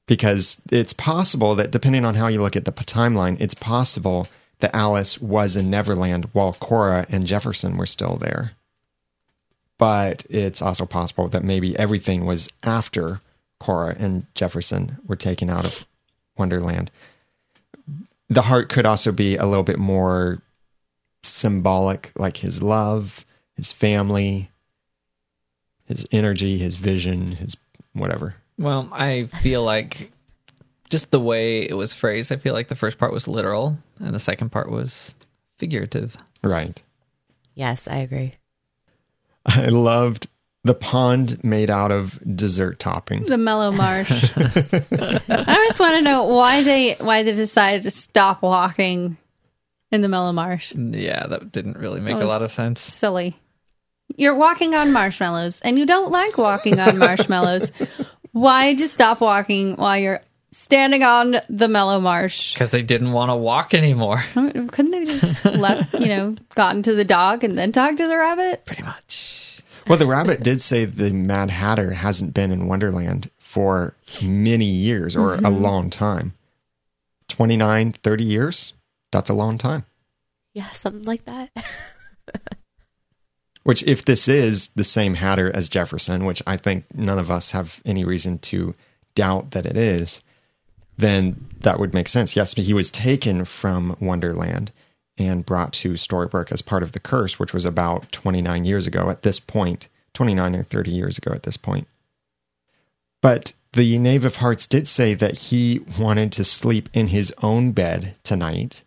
Because 0.07 0.61
it's 0.71 0.93
possible 0.93 1.55
that, 1.55 1.71
depending 1.71 2.03
on 2.03 2.15
how 2.15 2.27
you 2.27 2.41
look 2.41 2.55
at 2.55 2.65
the 2.65 2.71
timeline, 2.71 3.39
it's 3.39 3.53
possible 3.53 4.27
that 4.59 4.75
Alice 4.75 5.21
was 5.21 5.55
in 5.55 5.69
Neverland 5.69 6.25
while 6.33 6.53
Cora 6.53 7.05
and 7.09 7.25
Jefferson 7.25 7.77
were 7.77 7.85
still 7.85 8.17
there. 8.17 8.51
But 9.79 10.25
it's 10.29 10.61
also 10.61 10.85
possible 10.85 11.27
that 11.29 11.43
maybe 11.43 11.75
everything 11.79 12.25
was 12.25 12.49
after 12.61 13.21
Cora 13.59 13.95
and 13.97 14.27
Jefferson 14.35 14.99
were 15.07 15.15
taken 15.15 15.49
out 15.49 15.65
of 15.65 15.87
Wonderland. 16.37 16.91
The 18.29 18.43
heart 18.43 18.69
could 18.69 18.85
also 18.85 19.11
be 19.11 19.35
a 19.35 19.47
little 19.47 19.63
bit 19.63 19.79
more 19.79 20.43
symbolic, 21.23 22.11
like 22.15 22.37
his 22.37 22.61
love, 22.61 23.25
his 23.55 23.71
family, 23.71 24.51
his 25.85 26.05
energy, 26.11 26.59
his 26.59 26.75
vision, 26.75 27.33
his 27.33 27.57
whatever. 27.93 28.35
Well, 28.57 28.89
I 28.91 29.25
feel 29.41 29.63
like 29.63 30.11
just 30.89 31.11
the 31.11 31.19
way 31.19 31.61
it 31.61 31.75
was 31.75 31.93
phrased, 31.93 32.31
I 32.31 32.37
feel 32.37 32.53
like 32.53 32.67
the 32.67 32.75
first 32.75 32.97
part 32.97 33.13
was 33.13 33.27
literal 33.27 33.77
and 33.99 34.13
the 34.13 34.19
second 34.19 34.49
part 34.51 34.69
was 34.69 35.15
figurative. 35.57 36.15
Right. 36.43 36.81
Yes, 37.55 37.87
I 37.87 37.97
agree. 37.97 38.35
I 39.49 39.67
loved 39.69 40.27
the 40.63 40.73
pond 40.75 41.43
made 41.43 41.69
out 41.69 41.91
of 41.91 42.19
dessert 42.35 42.79
topping. 42.79 43.25
The 43.25 43.37
mellow 43.37 43.71
marsh. 43.71 44.09
I 44.11 45.65
just 45.67 45.79
want 45.79 45.95
to 45.95 46.01
know 46.01 46.25
why 46.25 46.63
they 46.63 46.95
why 46.95 47.23
they 47.23 47.31
decided 47.33 47.83
to 47.83 47.91
stop 47.91 48.41
walking 48.41 49.17
in 49.91 50.01
the 50.01 50.09
mellow 50.09 50.31
marsh. 50.33 50.73
Yeah, 50.75 51.27
that 51.27 51.51
didn't 51.51 51.77
really 51.77 52.01
make 52.01 52.15
a 52.15 52.25
lot 52.25 52.41
of 52.41 52.51
sense. 52.51 52.81
Silly. 52.81 53.37
You're 54.17 54.35
walking 54.35 54.73
on 54.75 54.91
marshmallows 54.91 55.61
and 55.61 55.77
you 55.79 55.85
don't 55.85 56.11
like 56.11 56.37
walking 56.37 56.79
on 56.79 56.97
marshmallows. 56.99 57.71
why 58.31 58.75
just 58.75 58.93
stop 58.93 59.21
walking 59.21 59.75
while 59.75 59.97
you're 59.97 60.21
standing 60.51 61.03
on 61.03 61.37
the 61.49 61.67
mellow 61.67 61.99
marsh? 61.99 62.53
Because 62.53 62.71
they 62.71 62.83
didn't 62.83 63.11
want 63.11 63.29
to 63.29 63.35
walk 63.35 63.73
anymore. 63.73 64.23
Oh, 64.35 64.67
couldn't 64.71 64.91
they 64.91 65.05
just 65.05 65.45
left, 65.45 65.93
you 65.93 66.07
know, 66.07 66.35
gotten 66.55 66.83
to 66.83 66.93
the 66.93 67.05
dog 67.05 67.43
and 67.43 67.57
then 67.57 67.71
talk 67.71 67.95
to 67.97 68.07
the 68.07 68.17
rabbit? 68.17 68.65
Pretty 68.65 68.83
much. 68.83 69.61
Well, 69.87 69.97
the 69.97 70.05
rabbit 70.05 70.43
did 70.43 70.61
say 70.61 70.85
the 70.85 71.11
Mad 71.11 71.49
Hatter 71.49 71.91
hasn't 71.91 72.33
been 72.33 72.51
in 72.51 72.67
Wonderland 72.67 73.31
for 73.37 73.95
many 74.23 74.65
years 74.65 75.15
or 75.15 75.33
a 75.33 75.37
mm-hmm. 75.37 75.63
long 75.63 75.89
time 75.89 76.33
29, 77.29 77.93
30 77.93 78.23
years. 78.23 78.73
That's 79.11 79.29
a 79.29 79.33
long 79.33 79.57
time. 79.57 79.85
Yeah, 80.53 80.69
something 80.71 81.03
like 81.03 81.25
that. 81.25 81.49
Which, 83.63 83.83
if 83.83 84.05
this 84.05 84.27
is 84.27 84.67
the 84.69 84.83
same 84.83 85.15
Hatter 85.15 85.51
as 85.55 85.69
Jefferson, 85.69 86.25
which 86.25 86.41
I 86.47 86.57
think 86.57 86.85
none 86.95 87.19
of 87.19 87.29
us 87.29 87.51
have 87.51 87.81
any 87.85 88.03
reason 88.03 88.39
to 88.39 88.73
doubt 89.13 89.51
that 89.51 89.65
it 89.65 89.77
is, 89.77 90.21
then 90.99 91.47
that 91.61 91.79
would 91.79 91.93
make 91.93 92.07
sense. 92.07 92.35
Yes, 92.35 92.53
but 92.53 92.65
he 92.65 92.73
was 92.73 92.91
taken 92.91 93.45
from 93.45 93.95
Wonderland 93.99 94.71
and 95.17 95.45
brought 95.45 95.73
to 95.73 95.93
Storybrooke 95.93 96.51
as 96.51 96.61
part 96.61 96.83
of 96.83 96.91
the 96.91 96.99
curse, 96.99 97.39
which 97.39 97.53
was 97.53 97.65
about 97.65 98.11
29 98.11 98.65
years 98.65 98.85
ago 98.85 99.09
at 99.09 99.21
this 99.21 99.39
point, 99.39 99.87
29 100.13 100.55
or 100.55 100.63
30 100.63 100.91
years 100.91 101.17
ago 101.17 101.31
at 101.33 101.43
this 101.43 101.57
point. 101.57 101.87
But 103.21 103.53
the 103.73 103.97
Knave 103.97 104.25
of 104.25 104.37
Hearts 104.37 104.67
did 104.67 104.87
say 104.87 105.13
that 105.13 105.37
he 105.37 105.81
wanted 105.99 106.31
to 106.33 106.43
sleep 106.43 106.89
in 106.93 107.07
his 107.07 107.33
own 107.41 107.71
bed 107.71 108.15
tonight. 108.23 108.83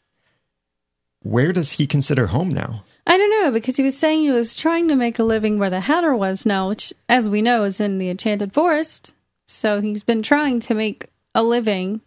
Where 1.23 1.53
does 1.53 1.73
he 1.73 1.87
consider 1.87 2.29
home 2.29 2.53
now? 2.53 2.85
I 3.07 3.17
don't 3.17 3.43
know 3.43 3.51
because 3.51 3.77
he 3.77 3.83
was 3.83 3.97
saying 3.97 4.23
he 4.23 4.31
was 4.31 4.55
trying 4.55 4.89
to 4.89 4.97
make 4.97 5.19
a 5.19 5.25
living 5.25 5.59
where 5.59 5.71
the 5.71 5.81
Hatter 5.81 6.15
was 6.15 6.47
now, 6.47 6.69
which, 6.69 6.93
as 7.09 7.29
we 7.29 7.43
know, 7.43 7.65
is 7.65 7.81
in 7.81 7.99
the 7.99 8.11
Enchanted 8.11 8.53
Forest. 8.53 9.13
So 9.47 9.81
he's 9.81 10.03
been 10.03 10.23
trying 10.23 10.61
to 10.61 10.75
make 10.75 11.09
a 11.35 11.43
living 11.43 12.01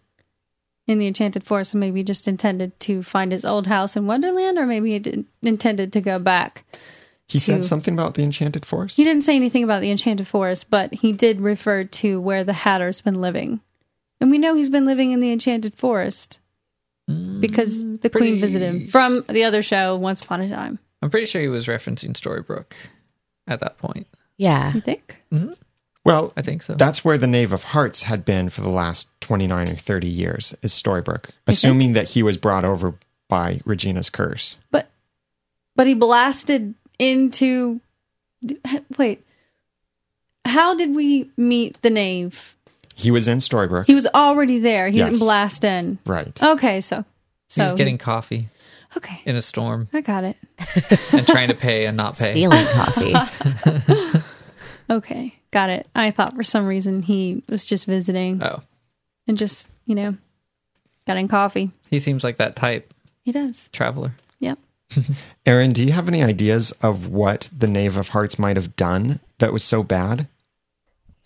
in 0.88 1.00
the 1.00 1.08
Enchanted 1.08 1.44
Forest, 1.44 1.74
and 1.74 1.80
maybe 1.80 2.04
just 2.04 2.28
intended 2.28 2.80
to 2.82 3.02
find 3.02 3.32
his 3.32 3.44
old 3.44 3.68
house 3.68 3.96
in 3.96 4.06
Wonderland, 4.06 4.58
or 4.58 4.66
maybe 4.66 4.92
he 4.92 5.00
did, 5.00 5.26
intended 5.42 5.92
to 5.94 6.02
go 6.02 6.20
back. 6.20 6.64
He 7.28 7.40
said 7.40 7.66
something 7.66 7.96
about 7.96 8.14
the 8.14 8.24
Enchanted 8.24 8.68
Forest. 8.68 8.98
He 8.98 9.04
didn't 9.04 9.24
say 9.24 9.36
anything 9.36 9.64
about 9.64 9.82
the 9.82 9.90
Enchanted 9.90 10.28
Forest, 10.28 10.70
but 10.70 10.94
he 10.94 11.12
did 11.12 11.42
refer 11.42 11.86
to 11.86 12.22
where 12.22 12.44
the 12.44 12.54
Hatter's 12.54 13.02
been 13.02 13.20
living, 13.20 13.62
and 14.22 14.30
we 14.30 14.38
know 14.38 14.54
he's 14.54 14.70
been 14.70 14.86
living 14.86 15.12
in 15.12 15.22
the 15.22 15.32
Enchanted 15.32 15.74
Forest 15.74 16.40
mm, 17.10 17.42
because 17.42 17.84
the 18.00 18.10
Queen 18.12 18.40
visited 18.40 18.66
him 18.66 18.88
from 18.90 19.26
the 19.28 19.44
other 19.44 19.64
show, 19.64 19.96
Once 19.96 20.22
Upon 20.22 20.42
a 20.42 20.50
Time. 20.50 20.78
I'm 21.02 21.10
pretty 21.10 21.26
sure 21.26 21.42
he 21.42 21.48
was 21.48 21.66
referencing 21.66 22.14
Storybrooke 22.14 22.74
at 23.48 23.60
that 23.60 23.80
point. 23.80 24.08
Yeah. 24.38 24.74
You 24.74 24.82
think? 24.82 25.22
Mm-hmm. 25.32 25.54
Well, 26.06 26.32
I 26.38 26.44
think 26.44 26.62
so. 26.64 26.76
That's 26.76 27.04
where 27.04 27.18
the 27.18 27.28
Knave 27.28 27.52
of 27.52 27.64
Hearts 27.64 28.04
had 28.04 28.24
been 28.24 28.50
for 28.50 28.62
the 28.62 28.70
last 28.70 29.10
29 29.22 29.70
or 29.70 29.76
30 29.76 30.08
years, 30.08 30.56
is 30.62 30.72
Storybrooke, 30.72 31.32
assuming 31.48 31.94
that 31.94 32.10
he 32.10 32.22
was 32.22 32.38
brought 32.38 32.64
over 32.64 32.94
by 33.28 33.60
Regina's 33.66 34.12
curse. 34.12 34.58
But 34.70 34.88
but 35.76 35.88
he 35.88 35.96
blasted 35.96 36.76
into 37.00 37.82
wait. 38.98 39.26
How 40.46 40.76
did 40.76 40.96
we 40.96 41.32
meet 41.38 41.82
the 41.82 41.90
knave? 41.90 42.56
He 42.94 43.10
was 43.10 43.28
in 43.28 43.40
Storybrooke. 43.40 43.88
He 43.88 43.96
was 43.96 44.08
already 44.08 44.60
there. 44.60 44.88
He 44.88 45.00
Yes. 45.00 45.10
didn't 45.10 45.20
blast 45.20 45.66
in. 45.66 45.98
right. 46.06 46.42
Okay, 46.42 46.82
so 46.82 47.04
he 47.50 47.62
was 47.62 47.74
getting 47.74 47.98
coffee 47.98 48.48
okay. 48.96 49.22
in 49.26 49.36
a 49.36 49.42
storm 49.42 49.90
I 49.92 50.02
got 50.02 50.24
it. 50.24 50.38
and 51.12 51.26
trying 51.28 51.48
to 51.50 51.56
pay 51.56 51.88
and 51.88 51.98
not 51.98 52.16
pay. 52.18 52.32
Stealing 52.32 52.66
coffee. 52.68 53.14
Okay, 54.90 55.34
got 55.52 55.70
it. 55.70 55.88
I 55.96 56.12
thought 56.12 56.36
for 56.36 56.44
some 56.44 56.66
reason 56.68 57.02
he 57.02 57.44
was 57.50 57.66
just 57.66 57.86
visiting 57.86 58.42
Oh, 58.44 58.62
and 59.28 59.38
just 59.38 59.68
you 59.86 59.96
know 59.96 60.16
getting 61.08 61.28
coffee. 61.28 61.72
he 61.90 62.00
seems 62.00 62.24
like 62.24 62.38
that 62.38 62.56
type 62.56 62.94
He 63.24 63.32
does. 63.32 63.70
traveler. 63.72 64.14
Yep. 64.40 64.60
Erin, 65.46 65.72
do 65.72 65.84
you 65.84 65.92
have 65.92 66.08
any 66.08 66.24
ideas 66.24 66.72
of 66.82 67.08
what 67.08 67.50
the 67.56 67.68
Knave 67.68 67.98
of 67.98 68.10
Hearts 68.10 68.38
might 68.40 68.56
have 68.56 68.76
done 68.76 69.20
that 69.40 69.52
was 69.54 69.64
so 69.64 69.82
bad? 69.84 70.28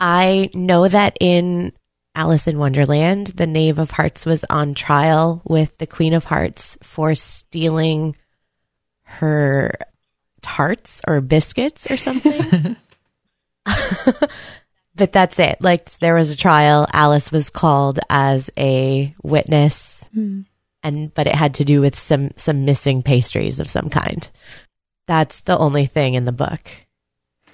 I 0.00 0.48
know 0.54 0.88
that 0.88 1.16
in 1.20 1.72
Alice 2.14 2.46
in 2.46 2.58
Wonderland, 2.58 3.28
the 3.28 3.46
Knave 3.46 3.78
of 3.78 3.90
Hearts 3.90 4.24
was 4.26 4.44
on 4.48 4.74
trial 4.74 5.42
with 5.44 5.76
the 5.78 5.86
Queen 5.86 6.14
of 6.14 6.24
Hearts 6.24 6.78
for 6.82 7.14
stealing 7.14 8.16
her 9.02 9.72
tarts 10.42 11.00
or 11.06 11.20
biscuits 11.20 11.90
or 11.90 11.96
something. 11.98 12.42
but 14.94 15.12
that's 15.12 15.38
it. 15.38 15.58
Like 15.60 15.90
there 15.98 16.14
was 16.14 16.30
a 16.30 16.36
trial. 16.36 16.86
Alice 16.92 17.30
was 17.30 17.50
called 17.50 18.00
as 18.08 18.50
a 18.56 19.12
witness, 19.22 20.04
hmm. 20.12 20.42
and 20.82 21.12
but 21.14 21.26
it 21.26 21.34
had 21.34 21.54
to 21.54 21.64
do 21.64 21.80
with 21.80 21.98
some 21.98 22.30
some 22.36 22.64
missing 22.64 23.02
pastries 23.02 23.60
of 23.60 23.70
some 23.70 23.90
kind. 23.90 24.28
That's 25.06 25.40
the 25.40 25.58
only 25.58 25.86
thing 25.86 26.14
in 26.14 26.24
the 26.24 26.32
book. 26.32 26.60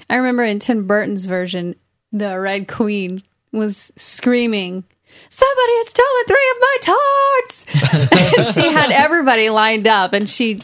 I 0.09 0.17
remember 0.17 0.45
in 0.45 0.59
Tim 0.59 0.87
Burton's 0.87 1.27
version, 1.27 1.75
the 2.13 2.39
Red 2.39 2.69
Queen 2.69 3.23
was 3.51 3.93
screaming, 3.97 4.85
Somebody 5.29 5.73
has 5.77 5.89
stolen 5.89 6.25
three 6.27 6.51
of 6.53 6.59
my 6.61 6.77
tarts! 6.83 8.37
and 8.37 8.55
she 8.55 8.73
had 8.73 8.91
everybody 8.91 9.51
lined 9.51 9.87
up 9.87 10.13
and 10.13 10.29
she 10.29 10.63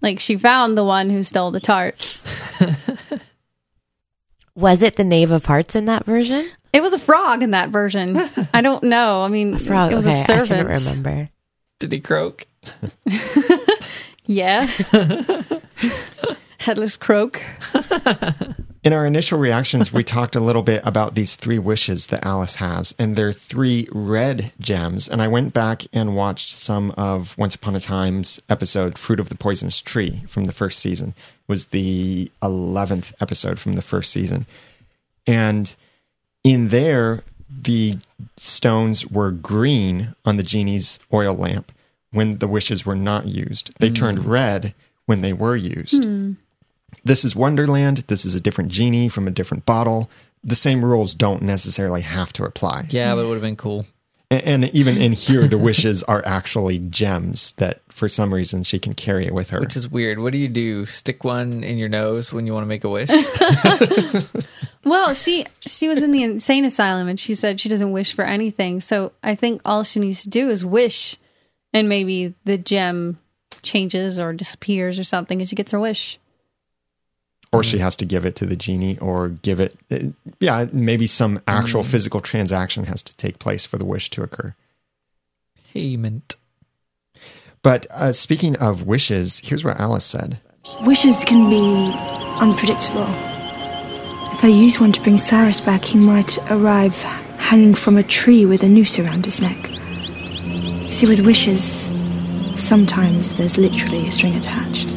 like 0.00 0.20
she 0.20 0.36
found 0.36 0.76
the 0.76 0.84
one 0.84 1.10
who 1.10 1.22
stole 1.22 1.50
the 1.50 1.60
tarts. 1.60 2.24
Was 4.54 4.82
it 4.82 4.96
the 4.96 5.04
Knave 5.04 5.30
of 5.30 5.44
Hearts 5.46 5.74
in 5.74 5.86
that 5.86 6.04
version? 6.04 6.48
It 6.72 6.82
was 6.82 6.92
a 6.92 6.98
frog 6.98 7.42
in 7.42 7.50
that 7.52 7.70
version. 7.70 8.16
I 8.54 8.60
don't 8.60 8.84
know. 8.84 9.22
I 9.22 9.28
mean, 9.28 9.58
Frog. 9.58 9.92
it 9.92 9.94
was 9.94 10.06
okay, 10.06 10.20
a 10.20 10.24
servant. 10.24 10.52
I 10.52 10.74
couldn't 10.74 10.84
remember. 10.84 11.28
Did 11.78 11.92
he 11.92 12.00
croak? 12.00 12.46
Yeah. 14.26 14.66
Headless 16.58 16.96
croak. 16.96 17.42
In 18.84 18.92
our 18.92 19.06
initial 19.06 19.38
reactions, 19.38 19.92
we 19.92 20.02
talked 20.02 20.34
a 20.34 20.40
little 20.40 20.62
bit 20.62 20.82
about 20.84 21.14
these 21.14 21.36
three 21.36 21.58
wishes 21.58 22.06
that 22.06 22.26
Alice 22.26 22.56
has, 22.56 22.96
and 22.98 23.14
they're 23.14 23.32
three 23.32 23.86
red 23.92 24.50
gems. 24.58 25.08
And 25.08 25.22
I 25.22 25.28
went 25.28 25.54
back 25.54 25.84
and 25.92 26.16
watched 26.16 26.56
some 26.56 26.90
of 26.92 27.38
Once 27.38 27.54
Upon 27.54 27.76
a 27.76 27.80
Time's 27.80 28.42
episode, 28.48 28.98
Fruit 28.98 29.20
of 29.20 29.28
the 29.28 29.36
Poisonous 29.36 29.80
Tree, 29.80 30.24
from 30.26 30.46
the 30.46 30.52
first 30.52 30.80
season. 30.80 31.10
It 31.10 31.52
was 31.52 31.66
the 31.66 32.32
11th 32.42 33.12
episode 33.20 33.60
from 33.60 33.74
the 33.74 33.82
first 33.82 34.10
season. 34.10 34.46
And 35.28 35.76
in 36.42 36.68
there, 36.68 37.22
the 37.48 37.98
stones 38.36 39.06
were 39.06 39.30
green 39.30 40.16
on 40.24 40.38
the 40.38 40.42
genie's 40.42 40.98
oil 41.12 41.34
lamp 41.34 41.70
when 42.10 42.38
the 42.38 42.48
wishes 42.48 42.84
were 42.84 42.96
not 42.96 43.26
used. 43.26 43.78
They 43.78 43.90
turned 43.90 44.18
mm. 44.18 44.28
red 44.28 44.74
when 45.06 45.20
they 45.20 45.32
were 45.32 45.54
used. 45.54 46.02
Hmm. 46.02 46.32
This 47.04 47.24
is 47.24 47.34
Wonderland. 47.34 47.98
This 48.08 48.24
is 48.24 48.34
a 48.34 48.40
different 48.40 48.70
genie 48.70 49.08
from 49.08 49.26
a 49.26 49.30
different 49.30 49.66
bottle. 49.66 50.10
The 50.44 50.54
same 50.54 50.84
rules 50.84 51.14
don't 51.14 51.42
necessarily 51.42 52.00
have 52.02 52.32
to 52.34 52.44
apply. 52.44 52.86
Yeah, 52.90 53.14
but 53.14 53.22
it 53.24 53.28
would 53.28 53.34
have 53.34 53.42
been 53.42 53.56
cool. 53.56 53.86
A- 54.30 54.46
And, 54.48 54.64
even 54.74 54.96
in 54.98 55.12
here, 55.12 55.46
the 55.46 55.58
wishes 55.58 56.02
are 56.04 56.22
actually 56.26 56.78
gems 56.78 57.52
that 57.52 57.80
for 57.88 58.08
some 58.08 58.32
reason 58.34 58.64
she 58.64 58.78
can 58.78 58.94
carry 58.94 59.26
it 59.26 59.34
with 59.34 59.50
her. 59.50 59.60
Which 59.60 59.76
is 59.76 59.88
weird. 59.88 60.18
What 60.18 60.32
do 60.32 60.38
you 60.38 60.48
do? 60.48 60.86
Stick 60.86 61.22
one 61.24 61.62
in 61.62 61.78
your 61.78 61.88
nose 61.88 62.32
when 62.32 62.46
you 62.46 62.52
want 62.54 62.64
to 62.64 62.68
make 62.68 62.84
a 62.84 62.88
wish? 62.88 63.08
Well, 64.84 65.14
she 65.14 65.46
she 65.64 65.86
was 65.88 66.02
in 66.02 66.10
the 66.10 66.24
insane 66.24 66.64
asylum 66.64 67.06
and 67.06 67.18
she 67.20 67.36
said 67.36 67.60
she 67.60 67.68
doesn't 67.68 67.92
wish 67.92 68.14
for 68.14 68.24
anything. 68.24 68.80
So 68.80 69.12
I 69.22 69.36
think 69.36 69.60
all 69.64 69.84
she 69.84 70.00
needs 70.00 70.22
to 70.22 70.28
do 70.28 70.48
is 70.48 70.64
wish, 70.64 71.16
and 71.72 71.88
maybe 71.88 72.34
the 72.44 72.58
gem 72.58 73.16
changes 73.62 74.18
or 74.18 74.32
disappears 74.32 74.98
or 74.98 75.04
something, 75.04 75.40
and 75.40 75.48
she 75.48 75.54
gets 75.54 75.70
her 75.70 75.78
wish. 75.78 76.18
Or 77.52 77.62
she 77.62 77.78
has 77.78 77.96
to 77.96 78.04
give 78.04 78.24
it 78.24 78.34
to 78.36 78.46
the 78.46 78.56
genie 78.56 78.98
or 78.98 79.28
give 79.28 79.60
it 79.60 79.76
uh, 79.90 79.98
yeah 80.40 80.66
maybe 80.72 81.06
some 81.06 81.40
actual 81.46 81.82
physical 81.82 82.20
transaction 82.20 82.84
has 82.84 83.02
to 83.02 83.14
take 83.16 83.38
place 83.38 83.64
for 83.64 83.78
the 83.78 83.84
wish 83.84 84.10
to 84.10 84.22
occur 84.22 84.54
Payment. 85.72 86.36
but 87.62 87.86
uh, 87.90 88.12
speaking 88.12 88.56
of 88.56 88.86
wishes 88.86 89.40
here's 89.44 89.64
what 89.64 89.78
alice 89.78 90.04
said 90.04 90.38
Wishes 90.82 91.24
can 91.24 91.50
be 91.50 91.92
unpredictable. 92.40 93.06
If 94.32 94.44
I 94.44 94.48
use 94.48 94.78
one 94.78 94.92
to 94.92 95.00
bring 95.00 95.18
Cyrus 95.18 95.60
back, 95.60 95.84
he 95.84 95.98
might 95.98 96.38
arrive 96.50 97.02
hanging 97.38 97.74
from 97.74 97.96
a 97.96 98.02
tree 98.02 98.46
with 98.46 98.62
a 98.62 98.68
noose 98.68 98.98
around 98.98 99.24
his 99.24 99.40
neck. 99.40 99.66
See, 100.90 101.06
with 101.06 101.20
wishes, 101.20 101.90
sometimes 102.54 103.34
there's 103.34 103.58
literally 103.58 104.06
a 104.06 104.10
string 104.10 104.36
attached. 104.36 104.88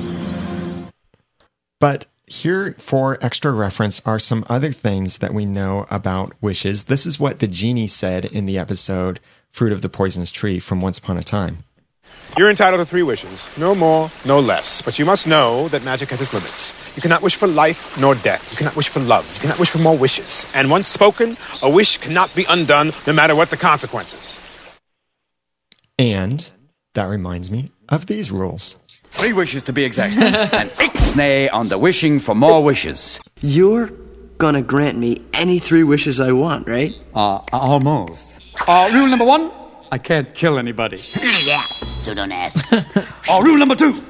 but 1.79 2.05
here 2.27 2.73
for 2.79 3.17
extra 3.23 3.51
reference 3.51 4.01
are 4.05 4.19
some 4.19 4.45
other 4.49 4.71
things 4.71 5.19
that 5.19 5.33
we 5.33 5.45
know 5.45 5.85
about 5.89 6.33
wishes 6.41 6.85
this 6.85 7.05
is 7.05 7.19
what 7.19 7.39
the 7.39 7.47
genie 7.47 7.87
said 7.87 8.25
in 8.25 8.45
the 8.45 8.57
episode 8.57 9.19
fruit 9.51 9.71
of 9.71 9.81
the 9.81 9.89
poisonous 9.89 10.31
tree 10.31 10.59
from 10.59 10.81
once 10.81 10.97
upon 10.97 11.17
a 11.17 11.23
time 11.23 11.63
You're 12.37 12.49
entitled 12.49 12.81
to 12.81 12.85
three 12.85 13.03
wishes, 13.03 13.49
no 13.57 13.73
more, 13.73 14.09
no 14.25 14.39
less. 14.39 14.81
But 14.81 14.99
you 14.99 15.05
must 15.05 15.25
know 15.25 15.69
that 15.69 15.83
magic 15.85 16.09
has 16.09 16.19
its 16.19 16.33
limits. 16.33 16.73
You 16.95 17.01
cannot 17.01 17.21
wish 17.21 17.35
for 17.37 17.47
life 17.47 17.95
nor 17.97 18.13
death. 18.15 18.51
You 18.51 18.57
cannot 18.57 18.75
wish 18.75 18.89
for 18.89 18.99
love. 18.99 19.23
You 19.35 19.39
cannot 19.39 19.57
wish 19.59 19.69
for 19.69 19.77
more 19.79 19.95
wishes. 19.97 20.45
And 20.53 20.69
once 20.69 20.89
spoken, 20.89 21.37
a 21.61 21.69
wish 21.69 21.97
cannot 21.97 22.35
be 22.35 22.43
undone, 22.49 22.91
no 23.07 23.13
matter 23.13 23.35
what 23.35 23.49
the 23.51 23.57
consequences. 23.57 24.37
and 25.97 26.49
that 26.93 27.05
reminds 27.07 27.49
me 27.49 27.71
of 27.87 28.05
these 28.07 28.31
rules 28.31 28.77
Three 29.15 29.31
wishes 29.33 29.63
to 29.63 29.73
be 29.73 29.85
exact. 29.85 30.15
and 30.53 30.69
ixnay 30.71 31.49
on 31.51 31.69
the 31.69 31.77
wishing 31.77 32.19
for 32.19 32.35
more 32.35 32.61
wishes. 32.61 33.19
You're 33.39 33.89
gonna 34.37 34.61
grant 34.61 34.97
me 34.97 35.21
any 35.33 35.57
three 35.59 35.83
wishes 35.83 36.19
I 36.19 36.33
want, 36.33 36.67
right? 36.67 36.93
Uh, 37.13 37.39
almost. 37.53 38.39
Uh, 38.67 38.91
rule 38.93 39.07
number 39.07 39.23
one, 39.25 39.51
I 39.91 39.99
can't 39.99 40.33
kill 40.35 40.59
anybody. 40.59 41.01
yeah, 41.45 41.61
so 41.99 42.13
don't 42.13 42.31
ask. 42.31 42.63
Uh, 43.27 43.41
rule 43.41 43.57
number 43.57 43.73
two, 43.73 44.03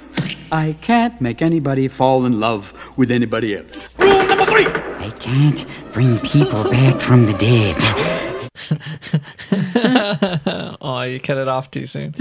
I 0.51 0.75
can't 0.81 1.21
make 1.21 1.41
anybody 1.41 1.87
fall 1.87 2.25
in 2.25 2.41
love 2.41 2.73
with 2.97 3.11
anybody 3.11 3.55
else. 3.55 3.87
Rule 3.97 4.25
number 4.27 4.45
three, 4.45 4.65
I 4.67 5.09
can't 5.19 5.65
bring 5.93 6.19
people 6.19 6.63
back 6.65 6.99
from 6.99 7.25
the 7.25 7.33
dead. 7.33 7.77
oh, 10.81 11.03
you 11.03 11.21
cut 11.21 11.37
it 11.37 11.47
off 11.47 11.71
too 11.71 11.87
soon. 11.87 12.13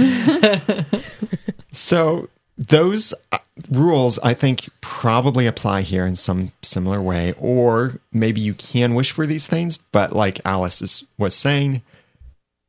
So 1.73 2.29
those 2.57 3.15
uh, 3.33 3.39
rules, 3.71 4.19
I 4.21 4.35
think, 4.35 4.69
probably 4.81 5.47
apply 5.47 5.83
here 5.83 6.07
in 6.07 6.17
some 6.17 6.53
similar 6.63 7.01
way, 7.01 7.35
or 7.39 8.01
maybe 8.13 8.41
you 8.41 8.55
can 8.55 8.95
wish 8.95 9.11
for 9.11 9.27
these 9.27 9.47
things, 9.47 9.77
but 9.77 10.13
like 10.13 10.41
Alice 10.45 10.83
is, 10.83 11.05
was 11.19 11.35
saying, 11.35 11.83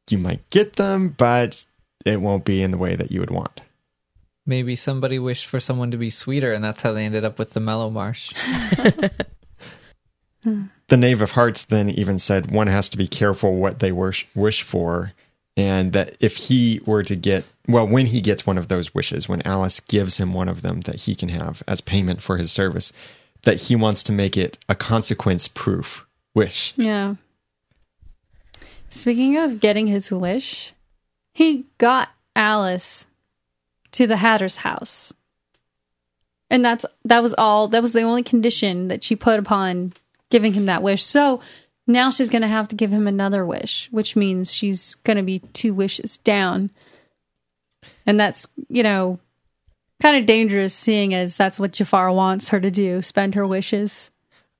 you 0.09 0.17
might 0.17 0.47
get 0.49 0.75
them, 0.75 1.09
but 1.09 1.65
it 2.05 2.21
won't 2.21 2.45
be 2.45 2.61
in 2.61 2.71
the 2.71 2.77
way 2.77 2.95
that 2.95 3.11
you 3.11 3.19
would 3.19 3.31
want. 3.31 3.61
Maybe 4.45 4.75
somebody 4.75 5.17
wished 5.17 5.47
for 5.47 5.59
someone 5.59 5.89
to 5.91 5.97
be 5.97 6.11
sweeter, 6.11 6.53
and 6.53 6.63
that's 6.63 6.81
how 6.81 6.91
they 6.91 7.05
ended 7.05 7.25
up 7.25 7.39
with 7.39 7.51
the 7.51 7.59
mellow 7.59 7.89
marsh. 7.89 8.31
The 10.87 10.97
Knave 10.97 11.21
of 11.21 11.31
Hearts 11.31 11.63
then 11.63 11.89
even 11.89 12.19
said 12.19 12.51
one 12.51 12.67
has 12.67 12.89
to 12.89 12.97
be 12.97 13.07
careful 13.07 13.55
what 13.55 13.79
they 13.79 13.91
wish 13.91 14.27
wish 14.35 14.61
for, 14.61 15.13
and 15.57 15.93
that 15.93 16.15
if 16.19 16.37
he 16.37 16.81
were 16.85 17.03
to 17.03 17.15
get 17.15 17.45
well, 17.67 17.87
when 17.87 18.07
he 18.07 18.21
gets 18.21 18.45
one 18.45 18.57
of 18.57 18.67
those 18.67 18.93
wishes, 18.93 19.27
when 19.27 19.41
Alice 19.41 19.79
gives 19.79 20.17
him 20.17 20.33
one 20.33 20.47
of 20.47 20.61
them 20.61 20.81
that 20.81 21.01
he 21.01 21.15
can 21.15 21.29
have 21.29 21.63
as 21.67 21.81
payment 21.81 22.21
for 22.21 22.37
his 22.37 22.51
service, 22.51 22.93
that 23.43 23.61
he 23.61 23.75
wants 23.75 24.03
to 24.03 24.11
make 24.11 24.37
it 24.37 24.57
a 24.69 24.75
consequence 24.75 25.47
proof 25.47 26.05
wish. 26.33 26.73
Yeah. 26.75 27.15
Speaking 28.89 29.37
of 29.37 29.59
getting 29.59 29.87
his 29.87 30.11
wish, 30.11 30.73
he 31.33 31.65
got 31.77 32.09
Alice 32.35 33.05
to 33.93 34.05
the 34.07 34.17
Hatter's 34.17 34.57
house. 34.57 35.13
And 36.49 36.63
that's 36.63 36.85
that 37.05 37.23
was 37.23 37.33
all 37.33 37.67
that 37.69 37.81
was 37.81 37.93
the 37.93 38.03
only 38.03 38.23
condition 38.23 38.89
that 38.89 39.03
she 39.03 39.15
put 39.15 39.39
upon 39.39 39.93
giving 40.29 40.53
him 40.53 40.65
that 40.65 40.83
wish. 40.83 41.03
So 41.03 41.41
now 41.87 42.09
she's 42.09 42.29
going 42.29 42.41
to 42.41 42.47
have 42.47 42.67
to 42.69 42.75
give 42.75 42.91
him 42.91 43.07
another 43.07 43.45
wish, 43.45 43.87
which 43.91 44.15
means 44.15 44.51
she's 44.51 44.95
going 44.95 45.17
to 45.17 45.23
be 45.23 45.39
two 45.39 45.73
wishes 45.73 46.17
down. 46.17 46.71
And 48.05 48.19
that's, 48.19 48.47
you 48.69 48.83
know, 48.83 49.19
kind 50.01 50.17
of 50.17 50.25
dangerous 50.25 50.73
seeing 50.73 51.13
as 51.13 51.37
that's 51.37 51.59
what 51.59 51.73
Jafar 51.73 52.11
wants 52.11 52.49
her 52.49 52.59
to 52.59 52.71
do, 52.71 53.01
spend 53.01 53.35
her 53.35 53.47
wishes. 53.47 54.09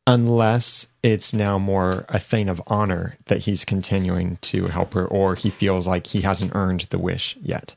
Unless 0.08 0.88
it's 1.02 1.34
now 1.34 1.58
more 1.58 2.06
a 2.10 2.20
thing 2.20 2.48
of 2.48 2.62
honor 2.68 3.18
that 3.26 3.40
he's 3.40 3.66
continuing 3.66 4.38
to 4.38 4.68
help 4.68 4.94
her, 4.94 5.06
or 5.06 5.34
he 5.34 5.50
feels 5.50 5.88
like 5.88 6.08
he 6.08 6.22
hasn't 6.22 6.54
earned 6.54 6.82
the 6.92 7.00
wish 7.00 7.36
yet. 7.42 7.76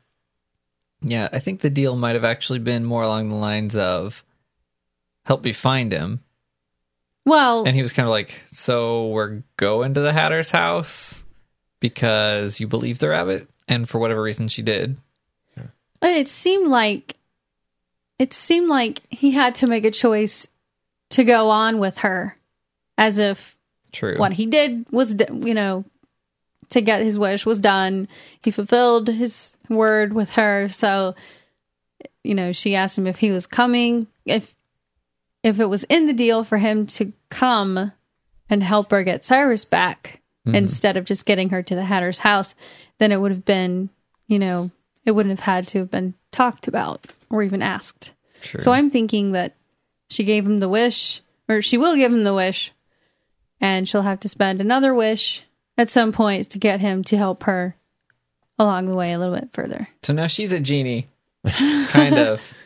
Yeah, 1.01 1.29
I 1.31 1.39
think 1.39 1.61
the 1.61 1.69
deal 1.69 1.95
might 1.95 2.15
have 2.15 2.25
actually 2.25 2.59
been 2.59 2.85
more 2.85 3.03
along 3.03 3.29
the 3.29 3.35
lines 3.35 3.75
of 3.75 4.23
help 5.25 5.43
me 5.43 5.53
find 5.53 5.91
him. 5.91 6.23
Well, 7.29 7.63
And 7.65 7.75
he 7.75 7.81
was 7.81 7.91
kind 7.91 8.07
of 8.07 8.11
like, 8.11 8.41
So 8.51 9.07
we're 9.07 9.43
going 9.57 9.93
to 9.93 10.01
the 10.01 10.11
Hatter's 10.11 10.49
house 10.49 11.23
because 11.79 12.59
you 12.59 12.67
believe 12.67 12.99
the 12.99 13.09
rabbit? 13.09 13.47
And 13.67 13.87
for 13.87 13.99
whatever 13.99 14.21
reason, 14.21 14.47
she 14.47 14.63
did. 14.63 14.97
it 16.01 16.27
seemed 16.27 16.69
like 16.69 17.15
it 18.17 18.33
seemed 18.33 18.67
like 18.67 19.01
he 19.09 19.31
had 19.31 19.55
to 19.55 19.67
make 19.67 19.85
a 19.85 19.91
choice 19.91 20.47
to 21.11 21.23
go 21.23 21.49
on 21.49 21.79
with 21.79 21.99
her 21.99 22.35
as 22.97 23.17
if 23.17 23.57
True. 23.91 24.17
what 24.17 24.33
he 24.33 24.45
did 24.45 24.85
was 24.91 25.15
you 25.31 25.53
know 25.53 25.85
to 26.69 26.81
get 26.81 27.01
his 27.01 27.17
wish 27.17 27.45
was 27.45 27.59
done 27.59 28.07
he 28.43 28.51
fulfilled 28.51 29.07
his 29.07 29.55
word 29.69 30.13
with 30.13 30.31
her 30.31 30.67
so 30.67 31.15
you 32.23 32.35
know 32.35 32.51
she 32.51 32.75
asked 32.75 32.97
him 32.97 33.07
if 33.07 33.17
he 33.17 33.31
was 33.31 33.47
coming 33.47 34.05
if 34.25 34.53
if 35.43 35.59
it 35.59 35.65
was 35.67 35.83
in 35.85 36.05
the 36.05 36.13
deal 36.13 36.43
for 36.43 36.57
him 36.57 36.85
to 36.85 37.13
come 37.29 37.91
and 38.49 38.63
help 38.63 38.91
her 38.91 39.03
get 39.03 39.23
Cyrus 39.25 39.65
back 39.65 40.21
Mhm. 40.47 40.55
instead 40.55 40.95
of 40.97 41.05
just 41.05 41.25
getting 41.25 41.49
her 41.49 41.61
to 41.61 41.75
the 41.75 41.83
Hatter's 41.83 42.19
house 42.19 42.55
then 42.97 43.11
it 43.11 43.17
would 43.17 43.31
have 43.31 43.45
been 43.45 43.89
you 44.27 44.39
know 44.39 44.71
it 45.05 45.11
wouldn't 45.11 45.31
have 45.37 45.45
had 45.45 45.67
to 45.69 45.79
have 45.79 45.91
been 45.91 46.13
talked 46.31 46.67
about 46.67 47.07
or 47.29 47.43
even 47.43 47.61
asked 47.61 48.13
True. 48.41 48.59
so 48.61 48.71
I'm 48.71 48.89
thinking 48.89 49.31
that 49.33 49.53
she 50.09 50.23
gave 50.23 50.45
him 50.45 50.59
the 50.59 50.69
wish, 50.69 51.21
or 51.47 51.61
she 51.61 51.77
will 51.77 51.95
give 51.95 52.11
him 52.11 52.23
the 52.23 52.33
wish, 52.33 52.71
and 53.61 53.87
she'll 53.87 54.01
have 54.01 54.19
to 54.21 54.29
spend 54.29 54.59
another 54.59 54.91
wish 54.93 55.43
at 55.77 55.89
some 55.91 56.11
point 56.11 56.49
to 56.49 56.57
get 56.57 56.79
him 56.79 57.03
to 57.03 57.17
help 57.17 57.43
her 57.43 57.75
along 58.57 58.85
the 58.87 58.95
way 58.95 59.13
a 59.13 59.19
little 59.19 59.35
bit 59.35 59.49
further. 59.53 59.87
So 60.01 60.13
now 60.13 60.25
she's 60.27 60.51
a 60.51 60.59
genie. 60.59 61.07
kind 61.89 62.17
of. 62.17 62.53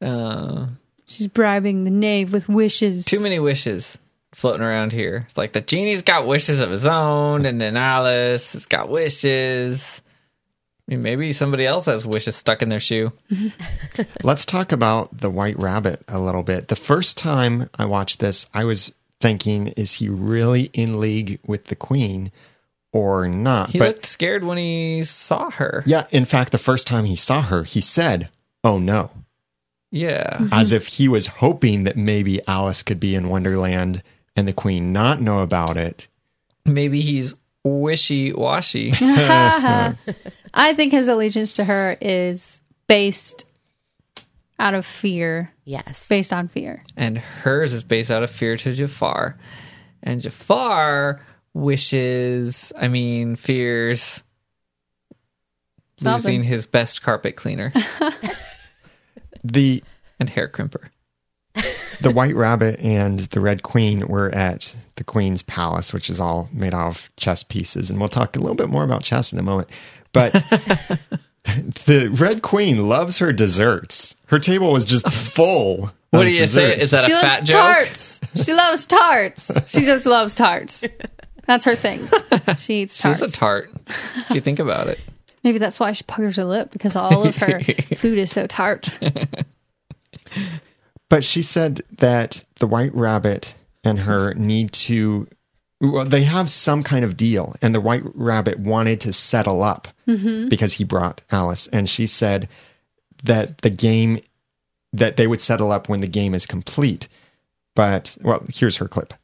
Uh, 0.00 0.66
She's 1.08 1.26
bribing 1.28 1.84
the 1.84 1.90
knave 1.90 2.32
with 2.32 2.48
wishes. 2.48 3.04
too 3.04 3.20
many 3.20 3.38
wishes 3.38 3.98
floating 4.32 4.62
around 4.62 4.92
here. 4.92 5.24
It's 5.28 5.38
like 5.38 5.52
the 5.52 5.60
genie's 5.62 6.02
got 6.02 6.26
wishes 6.26 6.60
of 6.60 6.70
his 6.70 6.86
own, 6.86 7.46
and 7.46 7.60
then 7.60 7.76
Alice 7.76 8.52
has 8.52 8.66
got 8.66 8.88
wishes. 8.90 10.02
I 10.86 10.92
mean, 10.94 11.02
maybe 11.02 11.32
somebody 11.32 11.66
else 11.66 11.86
has 11.86 12.06
wishes 12.06 12.36
stuck 12.36 12.62
in 12.62 12.68
their 12.68 12.78
shoe. 12.80 13.12
Let's 14.22 14.44
talk 14.44 14.70
about 14.72 15.18
the 15.18 15.30
White 15.30 15.58
Rabbit 15.58 16.02
a 16.08 16.20
little 16.20 16.42
bit. 16.42 16.68
The 16.68 16.76
first 16.76 17.18
time 17.18 17.68
I 17.74 17.84
watched 17.86 18.20
this, 18.20 18.46
I 18.54 18.64
was 18.64 18.94
thinking, 19.20 19.68
is 19.68 19.94
he 19.94 20.08
really 20.08 20.70
in 20.72 21.00
league 21.00 21.40
with 21.46 21.64
the 21.66 21.76
Queen 21.76 22.30
or 22.92 23.28
not? 23.28 23.70
He 23.70 23.78
looked 23.80 24.06
scared 24.06 24.44
when 24.44 24.58
he 24.58 25.02
saw 25.04 25.50
her. 25.52 25.82
yeah, 25.86 26.06
in 26.10 26.24
fact, 26.26 26.52
the 26.52 26.58
first 26.58 26.86
time 26.86 27.06
he 27.06 27.16
saw 27.16 27.42
her, 27.42 27.64
he 27.64 27.80
said, 27.80 28.28
"Oh 28.62 28.78
no," 28.78 29.10
Yeah. 29.90 30.36
Mm-hmm. 30.38 30.52
as 30.52 30.72
if 30.72 30.86
he 30.86 31.08
was 31.08 31.26
hoping 31.26 31.84
that 31.84 31.96
maybe 31.96 32.40
Alice 32.46 32.82
could 32.82 33.00
be 33.00 33.14
in 33.14 33.28
Wonderland 33.28 34.02
and 34.36 34.46
the 34.46 34.52
Queen 34.52 34.92
not 34.92 35.20
know 35.20 35.40
about 35.40 35.76
it. 35.76 36.08
Maybe 36.64 37.00
he's 37.00 37.34
wishy 37.64 38.32
washy. 38.32 38.90
I 39.00 39.94
think 40.74 40.92
his 40.92 41.08
allegiance 41.08 41.54
to 41.54 41.64
her 41.64 41.96
is 42.00 42.60
based 42.86 43.46
out 44.58 44.74
of 44.74 44.84
fear. 44.84 45.52
Yes. 45.64 46.06
Based 46.08 46.32
on 46.32 46.48
fear. 46.48 46.82
and 46.96 47.16
hers 47.18 47.72
is 47.72 47.84
based 47.84 48.10
out 48.10 48.22
of 48.22 48.30
fear 48.30 48.56
to 48.56 48.72
Jafar. 48.72 49.38
And 50.02 50.20
Jafar 50.20 51.20
wishes, 51.54 52.72
I 52.76 52.88
mean, 52.88 53.36
fears 53.36 54.22
Something. 55.98 56.12
losing 56.12 56.42
his 56.44 56.66
best 56.66 57.02
carpet 57.02 57.34
cleaner 57.36 57.72
The 59.52 59.82
and 60.20 60.30
hair 60.30 60.48
crimper. 60.48 60.90
the 62.00 62.10
White 62.10 62.34
Rabbit 62.34 62.78
and 62.80 63.20
the 63.20 63.40
Red 63.40 63.62
Queen 63.62 64.06
were 64.06 64.30
at 64.34 64.76
the 64.96 65.04
Queen's 65.04 65.42
palace, 65.42 65.92
which 65.92 66.10
is 66.10 66.20
all 66.20 66.48
made 66.52 66.74
out 66.74 66.88
of 66.88 67.10
chess 67.16 67.42
pieces. 67.42 67.90
And 67.90 67.98
we'll 67.98 68.08
talk 68.08 68.36
a 68.36 68.40
little 68.40 68.54
bit 68.54 68.68
more 68.68 68.84
about 68.84 69.02
chess 69.02 69.32
in 69.32 69.38
a 69.38 69.42
moment. 69.42 69.68
But 70.12 70.32
the 71.44 72.10
Red 72.12 72.42
Queen 72.42 72.88
loves 72.88 73.18
her 73.18 73.32
desserts. 73.32 74.14
Her 74.26 74.38
table 74.38 74.72
was 74.72 74.84
just 74.84 75.10
full. 75.10 75.90
What 76.10 76.20
of 76.20 76.26
do 76.26 76.32
you 76.32 76.46
say? 76.46 76.78
Is 76.78 76.92
that 76.92 77.04
she 77.04 77.12
a 77.12 77.14
loves 77.16 77.24
fat 77.26 77.44
joke? 77.44 77.60
tarts. 77.60 78.20
She 78.34 78.54
loves 78.54 78.86
tarts. 78.86 79.70
She 79.70 79.82
just 79.82 80.06
loves 80.06 80.34
tarts. 80.34 80.84
That's 81.46 81.64
her 81.64 81.74
thing. 81.74 82.06
She 82.58 82.82
eats 82.82 82.98
tarts. 82.98 83.20
She's 83.20 83.32
tarts. 83.32 83.34
a 83.34 83.38
tart. 83.38 83.70
If 84.28 84.30
you 84.32 84.40
think 84.40 84.58
about 84.58 84.88
it. 84.88 84.98
Maybe 85.44 85.58
that's 85.58 85.78
why 85.80 85.92
she 85.92 86.04
puckers 86.04 86.36
her 86.36 86.44
lip 86.44 86.70
because 86.70 86.96
all 86.96 87.26
of 87.26 87.36
her 87.36 87.60
food 87.96 88.18
is 88.18 88.30
so 88.30 88.46
tart. 88.46 88.88
But 91.08 91.24
she 91.24 91.40
said 91.42 91.82
that 91.98 92.44
the 92.58 92.66
White 92.66 92.94
Rabbit 92.94 93.54
and 93.82 94.00
her 94.00 94.34
need 94.34 94.72
to. 94.72 95.26
Well, 95.80 96.04
they 96.04 96.24
have 96.24 96.50
some 96.50 96.82
kind 96.82 97.04
of 97.04 97.16
deal, 97.16 97.54
and 97.62 97.74
the 97.74 97.80
White 97.80 98.02
Rabbit 98.14 98.58
wanted 98.58 99.00
to 99.02 99.12
settle 99.12 99.62
up 99.62 99.88
Mhm. 100.08 100.48
because 100.50 100.74
he 100.74 100.84
brought 100.84 101.20
Alice, 101.30 101.68
and 101.68 101.88
she 101.88 102.06
said 102.06 102.48
that 103.22 103.58
the 103.58 103.70
game 103.70 104.18
that 104.92 105.16
they 105.16 105.26
would 105.26 105.40
settle 105.40 105.70
up 105.70 105.88
when 105.88 106.00
the 106.00 106.08
game 106.08 106.34
is 106.34 106.46
complete. 106.46 107.08
But 107.76 108.16
well, 108.22 108.44
here's 108.52 108.76
her 108.78 108.88
clip. 108.88 109.14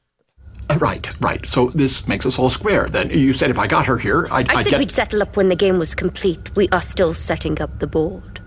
Uh, 0.70 0.78
Right, 0.78 1.08
right. 1.20 1.44
So 1.46 1.70
this 1.74 2.06
makes 2.08 2.26
us 2.26 2.38
all 2.38 2.50
square. 2.50 2.88
Then 2.88 3.10
you 3.10 3.32
said 3.32 3.50
if 3.50 3.58
I 3.58 3.66
got 3.66 3.86
her 3.86 3.96
here, 3.98 4.26
I'd, 4.30 4.50
I 4.50 4.58
I'd 4.58 4.64
said 4.64 4.70
get. 4.70 4.78
we'd 4.78 4.90
settle 4.90 5.22
up 5.22 5.36
when 5.36 5.48
the 5.48 5.56
game 5.56 5.78
was 5.78 5.94
complete. 5.94 6.54
We 6.56 6.68
are 6.70 6.82
still 6.82 7.14
setting 7.14 7.60
up 7.60 7.78
the 7.80 7.86
board. 7.86 8.40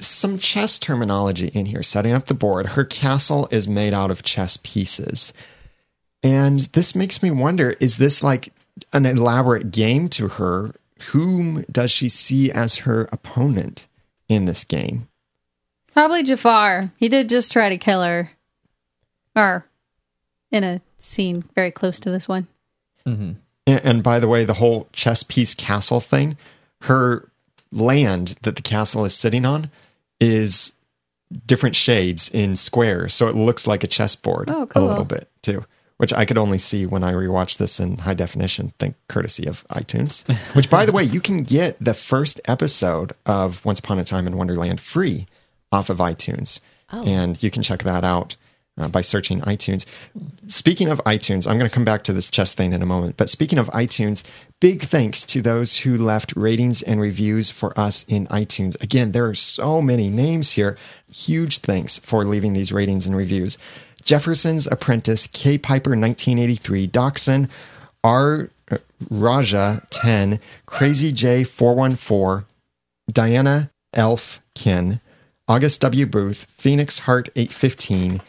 Some 0.00 0.38
chess 0.38 0.78
terminology 0.78 1.48
in 1.48 1.66
here, 1.66 1.82
setting 1.82 2.12
up 2.12 2.26
the 2.26 2.34
board. 2.34 2.66
Her 2.66 2.84
castle 2.84 3.48
is 3.50 3.66
made 3.66 3.92
out 3.94 4.10
of 4.10 4.22
chess 4.22 4.56
pieces. 4.62 5.32
And 6.22 6.60
this 6.72 6.94
makes 6.94 7.22
me 7.22 7.30
wonder 7.30 7.70
is 7.80 7.96
this 7.98 8.22
like 8.22 8.52
an 8.92 9.06
elaborate 9.06 9.70
game 9.70 10.08
to 10.10 10.28
her? 10.28 10.74
Whom 11.12 11.64
does 11.70 11.90
she 11.90 12.08
see 12.08 12.50
as 12.50 12.76
her 12.76 13.08
opponent 13.12 13.86
in 14.28 14.44
this 14.46 14.64
game? 14.64 15.08
Probably 15.92 16.22
Jafar. 16.22 16.92
He 16.96 17.08
did 17.08 17.28
just 17.28 17.50
try 17.52 17.68
to 17.68 17.78
kill 17.78 18.02
her. 18.02 18.30
Or 19.36 19.64
in 20.50 20.64
a 20.64 20.80
scene 20.96 21.44
very 21.54 21.70
close 21.70 22.00
to 22.00 22.10
this 22.10 22.28
one. 22.28 22.46
Mm-hmm. 23.06 23.32
And, 23.66 23.84
and 23.84 24.02
by 24.02 24.18
the 24.18 24.28
way, 24.28 24.44
the 24.44 24.54
whole 24.54 24.88
chess 24.92 25.22
piece 25.22 25.54
castle 25.54 26.00
thing, 26.00 26.36
her 26.82 27.30
land 27.70 28.36
that 28.42 28.56
the 28.56 28.62
castle 28.62 29.04
is 29.04 29.14
sitting 29.14 29.44
on 29.44 29.70
is 30.20 30.72
different 31.46 31.76
shades 31.76 32.30
in 32.30 32.56
squares. 32.56 33.14
So 33.14 33.28
it 33.28 33.34
looks 33.34 33.66
like 33.66 33.84
a 33.84 33.88
chessboard 33.88 34.48
Oh, 34.50 34.66
a 34.74 34.80
little 34.80 35.04
bit 35.04 35.28
too, 35.42 35.64
which 35.98 36.12
I 36.12 36.24
could 36.24 36.38
only 36.38 36.58
see 36.58 36.86
when 36.86 37.04
I 37.04 37.12
rewatched 37.12 37.58
this 37.58 37.78
in 37.78 37.98
high 37.98 38.14
definition, 38.14 38.72
thank 38.78 38.96
courtesy 39.08 39.46
of 39.46 39.66
iTunes. 39.68 40.26
Which, 40.54 40.70
by 40.70 40.86
the 40.86 40.92
way, 40.92 41.02
you 41.02 41.20
can 41.20 41.42
get 41.42 41.76
the 41.78 41.94
first 41.94 42.40
episode 42.46 43.12
of 43.26 43.62
Once 43.64 43.78
Upon 43.78 43.98
a 43.98 44.04
Time 44.04 44.26
in 44.26 44.36
Wonderland 44.36 44.80
free 44.80 45.26
off 45.70 45.90
of 45.90 45.98
iTunes. 45.98 46.60
Oh. 46.90 47.04
And 47.04 47.42
you 47.42 47.50
can 47.50 47.62
check 47.62 47.82
that 47.82 48.04
out 48.04 48.36
uh, 48.78 48.88
by 48.88 49.00
searching 49.00 49.40
iTunes. 49.42 49.84
Speaking 50.46 50.88
of 50.88 51.02
iTunes, 51.04 51.46
I'm 51.46 51.58
going 51.58 51.68
to 51.68 51.74
come 51.74 51.84
back 51.84 52.04
to 52.04 52.12
this 52.12 52.28
chess 52.28 52.54
thing 52.54 52.72
in 52.72 52.82
a 52.82 52.86
moment. 52.86 53.16
But 53.16 53.28
speaking 53.28 53.58
of 53.58 53.68
iTunes, 53.68 54.22
big 54.60 54.82
thanks 54.82 55.24
to 55.26 55.42
those 55.42 55.78
who 55.78 55.96
left 55.96 56.34
ratings 56.36 56.82
and 56.82 57.00
reviews 57.00 57.50
for 57.50 57.78
us 57.78 58.04
in 58.08 58.26
iTunes. 58.28 58.80
Again, 58.82 59.12
there 59.12 59.26
are 59.26 59.34
so 59.34 59.82
many 59.82 60.08
names 60.10 60.52
here. 60.52 60.78
Huge 61.12 61.58
thanks 61.58 61.98
for 61.98 62.24
leaving 62.24 62.52
these 62.52 62.72
ratings 62.72 63.06
and 63.06 63.16
reviews. 63.16 63.58
Jefferson's 64.04 64.66
Apprentice, 64.66 65.26
K 65.26 65.58
Piper 65.58 65.90
1983, 65.90 66.86
Dachshund, 66.86 67.48
R. 68.04 68.50
Raja 69.10 69.82
10, 69.90 70.40
Crazy 70.66 71.12
J 71.12 71.44
414, 71.44 72.46
Diana 73.10 73.70
Elf, 73.94 74.40
Elfkin, 74.54 75.00
August 75.46 75.80
W. 75.80 76.06
Booth, 76.06 76.46
Phoenix 76.56 77.00
Heart 77.00 77.30
815, 77.34 78.20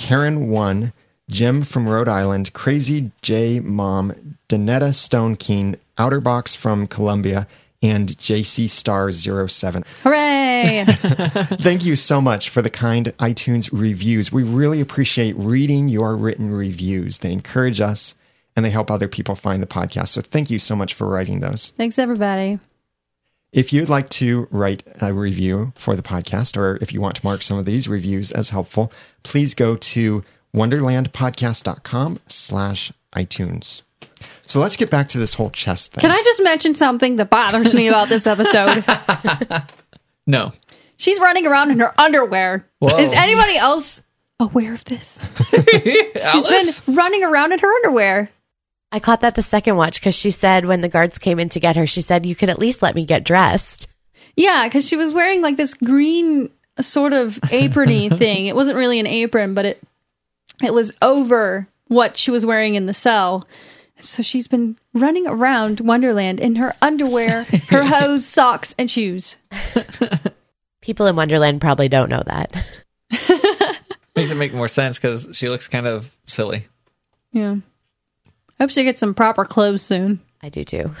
Karen 0.00 0.48
1, 0.48 0.94
Jim 1.28 1.62
from 1.62 1.86
Rhode 1.86 2.08
Island, 2.08 2.54
Crazy 2.54 3.12
J 3.20 3.60
Mom, 3.60 4.36
Danetta 4.48 4.94
Stone 4.94 5.36
Keen, 5.36 5.76
Outerbox 5.98 6.56
from 6.56 6.86
Columbia, 6.86 7.46
and 7.82 8.08
JC 8.08 8.68
Star 8.68 9.10
07. 9.10 9.84
Hooray! 10.02 10.84
Thank 10.88 11.84
you 11.84 11.96
so 11.96 12.22
much 12.22 12.48
for 12.48 12.62
the 12.62 12.70
kind 12.70 13.08
iTunes 13.18 13.68
reviews. 13.70 14.32
We 14.32 14.42
really 14.42 14.80
appreciate 14.80 15.36
reading 15.36 15.88
your 15.88 16.16
written 16.16 16.50
reviews. 16.50 17.18
They 17.18 17.32
encourage 17.32 17.82
us 17.82 18.14
and 18.56 18.64
they 18.64 18.70
help 18.70 18.90
other 18.90 19.06
people 19.06 19.34
find 19.34 19.62
the 19.62 19.66
podcast. 19.66 20.08
So 20.08 20.22
thank 20.22 20.50
you 20.50 20.58
so 20.58 20.74
much 20.74 20.94
for 20.94 21.06
writing 21.06 21.40
those. 21.40 21.72
Thanks, 21.76 21.98
everybody. 21.98 22.58
If 23.52 23.72
you'd 23.72 23.88
like 23.88 24.08
to 24.10 24.46
write 24.50 24.82
a 25.00 25.12
review 25.12 25.72
for 25.76 25.96
the 25.96 26.02
podcast, 26.02 26.56
or 26.56 26.78
if 26.80 26.92
you 26.92 27.00
want 27.00 27.16
to 27.16 27.24
mark 27.24 27.42
some 27.42 27.58
of 27.58 27.64
these 27.64 27.88
reviews 27.88 28.30
as 28.30 28.50
helpful, 28.50 28.92
please 29.24 29.54
go 29.54 29.76
to 29.76 30.22
wonderlandpodcast.com 30.54 32.20
slash 32.28 32.92
iTunes. 33.14 33.82
So 34.46 34.60
let's 34.60 34.76
get 34.76 34.90
back 34.90 35.08
to 35.08 35.18
this 35.18 35.34
whole 35.34 35.50
chess 35.50 35.88
thing. 35.88 36.00
Can 36.02 36.10
I 36.12 36.22
just 36.22 36.42
mention 36.42 36.74
something 36.74 37.16
that 37.16 37.30
bothers 37.30 37.72
me 37.74 37.88
about 37.88 38.08
this 38.08 38.26
episode? 38.26 38.84
No. 40.26 40.52
She's 40.96 41.18
running 41.18 41.46
around 41.46 41.70
in 41.72 41.80
her 41.80 41.98
underwear. 41.98 42.64
Whoa. 42.78 42.98
Is 42.98 43.12
anybody 43.12 43.56
else 43.56 44.00
aware 44.38 44.74
of 44.74 44.84
this? 44.84 45.26
She's 45.50 46.46
been 46.86 46.94
running 46.94 47.24
around 47.24 47.52
in 47.52 47.58
her 47.58 47.74
underwear. 47.74 48.30
I 48.92 49.00
caught 49.00 49.20
that 49.20 49.34
the 49.36 49.42
second 49.42 49.76
watch 49.76 50.00
because 50.00 50.14
she 50.14 50.30
said 50.30 50.66
when 50.66 50.80
the 50.80 50.88
guards 50.88 51.18
came 51.18 51.38
in 51.38 51.48
to 51.50 51.60
get 51.60 51.76
her, 51.76 51.86
she 51.86 52.02
said, 52.02 52.26
You 52.26 52.34
could 52.34 52.50
at 52.50 52.58
least 52.58 52.82
let 52.82 52.94
me 52.94 53.04
get 53.04 53.24
dressed. 53.24 53.86
Yeah, 54.36 54.66
because 54.66 54.88
she 54.88 54.96
was 54.96 55.12
wearing 55.12 55.42
like 55.42 55.56
this 55.56 55.74
green 55.74 56.50
sort 56.80 57.12
of 57.12 57.34
aprony 57.50 58.08
thing. 58.18 58.46
It 58.46 58.56
wasn't 58.56 58.78
really 58.78 58.98
an 59.00 59.06
apron, 59.06 59.54
but 59.54 59.64
it 59.64 59.82
it 60.62 60.74
was 60.74 60.92
over 61.02 61.66
what 61.88 62.16
she 62.16 62.30
was 62.30 62.44
wearing 62.44 62.74
in 62.74 62.86
the 62.86 62.94
cell. 62.94 63.46
So 63.98 64.22
she's 64.22 64.48
been 64.48 64.78
running 64.94 65.26
around 65.26 65.80
Wonderland 65.80 66.40
in 66.40 66.56
her 66.56 66.74
underwear, 66.80 67.44
her 67.68 67.84
hose, 67.84 68.26
socks, 68.26 68.74
and 68.78 68.90
shoes. 68.90 69.36
People 70.80 71.06
in 71.06 71.16
Wonderland 71.16 71.60
probably 71.60 71.88
don't 71.88 72.08
know 72.08 72.22
that. 72.24 72.52
Makes 74.16 74.30
it 74.32 74.36
make 74.36 74.54
more 74.54 74.68
sense 74.68 74.98
because 74.98 75.28
she 75.32 75.48
looks 75.48 75.68
kind 75.68 75.86
of 75.86 76.14
silly. 76.24 76.66
Yeah. 77.32 77.56
Hope 78.60 78.70
she 78.70 78.84
gets 78.84 79.00
some 79.00 79.14
proper 79.14 79.46
clothes 79.46 79.82
soon. 79.82 80.20
I 80.42 80.50
do 80.50 80.64
too. 80.64 80.92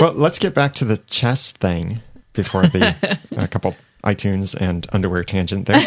well, 0.00 0.12
let's 0.12 0.40
get 0.40 0.52
back 0.52 0.74
to 0.74 0.84
the 0.84 0.96
chess 0.96 1.52
thing 1.52 2.00
before 2.32 2.62
the 2.62 3.18
a 3.32 3.36
uh, 3.42 3.46
couple 3.46 3.76
iTunes 4.04 4.60
and 4.60 4.86
underwear 4.92 5.22
tangent 5.22 5.66
there. 5.66 5.80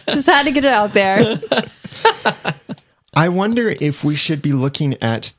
Just 0.08 0.26
had 0.26 0.44
to 0.44 0.50
get 0.50 0.64
it 0.64 0.72
out 0.72 0.92
there. 0.92 1.40
I 3.14 3.30
wonder 3.30 3.74
if 3.80 4.04
we 4.04 4.14
should 4.14 4.42
be 4.42 4.52
looking 4.52 5.02
at 5.02 5.32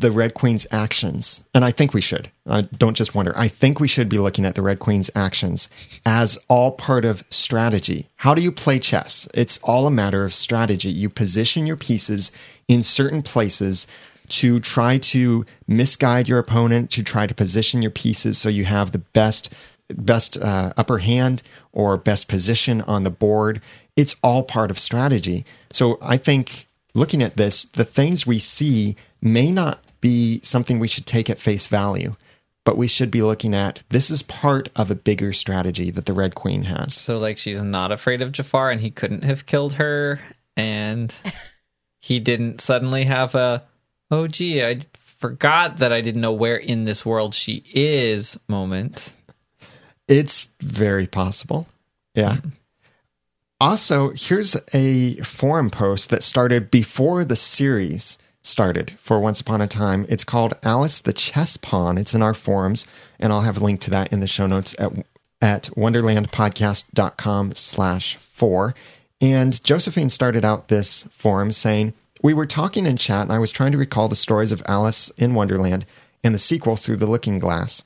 the 0.00 0.10
Red 0.10 0.34
Queen's 0.34 0.66
actions, 0.70 1.44
and 1.54 1.64
I 1.64 1.70
think 1.70 1.94
we 1.94 2.00
should. 2.00 2.30
I 2.46 2.62
don't 2.62 2.96
just 2.96 3.14
wonder. 3.14 3.32
I 3.36 3.48
think 3.48 3.80
we 3.80 3.88
should 3.88 4.08
be 4.08 4.18
looking 4.18 4.44
at 4.44 4.54
the 4.54 4.62
Red 4.62 4.78
Queen's 4.78 5.10
actions 5.14 5.68
as 6.04 6.38
all 6.48 6.72
part 6.72 7.04
of 7.04 7.24
strategy. 7.30 8.08
How 8.16 8.34
do 8.34 8.42
you 8.42 8.50
play 8.50 8.78
chess? 8.78 9.28
It's 9.34 9.58
all 9.62 9.86
a 9.86 9.90
matter 9.90 10.24
of 10.24 10.34
strategy. 10.34 10.90
You 10.90 11.10
position 11.10 11.66
your 11.66 11.76
pieces 11.76 12.32
in 12.66 12.82
certain 12.82 13.22
places 13.22 13.86
to 14.28 14.58
try 14.60 14.98
to 14.98 15.44
misguide 15.68 16.28
your 16.28 16.38
opponent, 16.38 16.90
to 16.92 17.02
try 17.02 17.26
to 17.26 17.34
position 17.34 17.82
your 17.82 17.90
pieces 17.90 18.38
so 18.38 18.48
you 18.48 18.64
have 18.64 18.92
the 18.92 18.98
best 18.98 19.52
best 19.88 20.38
uh, 20.38 20.72
upper 20.78 20.98
hand 20.98 21.42
or 21.72 21.98
best 21.98 22.26
position 22.26 22.80
on 22.82 23.04
the 23.04 23.10
board. 23.10 23.60
It's 23.96 24.16
all 24.22 24.42
part 24.42 24.70
of 24.70 24.78
strategy. 24.78 25.44
So 25.72 25.98
I 26.00 26.16
think 26.16 26.66
looking 26.94 27.22
at 27.22 27.36
this, 27.36 27.66
the 27.66 27.84
things 27.84 28.26
we 28.26 28.38
see 28.38 28.96
may 29.20 29.50
not 29.50 29.83
be 30.04 30.38
something 30.42 30.78
we 30.78 30.86
should 30.86 31.06
take 31.06 31.30
at 31.30 31.38
face 31.38 31.66
value, 31.66 32.14
but 32.62 32.76
we 32.76 32.86
should 32.86 33.10
be 33.10 33.22
looking 33.22 33.54
at 33.54 33.82
this 33.88 34.10
is 34.10 34.20
part 34.20 34.68
of 34.76 34.90
a 34.90 34.94
bigger 34.94 35.32
strategy 35.32 35.90
that 35.90 36.04
the 36.04 36.12
Red 36.12 36.34
Queen 36.34 36.64
has. 36.64 36.92
So, 36.92 37.18
like, 37.18 37.38
she's 37.38 37.62
not 37.62 37.90
afraid 37.90 38.20
of 38.20 38.30
Jafar 38.30 38.70
and 38.70 38.82
he 38.82 38.90
couldn't 38.90 39.24
have 39.24 39.46
killed 39.46 39.72
her, 39.74 40.20
and 40.58 41.12
he 42.02 42.20
didn't 42.20 42.60
suddenly 42.60 43.04
have 43.04 43.34
a, 43.34 43.64
oh, 44.10 44.26
gee, 44.26 44.62
I 44.62 44.80
forgot 44.92 45.78
that 45.78 45.90
I 45.90 46.02
didn't 46.02 46.20
know 46.20 46.34
where 46.34 46.58
in 46.58 46.84
this 46.84 47.06
world 47.06 47.34
she 47.34 47.64
is 47.72 48.38
moment. 48.46 49.14
It's 50.06 50.50
very 50.60 51.06
possible. 51.06 51.66
Yeah. 52.14 52.34
Mm-hmm. 52.34 52.48
Also, 53.58 54.10
here's 54.10 54.54
a 54.74 55.14
forum 55.22 55.70
post 55.70 56.10
that 56.10 56.22
started 56.22 56.70
before 56.70 57.24
the 57.24 57.36
series 57.36 58.18
started 58.44 58.96
for 59.00 59.18
Once 59.18 59.40
Upon 59.40 59.60
a 59.60 59.66
Time. 59.66 60.06
It's 60.08 60.24
called 60.24 60.58
Alice 60.62 61.00
the 61.00 61.12
Chess 61.12 61.56
Pawn. 61.56 61.98
It's 61.98 62.14
in 62.14 62.22
our 62.22 62.34
forums, 62.34 62.86
and 63.18 63.32
I'll 63.32 63.40
have 63.40 63.56
a 63.56 63.64
link 63.64 63.80
to 63.80 63.90
that 63.90 64.12
in 64.12 64.20
the 64.20 64.28
show 64.28 64.46
notes 64.46 64.76
at 64.78 64.92
at 65.44 65.64
wonderlandpodcast.com 65.76 67.54
slash 67.54 68.16
four. 68.16 68.74
And 69.20 69.62
Josephine 69.62 70.08
started 70.08 70.44
out 70.44 70.68
this 70.68 71.06
forum 71.12 71.52
saying, 71.52 71.92
We 72.22 72.32
were 72.32 72.46
talking 72.46 72.86
in 72.86 72.96
chat, 72.96 73.22
and 73.22 73.32
I 73.32 73.38
was 73.38 73.50
trying 73.50 73.72
to 73.72 73.78
recall 73.78 74.08
the 74.08 74.16
stories 74.16 74.52
of 74.52 74.62
Alice 74.66 75.10
in 75.18 75.34
Wonderland 75.34 75.84
and 76.22 76.34
the 76.34 76.38
sequel 76.38 76.76
through 76.76 76.96
the 76.96 77.06
looking 77.06 77.38
glass. 77.38 77.82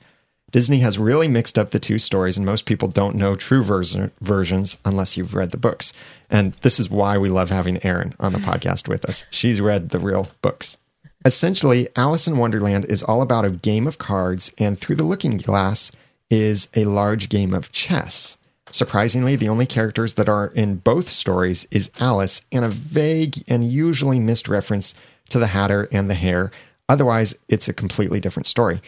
Disney 0.51 0.79
has 0.79 0.97
really 0.97 1.27
mixed 1.27 1.57
up 1.57 1.71
the 1.71 1.79
two 1.79 1.99
stories, 1.99 2.37
and 2.37 2.45
most 2.45 2.65
people 2.65 2.87
don't 2.87 3.15
know 3.15 3.35
true 3.35 3.63
version, 3.63 4.11
versions 4.21 4.77
unless 4.83 5.15
you've 5.15 5.35
read 5.35 5.51
the 5.51 5.57
books. 5.57 5.93
And 6.29 6.53
this 6.61 6.79
is 6.79 6.89
why 6.89 7.17
we 7.17 7.29
love 7.29 7.49
having 7.49 7.83
Erin 7.85 8.15
on 8.19 8.33
the 8.33 8.39
podcast 8.49 8.87
with 8.87 9.05
us. 9.05 9.25
She's 9.29 9.61
read 9.61 9.89
the 9.89 9.99
real 9.99 10.29
books. 10.41 10.77
Essentially, 11.25 11.89
Alice 11.95 12.27
in 12.27 12.37
Wonderland 12.37 12.85
is 12.85 13.03
all 13.03 13.21
about 13.21 13.45
a 13.45 13.51
game 13.51 13.87
of 13.87 13.97
cards, 13.97 14.51
and 14.57 14.79
Through 14.79 14.95
the 14.95 15.03
Looking 15.03 15.37
Glass 15.37 15.91
is 16.29 16.69
a 16.75 16.85
large 16.85 17.29
game 17.29 17.53
of 17.53 17.71
chess. 17.71 18.37
Surprisingly, 18.71 19.35
the 19.35 19.49
only 19.49 19.65
characters 19.65 20.13
that 20.13 20.29
are 20.29 20.47
in 20.47 20.75
both 20.75 21.09
stories 21.09 21.67
is 21.71 21.89
Alice 21.99 22.41
and 22.51 22.63
a 22.63 22.69
vague 22.69 23.43
and 23.47 23.69
usually 23.69 24.19
missed 24.19 24.47
reference 24.47 24.93
to 25.29 25.39
the 25.39 25.47
Hatter 25.47 25.89
and 25.91 26.09
the 26.09 26.15
Hare. 26.15 26.51
Otherwise, 26.87 27.35
it's 27.47 27.67
a 27.67 27.73
completely 27.73 28.19
different 28.19 28.47
story. 28.47 28.81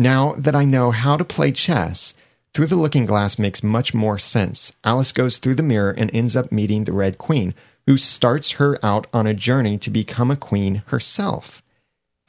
Now 0.00 0.34
that 0.38 0.54
I 0.54 0.64
know 0.64 0.92
how 0.92 1.16
to 1.16 1.24
play 1.24 1.50
chess, 1.50 2.14
Through 2.54 2.68
the 2.68 2.76
Looking 2.76 3.04
Glass 3.04 3.36
makes 3.36 3.64
much 3.64 3.92
more 3.92 4.16
sense. 4.16 4.72
Alice 4.84 5.10
goes 5.10 5.38
through 5.38 5.56
the 5.56 5.62
mirror 5.62 5.90
and 5.90 6.08
ends 6.14 6.36
up 6.36 6.52
meeting 6.52 6.84
the 6.84 6.92
Red 6.92 7.18
Queen, 7.18 7.52
who 7.86 7.96
starts 7.96 8.52
her 8.52 8.78
out 8.80 9.08
on 9.12 9.26
a 9.26 9.34
journey 9.34 9.76
to 9.78 9.90
become 9.90 10.30
a 10.30 10.36
queen 10.36 10.82
herself. 10.86 11.62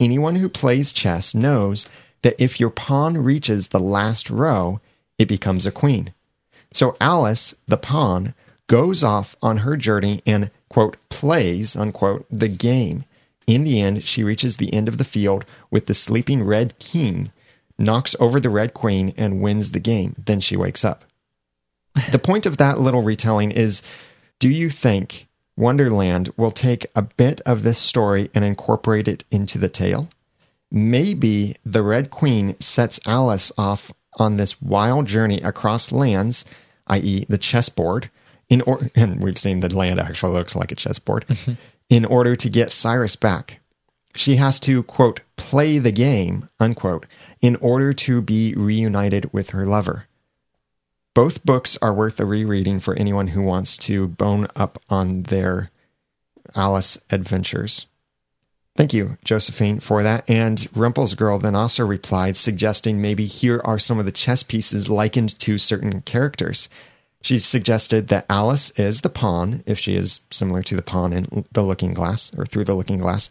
Anyone 0.00 0.36
who 0.36 0.48
plays 0.48 0.92
chess 0.92 1.32
knows 1.32 1.88
that 2.22 2.34
if 2.42 2.58
your 2.58 2.70
pawn 2.70 3.18
reaches 3.18 3.68
the 3.68 3.78
last 3.78 4.30
row, 4.30 4.80
it 5.16 5.28
becomes 5.28 5.64
a 5.64 5.72
queen. 5.72 6.12
So 6.72 6.96
Alice, 7.00 7.54
the 7.68 7.76
pawn, 7.76 8.34
goes 8.66 9.04
off 9.04 9.36
on 9.42 9.58
her 9.58 9.76
journey 9.76 10.22
and, 10.26 10.50
quote, 10.68 10.96
plays, 11.08 11.76
unquote, 11.76 12.26
the 12.30 12.48
game. 12.48 13.04
In 13.46 13.62
the 13.62 13.80
end, 13.80 14.04
she 14.04 14.24
reaches 14.24 14.56
the 14.56 14.72
end 14.72 14.88
of 14.88 14.98
the 14.98 15.04
field 15.04 15.44
with 15.70 15.86
the 15.86 15.94
sleeping 15.94 16.42
red 16.42 16.76
king 16.80 17.30
knocks 17.80 18.14
over 18.20 18.38
the 18.38 18.50
Red 18.50 18.74
Queen, 18.74 19.12
and 19.16 19.40
wins 19.40 19.72
the 19.72 19.80
game. 19.80 20.14
Then 20.18 20.40
she 20.40 20.56
wakes 20.56 20.84
up. 20.84 21.04
the 22.12 22.18
point 22.18 22.46
of 22.46 22.58
that 22.58 22.78
little 22.78 23.02
retelling 23.02 23.50
is 23.50 23.82
do 24.38 24.48
you 24.48 24.70
think 24.70 25.28
Wonderland 25.56 26.32
will 26.36 26.50
take 26.50 26.86
a 26.96 27.02
bit 27.02 27.40
of 27.42 27.62
this 27.62 27.78
story 27.78 28.30
and 28.34 28.44
incorporate 28.44 29.08
it 29.08 29.24
into 29.30 29.58
the 29.58 29.68
tale? 29.68 30.08
Maybe 30.70 31.56
the 31.64 31.82
Red 31.82 32.10
Queen 32.10 32.58
sets 32.60 33.00
Alice 33.04 33.52
off 33.58 33.92
on 34.18 34.36
this 34.36 34.60
wild 34.62 35.06
journey 35.06 35.40
across 35.40 35.92
lands, 35.92 36.44
i.e., 36.86 37.26
the 37.28 37.38
chessboard, 37.38 38.10
in 38.48 38.62
or- 38.62 38.90
and 38.94 39.22
we've 39.22 39.38
seen 39.38 39.60
the 39.60 39.74
land 39.74 40.00
actually 40.00 40.32
looks 40.32 40.56
like 40.56 40.72
a 40.72 40.76
chessboard, 40.76 41.26
mm-hmm. 41.28 41.52
in 41.88 42.04
order 42.04 42.36
to 42.36 42.48
get 42.48 42.72
Cyrus 42.72 43.16
back. 43.16 43.60
She 44.16 44.36
has 44.36 44.58
to, 44.60 44.82
quote, 44.84 45.20
play 45.36 45.78
the 45.78 45.92
game, 45.92 46.48
unquote, 46.58 47.06
in 47.40 47.56
order 47.56 47.92
to 47.92 48.20
be 48.20 48.54
reunited 48.54 49.32
with 49.32 49.50
her 49.50 49.64
lover. 49.64 50.06
Both 51.14 51.44
books 51.44 51.76
are 51.82 51.92
worth 51.92 52.20
a 52.20 52.24
rereading 52.24 52.80
for 52.80 52.94
anyone 52.94 53.28
who 53.28 53.42
wants 53.42 53.76
to 53.78 54.08
bone 54.08 54.46
up 54.54 54.80
on 54.88 55.24
their 55.24 55.70
Alice 56.54 56.98
adventures. 57.10 57.86
Thank 58.76 58.94
you, 58.94 59.18
Josephine, 59.24 59.80
for 59.80 60.02
that. 60.02 60.28
And 60.30 60.68
Rumple's 60.74 61.14
Girl 61.14 61.38
then 61.38 61.56
also 61.56 61.84
replied, 61.84 62.36
suggesting 62.36 63.02
maybe 63.02 63.26
here 63.26 63.60
are 63.64 63.78
some 63.78 63.98
of 63.98 64.06
the 64.06 64.12
chess 64.12 64.42
pieces 64.42 64.88
likened 64.88 65.38
to 65.40 65.58
certain 65.58 66.02
characters. 66.02 66.68
She 67.22 67.38
suggested 67.38 68.08
that 68.08 68.26
Alice 68.30 68.70
is 68.78 69.00
the 69.00 69.10
pawn, 69.10 69.62
if 69.66 69.78
she 69.78 69.96
is 69.96 70.20
similar 70.30 70.62
to 70.62 70.76
the 70.76 70.82
pawn 70.82 71.12
in 71.12 71.44
the 71.52 71.62
looking 71.62 71.92
glass 71.92 72.32
or 72.38 72.46
through 72.46 72.64
the 72.64 72.74
looking 72.74 72.98
glass. 72.98 73.28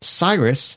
Cyrus, 0.00 0.76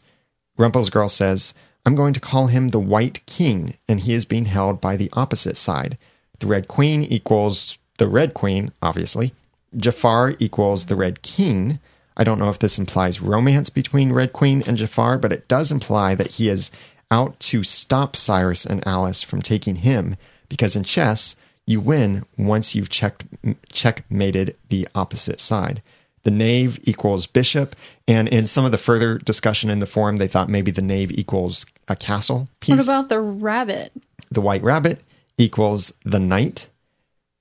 Rumple's 0.58 0.90
Girl 0.90 1.10
says, 1.10 1.54
I'm 1.86 1.96
going 1.96 2.14
to 2.14 2.20
call 2.20 2.48
him 2.48 2.70
the 2.70 2.80
White 2.80 3.26
King, 3.26 3.76
and 3.88 4.00
he 4.00 4.14
is 4.14 4.26
being 4.26 4.46
held 4.46 4.82
by 4.82 4.96
the 4.96 5.10
opposite 5.14 5.56
side. 5.56 5.98
The 6.40 6.48
Red 6.48 6.68
Queen 6.68 7.04
equals 7.04 7.78
the 7.98 8.08
Red 8.08 8.34
Queen, 8.34 8.72
obviously. 8.82 9.34
Jafar 9.78 10.36
equals 10.40 10.86
the 10.86 10.96
Red 10.96 11.22
King. 11.22 11.80
I 12.18 12.24
don't 12.24 12.40
know 12.40 12.50
if 12.50 12.60
this 12.60 12.80
implies 12.80 13.22
romance 13.22 13.70
between 13.70 14.14
Red 14.14 14.34
Queen 14.34 14.64
and 14.66 14.78
Jafar, 14.78 15.18
but 15.20 15.32
it 15.32 15.48
does 15.48 15.72
imply 15.72 16.16
that 16.16 16.32
he 16.32 16.50
is 16.50 16.72
out 17.12 17.40
to 17.40 17.62
stop 17.62 18.16
Cyrus 18.16 18.66
and 18.66 18.86
Alice 18.88 19.22
from 19.22 19.42
taking 19.42 19.78
him, 19.78 20.16
because 20.50 20.76
in 20.76 20.84
chess, 20.84 21.36
you 21.68 21.82
win 21.82 22.26
once 22.38 22.74
you've 22.74 22.90
checked, 22.90 23.26
checkmated 23.72 24.56
the 24.70 24.88
opposite 24.96 25.40
side. 25.40 25.82
The 26.26 26.32
knave 26.32 26.80
equals 26.84 27.28
bishop. 27.28 27.76
And 28.08 28.28
in 28.28 28.48
some 28.48 28.66
of 28.66 28.72
the 28.72 28.78
further 28.78 29.20
discussion 29.20 29.70
in 29.70 29.80
the 29.80 29.86
forum, 29.86 30.18
they 30.18 30.28
thought 30.28 30.50
maybe 30.50 30.72
the 30.72 30.82
knave 30.82 31.12
equals 31.12 31.66
a 31.88 31.96
castle 31.96 32.50
piece. 32.60 32.76
What 32.76 32.84
about 32.84 33.10
the 33.10 33.22
rabbit? 33.22 33.94
The 34.32 34.42
white 34.42 34.64
rabbit 34.64 35.02
equals 35.38 35.94
the 36.04 36.20
knight. 36.20 36.68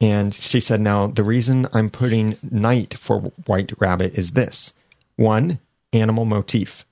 And 0.00 0.34
she 0.34 0.60
said, 0.60 0.80
now 0.80 1.06
the 1.06 1.24
reason 1.24 1.66
I'm 1.72 1.88
putting 1.88 2.36
knight 2.42 2.94
for 2.94 3.20
white 3.46 3.72
rabbit 3.80 4.18
is 4.18 4.32
this 4.32 4.74
one, 5.16 5.58
animal 5.92 6.24
motif. 6.24 6.84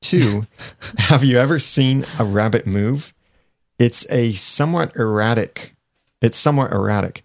Two, 0.00 0.46
have 0.98 1.24
you 1.24 1.38
ever 1.38 1.58
seen 1.58 2.04
a 2.18 2.24
rabbit 2.24 2.66
move? 2.66 3.12
It's 3.78 4.06
a 4.10 4.34
somewhat 4.34 4.94
erratic. 4.94 5.74
It's 6.20 6.38
somewhat 6.38 6.70
erratic. 6.70 7.24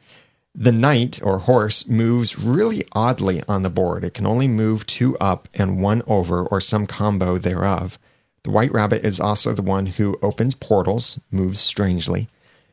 The 0.60 0.72
knight 0.72 1.22
or 1.22 1.38
horse 1.38 1.88
moves 1.88 2.40
really 2.40 2.84
oddly 2.92 3.44
on 3.48 3.62
the 3.62 3.70
board. 3.70 4.04
It 4.04 4.16
can 4.16 4.26
only 4.26 4.48
move 4.48 4.88
two 4.88 5.16
up 5.20 5.48
and 5.54 5.84
one 5.84 6.02
over 6.08 6.44
or 6.44 6.60
some 6.60 6.88
combo 6.88 7.38
thereof. 7.38 8.00
The 8.42 8.50
white 8.50 8.72
rabbit 8.72 9.06
is 9.06 9.20
also 9.20 9.54
the 9.54 9.62
one 9.62 9.86
who 9.86 10.18
opens 10.24 10.56
portals, 10.56 11.20
moves 11.30 11.60
strangely. 11.60 12.28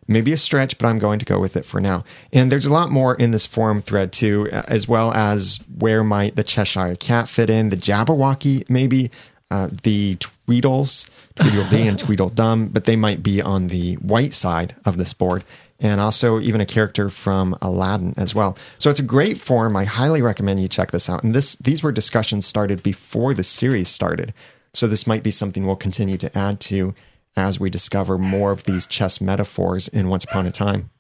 Maybe 0.09 0.33
a 0.33 0.39
stretch, 0.39 0.79
but 0.79 0.87
I'm 0.87 0.99
going 0.99 1.19
to 1.19 1.27
go 1.27 1.39
with 1.39 1.59
it 1.59 1.67
for 1.67 1.79
now. 1.79 2.05
And 2.33 2.51
there's 2.51 2.65
a 2.65 2.73
lot 2.73 2.91
more 2.91 3.15
in 3.15 3.33
this 3.33 3.45
forum 3.45 3.83
thread 3.83 4.13
too, 4.13 4.49
as 4.51 4.89
well 4.89 5.13
as 5.13 5.61
where 5.79 6.03
might 6.03 6.37
the 6.37 6.45
Cheshire 6.45 6.97
Cat 6.97 7.29
fit 7.29 7.51
in, 7.51 7.69
the 7.69 7.77
Jabberwocky 7.77 8.69
maybe, 8.71 9.11
uh, 9.51 9.69
the 9.83 10.17
Tweedles, 10.17 11.07
Tweedledee 11.37 11.87
and 11.87 11.99
Tweedledum, 12.07 12.69
but 12.69 12.85
they 12.85 12.97
might 12.97 13.23
be 13.23 13.43
on 13.43 13.69
the 13.69 13.97
white 13.97 14.33
side 14.33 14.75
of 14.87 14.97
this 14.97 15.13
board 15.13 15.45
and 15.81 16.01
also 16.01 16.41
even 16.41 16.61
a 16.61 16.67
character 16.67 17.11
from 17.11 17.57
Aladdin 17.61 18.15
as 18.17 18.35
well. 18.35 18.57
So 18.79 18.91
it's 18.91 19.01
a 19.01 19.05
great 19.05 19.39
form. 19.39 19.77
I 19.77 19.85
highly 19.85 20.23
recommend 20.23 20.61
you 20.61 20.69
check 20.69 20.91
this 20.91 21.09
out. 21.09 21.25
And 21.25 21.35
this 21.35 21.57
these 21.57 21.83
were 21.83 21.93
discussions 21.93 22.47
started 22.47 22.83
before 22.83 23.35
the 23.35 23.43
series 23.43 23.89
started. 23.89 24.33
So 24.73 24.87
this 24.87 25.07
might 25.07 25.23
be 25.23 25.31
something 25.31 25.67
we'll 25.67 25.77
continue 25.77 26.19
to 26.19 26.37
add 26.37 26.61
to 26.61 26.95
as 27.37 27.59
we 27.59 27.71
discover 27.71 28.19
more 28.19 28.51
of 28.51 28.65
these 28.65 28.87
chess 28.87 29.21
metaphors 29.21 29.89
in 29.89 30.09
Once 30.09 30.25
Upon 30.25 30.47
a 30.47 30.51
Time. 30.51 30.91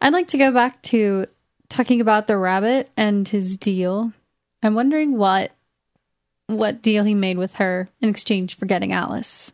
I'd 0.00 0.12
like 0.12 0.28
to 0.28 0.38
go 0.38 0.52
back 0.52 0.82
to 0.82 1.26
talking 1.68 2.00
about 2.00 2.26
the 2.26 2.36
rabbit 2.36 2.90
and 2.96 3.26
his 3.26 3.56
deal. 3.56 4.12
I'm 4.62 4.74
wondering 4.74 5.16
what 5.16 5.52
what 6.46 6.82
deal 6.82 7.04
he 7.04 7.14
made 7.14 7.38
with 7.38 7.54
her 7.54 7.88
in 8.00 8.08
exchange 8.08 8.56
for 8.56 8.66
getting 8.66 8.92
Alice. 8.92 9.52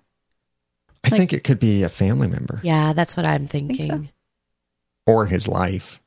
I 1.05 1.09
like, 1.11 1.19
think 1.19 1.33
it 1.33 1.45
could 1.45 1.61
be 1.61 1.83
a 1.83 1.89
family 1.89 2.27
member. 2.27 2.61
Yeah, 2.63 2.93
that's 2.93 3.17
what 3.17 3.25
I'm 3.25 3.47
thinking. 3.47 3.77
Think 3.77 4.09
so 4.09 4.13
or 5.07 5.27
his 5.27 5.49
life. 5.49 6.01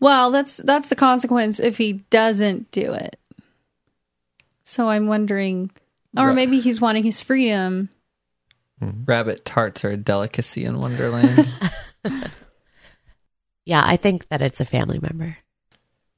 Well, 0.00 0.30
that's 0.30 0.58
that's 0.58 0.88
the 0.88 0.96
consequence 0.96 1.58
if 1.58 1.76
he 1.78 1.94
doesn't 2.10 2.70
do 2.70 2.92
it. 2.92 3.18
So 4.64 4.88
I'm 4.88 5.06
wondering 5.06 5.70
Or 6.16 6.32
maybe 6.32 6.60
he's 6.60 6.80
wanting 6.80 7.04
his 7.04 7.20
freedom. 7.20 7.88
Mm-hmm. 8.82 9.04
Rabbit 9.06 9.44
tarts 9.44 9.84
are 9.84 9.90
a 9.90 9.96
delicacy 9.96 10.64
in 10.64 10.78
Wonderland. 10.78 11.48
Yeah, 13.68 13.84
I 13.84 13.98
think 13.98 14.26
that 14.28 14.40
it's 14.40 14.62
a 14.62 14.64
family 14.64 14.98
member. 14.98 15.36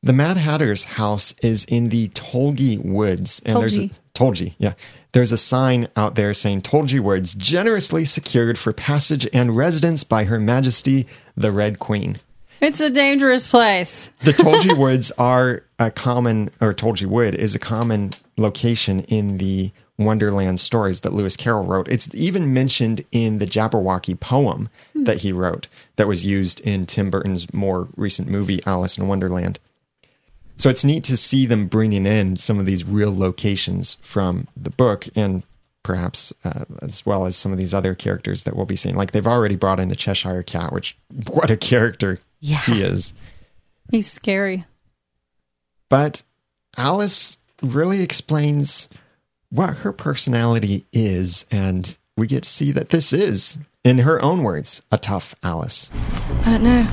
The 0.04 0.12
Mad 0.12 0.36
Hatter's 0.36 0.84
house 0.84 1.34
is 1.42 1.64
in 1.64 1.88
the 1.88 2.08
Tulgey 2.10 2.78
Woods, 2.78 3.42
and 3.44 3.56
there's 3.56 3.76
a 3.76 3.88
Tulgey. 3.88 3.92
Tulgey, 4.14 4.54
yeah. 4.58 4.74
There's 5.12 5.32
a 5.32 5.36
sign 5.36 5.88
out 5.96 6.14
there 6.14 6.32
saying 6.32 6.62
Tulgey 6.62 7.00
Woods 7.00 7.34
generously 7.34 8.04
secured 8.04 8.58
for 8.58 8.72
passage 8.72 9.28
and 9.32 9.56
residence 9.56 10.04
by 10.04 10.24
Her 10.24 10.38
Majesty 10.38 11.06
the 11.36 11.50
Red 11.52 11.78
Queen. 11.78 12.18
It's 12.60 12.80
a 12.80 12.90
dangerous 12.90 13.46
place. 13.46 14.10
The 14.22 14.32
Tulgey 14.32 14.76
Woods 14.78 15.10
are 15.18 15.62
a 15.78 15.90
common, 15.90 16.50
or 16.60 16.74
Tulgey 16.74 17.06
Wood 17.06 17.34
is 17.34 17.54
a 17.54 17.58
common 17.58 18.12
location 18.36 19.00
in 19.04 19.38
the 19.38 19.72
Wonderland 19.98 20.60
stories 20.60 21.00
that 21.00 21.12
Lewis 21.12 21.36
Carroll 21.36 21.64
wrote. 21.64 21.88
It's 21.88 22.08
even 22.14 22.54
mentioned 22.54 23.04
in 23.12 23.38
the 23.38 23.46
Jabberwocky 23.46 24.18
poem 24.18 24.68
hmm. 24.92 25.04
that 25.04 25.18
he 25.18 25.32
wrote 25.32 25.68
that 25.96 26.08
was 26.08 26.24
used 26.24 26.60
in 26.60 26.86
Tim 26.86 27.10
Burton's 27.10 27.52
more 27.52 27.88
recent 27.96 28.28
movie, 28.28 28.60
Alice 28.66 28.96
in 28.96 29.08
Wonderland. 29.08 29.58
So 30.60 30.68
it's 30.68 30.84
neat 30.84 31.04
to 31.04 31.16
see 31.16 31.46
them 31.46 31.68
bringing 31.68 32.04
in 32.04 32.36
some 32.36 32.58
of 32.58 32.66
these 32.66 32.84
real 32.84 33.16
locations 33.16 33.96
from 34.02 34.46
the 34.54 34.68
book 34.68 35.08
and 35.16 35.42
perhaps 35.82 36.34
uh, 36.44 36.66
as 36.82 37.06
well 37.06 37.24
as 37.24 37.34
some 37.34 37.50
of 37.50 37.56
these 37.56 37.72
other 37.72 37.94
characters 37.94 38.42
that 38.42 38.54
we'll 38.54 38.66
be 38.66 38.76
seeing. 38.76 38.94
Like 38.94 39.12
they've 39.12 39.26
already 39.26 39.56
brought 39.56 39.80
in 39.80 39.88
the 39.88 39.96
Cheshire 39.96 40.42
Cat, 40.42 40.70
which 40.74 40.98
what 41.30 41.50
a 41.50 41.56
character 41.56 42.18
Yeah. 42.40 42.58
he 42.60 42.82
is. 42.82 43.14
He's 43.90 44.06
scary. 44.12 44.66
But 45.88 46.20
Alice 46.76 47.38
really 47.62 48.02
explains 48.02 48.90
what 49.48 49.78
her 49.78 49.92
personality 49.94 50.84
is, 50.92 51.46
and 51.50 51.96
we 52.18 52.26
get 52.26 52.42
to 52.42 52.48
see 52.50 52.70
that 52.72 52.90
this 52.90 53.14
is, 53.14 53.56
in 53.82 53.98
her 54.00 54.20
own 54.22 54.42
words, 54.42 54.82
a 54.92 54.98
tough 54.98 55.34
Alice. 55.42 55.90
I 56.44 56.52
don't 56.52 56.62
know. 56.64 56.86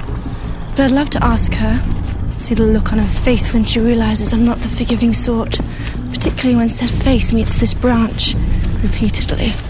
But 0.71 0.79
I'd 0.85 0.91
love 0.91 1.09
to 1.11 1.23
ask 1.23 1.53
her. 1.55 1.96
See 2.37 2.55
the 2.55 2.63
look 2.63 2.93
on 2.93 2.99
her 2.99 3.07
face 3.07 3.53
when 3.53 3.63
she 3.63 3.79
realizes 3.79 4.31
I'm 4.31 4.45
not 4.45 4.59
the 4.59 4.67
forgiving 4.67 5.11
sort. 5.13 5.59
Particularly 6.11 6.55
when 6.55 6.69
said 6.69 6.89
face 6.89 7.33
meets 7.33 7.59
this 7.59 7.73
branch 7.73 8.35
repeatedly. 8.81 9.53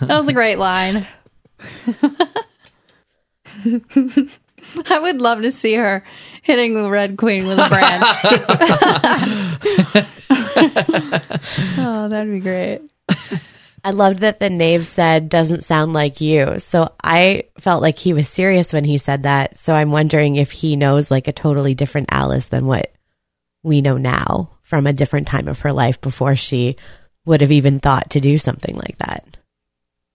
That 0.00 0.16
was 0.16 0.28
a 0.28 0.32
great 0.32 0.58
line. 0.58 1.06
I 4.90 4.98
would 4.98 5.20
love 5.20 5.42
to 5.42 5.50
see 5.50 5.74
her 5.74 6.04
hitting 6.42 6.74
the 6.74 6.88
Red 6.90 7.16
Queen 7.16 7.46
with 7.46 7.58
a 7.58 7.68
branch. 7.68 8.04
oh, 11.78 12.08
that'd 12.08 12.32
be 12.32 12.40
great. 12.40 12.80
I 13.88 13.92
loved 13.92 14.18
that 14.18 14.38
the 14.38 14.50
knave 14.50 14.84
said 14.84 15.30
doesn't 15.30 15.64
sound 15.64 15.94
like 15.94 16.20
you. 16.20 16.58
So 16.58 16.92
I 17.02 17.44
felt 17.58 17.80
like 17.80 17.98
he 17.98 18.12
was 18.12 18.28
serious 18.28 18.70
when 18.70 18.84
he 18.84 18.98
said 18.98 19.22
that. 19.22 19.56
So 19.56 19.72
I'm 19.72 19.90
wondering 19.90 20.36
if 20.36 20.50
he 20.50 20.76
knows 20.76 21.10
like 21.10 21.26
a 21.26 21.32
totally 21.32 21.74
different 21.74 22.08
Alice 22.12 22.48
than 22.48 22.66
what 22.66 22.92
we 23.62 23.80
know 23.80 23.96
now 23.96 24.50
from 24.60 24.86
a 24.86 24.92
different 24.92 25.26
time 25.26 25.48
of 25.48 25.60
her 25.60 25.72
life 25.72 26.02
before 26.02 26.36
she 26.36 26.76
would 27.24 27.40
have 27.40 27.50
even 27.50 27.80
thought 27.80 28.10
to 28.10 28.20
do 28.20 28.36
something 28.36 28.76
like 28.76 28.98
that. 28.98 29.38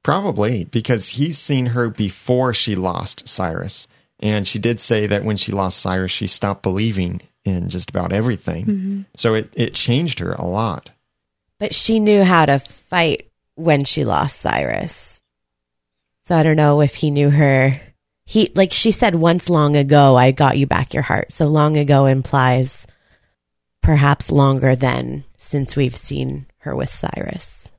Probably 0.04 0.66
because 0.66 1.10
he's 1.10 1.40
seen 1.40 1.66
her 1.66 1.90
before 1.90 2.54
she 2.54 2.76
lost 2.76 3.28
Cyrus. 3.28 3.88
And 4.20 4.48
she 4.48 4.60
did 4.60 4.82
say 4.82 5.08
that 5.08 5.24
when 5.24 5.38
she 5.38 5.52
lost 5.52 5.80
Cyrus, 5.80 6.12
she 6.12 6.28
stopped 6.28 6.62
believing 6.62 7.22
in 7.44 7.70
just 7.70 7.90
about 7.90 8.14
everything. 8.14 8.66
Mhm. 8.68 9.06
So 9.18 9.34
it, 9.34 9.50
it 9.56 9.74
changed 9.74 10.20
her 10.20 10.34
a 10.34 10.46
lot. 10.46 10.92
But 11.60 11.74
she 11.74 12.00
knew 12.00 12.24
how 12.24 12.46
to 12.46 12.60
fight 12.60 13.32
when 13.56 13.84
she 13.84 14.06
lost 14.06 14.40
Cyrus. 14.40 15.22
So 16.24 16.36
I 16.36 16.44
don't 16.44 16.56
know 16.56 16.82
if 16.82 16.96
he 16.96 17.12
knew 17.12 17.30
her. 17.30 17.80
He, 18.26 18.52
like 18.56 18.72
she 18.72 18.92
said 18.92 19.16
once 19.16 19.50
long 19.50 19.76
ago, 19.76 20.16
I 20.16 20.32
got 20.32 20.58
you 20.58 20.66
back 20.66 20.94
your 20.94 21.04
heart. 21.04 21.32
So 21.32 21.48
long 21.48 21.78
ago 21.78 22.06
implies 22.06 22.88
perhaps 23.82 24.32
longer 24.32 24.76
than 24.76 25.26
since 25.38 25.76
we've 25.76 25.96
seen 25.96 26.46
her 26.60 26.76
with 26.76 26.90
Cyrus. 26.90 27.70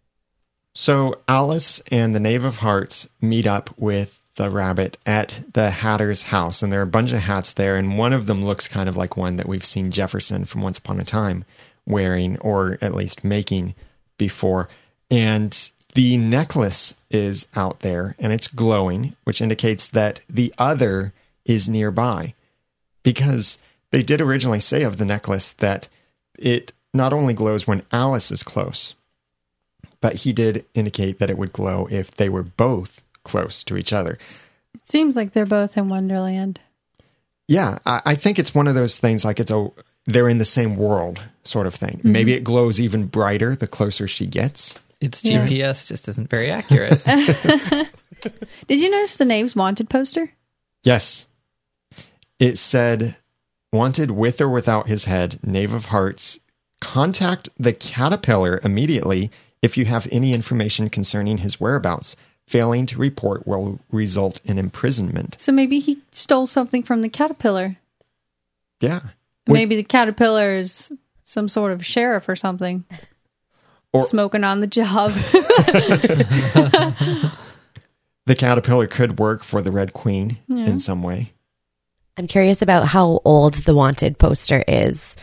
So 0.75 1.20
Alice 1.27 1.81
and 1.91 2.14
the 2.14 2.20
Knave 2.20 2.45
of 2.45 2.59
Hearts 2.59 3.09
meet 3.20 3.47
up 3.47 3.70
with 3.79 4.20
the 4.37 4.51
rabbit 4.51 4.99
at 5.07 5.41
the 5.53 5.70
Hatter's 5.70 6.25
house, 6.25 6.62
and 6.62 6.72
there 6.72 6.81
are 6.81 6.85
a 6.85 6.89
bunch 6.89 7.12
of 7.12 7.20
hats 7.20 7.53
there, 7.53 7.77
and 7.77 7.97
one 7.97 8.12
of 8.12 8.27
them 8.27 8.45
looks 8.45 8.66
kind 8.66 8.89
of 8.89 8.97
like 8.97 9.16
one 9.16 9.37
that 9.37 9.49
we've 9.49 9.64
seen 9.64 9.93
Jefferson 9.93 10.45
from 10.45 10.62
Once 10.62 10.79
Upon 10.79 11.01
a 11.01 11.05
Time 11.05 11.45
wearing, 11.87 12.37
or 12.39 12.77
at 12.81 12.95
least 12.95 13.25
making 13.25 13.75
before. 14.18 14.68
And 15.14 15.70
the 15.94 16.16
necklace 16.16 16.96
is 17.08 17.46
out 17.54 17.80
there, 17.80 18.16
and 18.18 18.32
it's 18.32 18.48
glowing, 18.48 19.14
which 19.22 19.40
indicates 19.40 19.86
that 19.86 20.22
the 20.28 20.52
other 20.58 21.12
is 21.44 21.68
nearby. 21.68 22.34
Because 23.04 23.58
they 23.92 24.02
did 24.02 24.20
originally 24.20 24.58
say 24.58 24.82
of 24.82 24.96
the 24.96 25.04
necklace 25.04 25.52
that 25.52 25.88
it 26.36 26.72
not 26.92 27.12
only 27.12 27.32
glows 27.32 27.64
when 27.64 27.84
Alice 27.92 28.32
is 28.32 28.42
close, 28.42 28.94
but 30.00 30.16
he 30.16 30.32
did 30.32 30.64
indicate 30.74 31.20
that 31.20 31.30
it 31.30 31.38
would 31.38 31.52
glow 31.52 31.86
if 31.92 32.10
they 32.10 32.28
were 32.28 32.42
both 32.42 33.00
close 33.22 33.62
to 33.64 33.76
each 33.76 33.92
other. 33.92 34.18
It 34.74 34.86
seems 34.86 35.14
like 35.14 35.30
they're 35.30 35.46
both 35.46 35.76
in 35.76 35.88
Wonderland. 35.88 36.58
Yeah, 37.46 37.78
I, 37.86 38.02
I 38.04 38.14
think 38.16 38.40
it's 38.40 38.54
one 38.54 38.66
of 38.66 38.74
those 38.74 38.98
things 38.98 39.24
like 39.24 39.38
it's 39.38 39.52
a 39.52 39.70
they're 40.06 40.28
in 40.28 40.38
the 40.38 40.44
same 40.44 40.76
world 40.76 41.22
sort 41.44 41.68
of 41.68 41.74
thing. 41.74 41.98
Mm-hmm. 41.98 42.12
Maybe 42.12 42.32
it 42.32 42.44
glows 42.44 42.80
even 42.80 43.06
brighter 43.06 43.54
the 43.54 43.66
closer 43.68 44.08
she 44.08 44.26
gets. 44.26 44.78
Its 45.01 45.24
Yeah. 45.24 45.47
GPS 45.47 45.86
just 45.86 46.09
isn't 46.09 46.30
very 46.30 46.51
accurate. 46.51 47.03
Did 48.66 48.80
you 48.80 48.90
notice 48.90 49.16
the 49.16 49.24
knave's 49.24 49.57
wanted 49.57 49.90
poster? 49.90 50.32
Yes. 50.82 51.26
It 52.38 52.59
said, 52.59 53.16
wanted 53.72 54.11
with 54.11 54.40
or 54.40 54.49
without 54.49 54.86
his 54.86 55.05
head, 55.05 55.38
Knave 55.45 55.72
of 55.74 55.86
Hearts, 55.86 56.38
contact 56.80 57.49
the 57.59 57.72
caterpillar 57.72 58.61
immediately 58.62 59.30
if 59.62 59.76
you 59.76 59.84
have 59.86 60.07
any 60.12 60.32
information 60.34 60.90
concerning 60.90 61.38
his 61.38 61.61
whereabouts. 61.61 62.16
Failing 62.47 62.84
to 62.86 62.99
report 62.99 63.47
will 63.47 63.80
result 63.90 64.40
in 64.45 64.59
imprisonment. 64.59 65.36
So 65.38 65.51
maybe 65.51 65.78
he 65.78 66.03
stole 66.12 66.47
something 66.47 66.82
from 66.82 67.01
the 67.01 67.09
caterpillar. 67.09 67.76
Yeah. 68.80 69.01
Maybe 69.47 69.76
the 69.76 69.82
caterpillar 69.82 70.55
is 70.57 70.92
some 71.24 71.49
sort 71.49 71.72
of 71.72 71.84
sheriff 71.86 72.28
or 72.28 72.36
something. 72.36 72.84
Or- 73.95 74.05
Smoking 74.07 74.45
on 74.45 74.61
the 74.61 74.66
job. 74.66 75.12
The 78.26 78.34
caterpillar 78.34 78.86
could 78.86 79.18
work 79.18 79.45
for 79.45 79.61
the 79.61 79.70
Red 79.70 79.92
Queen 79.92 80.38
Yeah. 80.49 80.64
in 80.64 80.80
some 80.80 81.03
way. 81.03 81.34
I'm 82.16 82.26
curious 82.26 82.62
about 82.62 82.86
how 82.86 83.20
old 83.24 83.53
the 83.53 83.74
wanted 83.74 84.18
poster 84.18 84.64
is, 84.66 85.14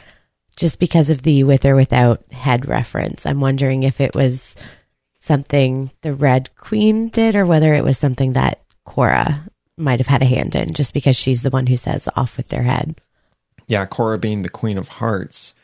just 0.55 0.79
because 0.79 1.09
of 1.09 1.23
the 1.23 1.43
with 1.43 1.65
or 1.65 1.75
without 1.75 2.23
head 2.31 2.67
reference. 2.67 3.25
I'm 3.25 3.41
wondering 3.41 3.81
if 3.81 3.99
it 4.01 4.13
was 4.13 4.55
something 5.19 5.89
the 6.01 6.13
Red 6.13 6.55
Queen 6.57 7.09
did 7.09 7.35
or 7.35 7.43
whether 7.45 7.73
it 7.73 7.83
was 7.83 7.97
something 7.97 8.33
that 8.33 8.61
Cora 8.85 9.47
might 9.77 9.99
have 9.99 10.07
had 10.07 10.21
a 10.21 10.25
hand 10.25 10.55
in, 10.55 10.73
just 10.73 10.93
because 10.93 11.15
she's 11.15 11.41
the 11.41 11.49
one 11.49 11.65
who 11.65 11.77
says 11.77 12.07
off 12.15 12.37
with 12.37 12.49
their 12.49 12.63
head. 12.63 13.01
Yeah, 13.67 13.85
Cora 13.87 14.19
being 14.19 14.43
the 14.43 14.49
Queen 14.49 14.77
of 14.77 14.87
Hearts. 14.89 15.55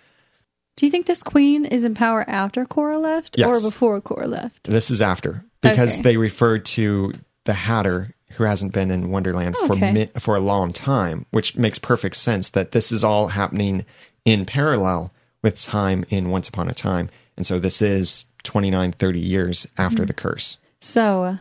Do 0.78 0.86
you 0.86 0.92
think 0.92 1.06
this 1.08 1.22
queen 1.24 1.66
is 1.66 1.84
in 1.84 1.94
power 1.96 2.24
after 2.30 2.66
Cora 2.66 2.98
left 3.00 3.38
Yes. 3.38 3.48
or 3.50 3.68
before 3.70 4.00
Cora 4.00 4.28
left? 4.28 4.64
This 4.66 4.90
is 4.90 5.02
after 5.02 5.44
because 5.62 5.96
Okay. 5.96 6.04
they 6.04 6.18
refer 6.18 6.60
to 6.60 7.14
the 7.46 7.54
Hatter 7.54 8.14
who 8.38 8.44
hasn't 8.44 8.74
been 8.74 8.92
in 8.92 9.10
Wonderland 9.10 9.56
for 9.66 9.74
Okay. 9.74 9.92
mi- 9.92 10.10
for 10.20 10.36
a 10.36 10.40
long 10.40 10.72
time, 10.72 11.26
which 11.32 11.56
makes 11.58 11.80
perfect 11.80 12.16
sense 12.16 12.50
that 12.52 12.72
this 12.72 12.92
is 12.92 13.04
all 13.04 13.30
happening 13.30 13.86
in 14.26 14.46
parallel 14.46 15.12
with 15.42 15.62
time 15.62 16.06
in 16.10 16.30
Once 16.30 16.48
Upon 16.48 16.70
a 16.70 16.74
Time. 16.74 17.10
And 17.36 17.46
so 17.48 17.60
this 17.60 17.82
is 17.82 18.26
29 18.44 18.92
30 18.92 19.20
years 19.20 19.66
after 19.78 20.04
Mhm. 20.04 20.08
the 20.08 20.14
curse. 20.14 20.58
So 20.80 21.38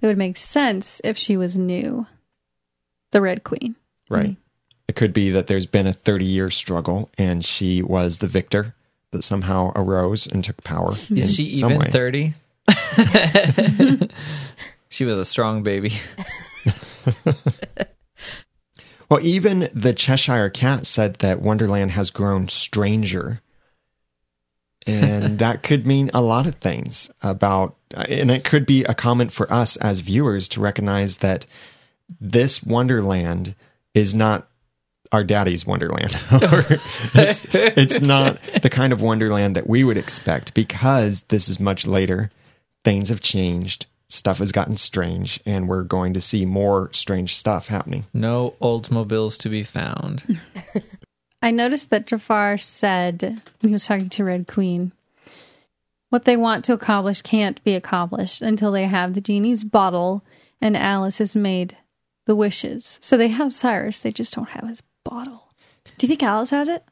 it 0.00 0.06
would 0.06 0.18
make 0.18 0.36
sense 0.36 1.00
if 1.04 1.16
she 1.16 1.36
was 1.36 1.56
new. 1.56 2.06
The 3.12 3.20
Red 3.20 3.44
Queen. 3.44 3.76
Right. 4.10 4.36
It 4.88 4.96
could 4.96 5.12
be 5.12 5.30
that 5.30 5.46
there's 5.46 5.66
been 5.66 5.86
a 5.86 5.92
30 5.92 6.24
year 6.24 6.50
struggle 6.50 7.10
and 7.18 7.44
she 7.44 7.82
was 7.82 8.18
the 8.18 8.28
victor 8.28 8.74
that 9.10 9.22
somehow 9.22 9.72
arose 9.74 10.26
and 10.26 10.44
took 10.44 10.62
power. 10.64 10.94
Is 11.10 11.34
she 11.34 11.44
even 11.44 11.82
30? 11.82 12.34
she 14.88 15.04
was 15.04 15.18
a 15.18 15.24
strong 15.24 15.62
baby. 15.62 15.92
Well, 19.08 19.20
even 19.22 19.68
the 19.72 19.94
Cheshire 19.94 20.50
Cat 20.50 20.86
said 20.86 21.16
that 21.16 21.40
Wonderland 21.40 21.92
has 21.92 22.10
grown 22.10 22.48
stranger. 22.48 23.40
And 24.86 25.38
that 25.38 25.62
could 25.62 25.86
mean 25.86 26.10
a 26.12 26.22
lot 26.22 26.46
of 26.46 26.56
things 26.56 27.10
about, 27.22 27.76
and 27.94 28.30
it 28.30 28.44
could 28.44 28.66
be 28.66 28.84
a 28.84 28.94
comment 28.94 29.32
for 29.32 29.50
us 29.52 29.76
as 29.76 30.00
viewers 30.00 30.48
to 30.48 30.60
recognize 30.60 31.18
that 31.18 31.46
this 32.20 32.62
Wonderland 32.62 33.54
is 33.94 34.14
not 34.14 34.48
our 35.12 35.24
daddy's 35.24 35.66
Wonderland. 35.66 36.16
It's, 37.14 37.46
it's 37.52 38.00
not 38.00 38.38
the 38.62 38.70
kind 38.70 38.92
of 38.92 39.00
Wonderland 39.00 39.56
that 39.56 39.68
we 39.68 39.84
would 39.84 39.96
expect 39.96 40.54
because 40.54 41.22
this 41.22 41.48
is 41.48 41.58
much 41.58 41.86
later. 41.86 42.30
Things 42.84 43.08
have 43.08 43.20
changed. 43.20 43.86
Stuff 44.08 44.38
has 44.38 44.52
gotten 44.52 44.76
strange, 44.76 45.40
and 45.44 45.68
we're 45.68 45.82
going 45.82 46.12
to 46.12 46.20
see 46.20 46.44
more 46.44 46.90
strange 46.92 47.34
stuff 47.34 47.66
happening. 47.68 48.04
No 48.14 48.54
Oldsmobiles 48.60 49.36
to 49.38 49.48
be 49.48 49.64
found. 49.64 50.40
I 51.42 51.50
noticed 51.50 51.90
that 51.90 52.06
Jafar 52.06 52.58
said 52.58 53.22
when 53.22 53.68
he 53.68 53.72
was 53.72 53.86
talking 53.86 54.08
to 54.10 54.24
Red 54.24 54.46
Queen, 54.46 54.92
what 56.10 56.24
they 56.24 56.36
want 56.36 56.64
to 56.66 56.72
accomplish 56.72 57.22
can't 57.22 57.62
be 57.64 57.74
accomplished 57.74 58.42
until 58.42 58.70
they 58.70 58.84
have 58.84 59.14
the 59.14 59.20
genie's 59.20 59.64
bottle 59.64 60.22
and 60.60 60.76
Alice 60.76 61.18
has 61.18 61.36
made 61.36 61.76
the 62.26 62.36
wishes. 62.36 62.98
So 63.00 63.16
they 63.16 63.28
have 63.28 63.52
Cyrus, 63.52 64.00
they 64.00 64.12
just 64.12 64.34
don't 64.34 64.48
have 64.50 64.68
his 64.68 64.82
bottle. 65.08 65.44
Do 65.98 66.04
you 66.06 66.08
think 66.08 66.22
Alice 66.22 66.50
has 66.50 66.68
it? 66.68 66.84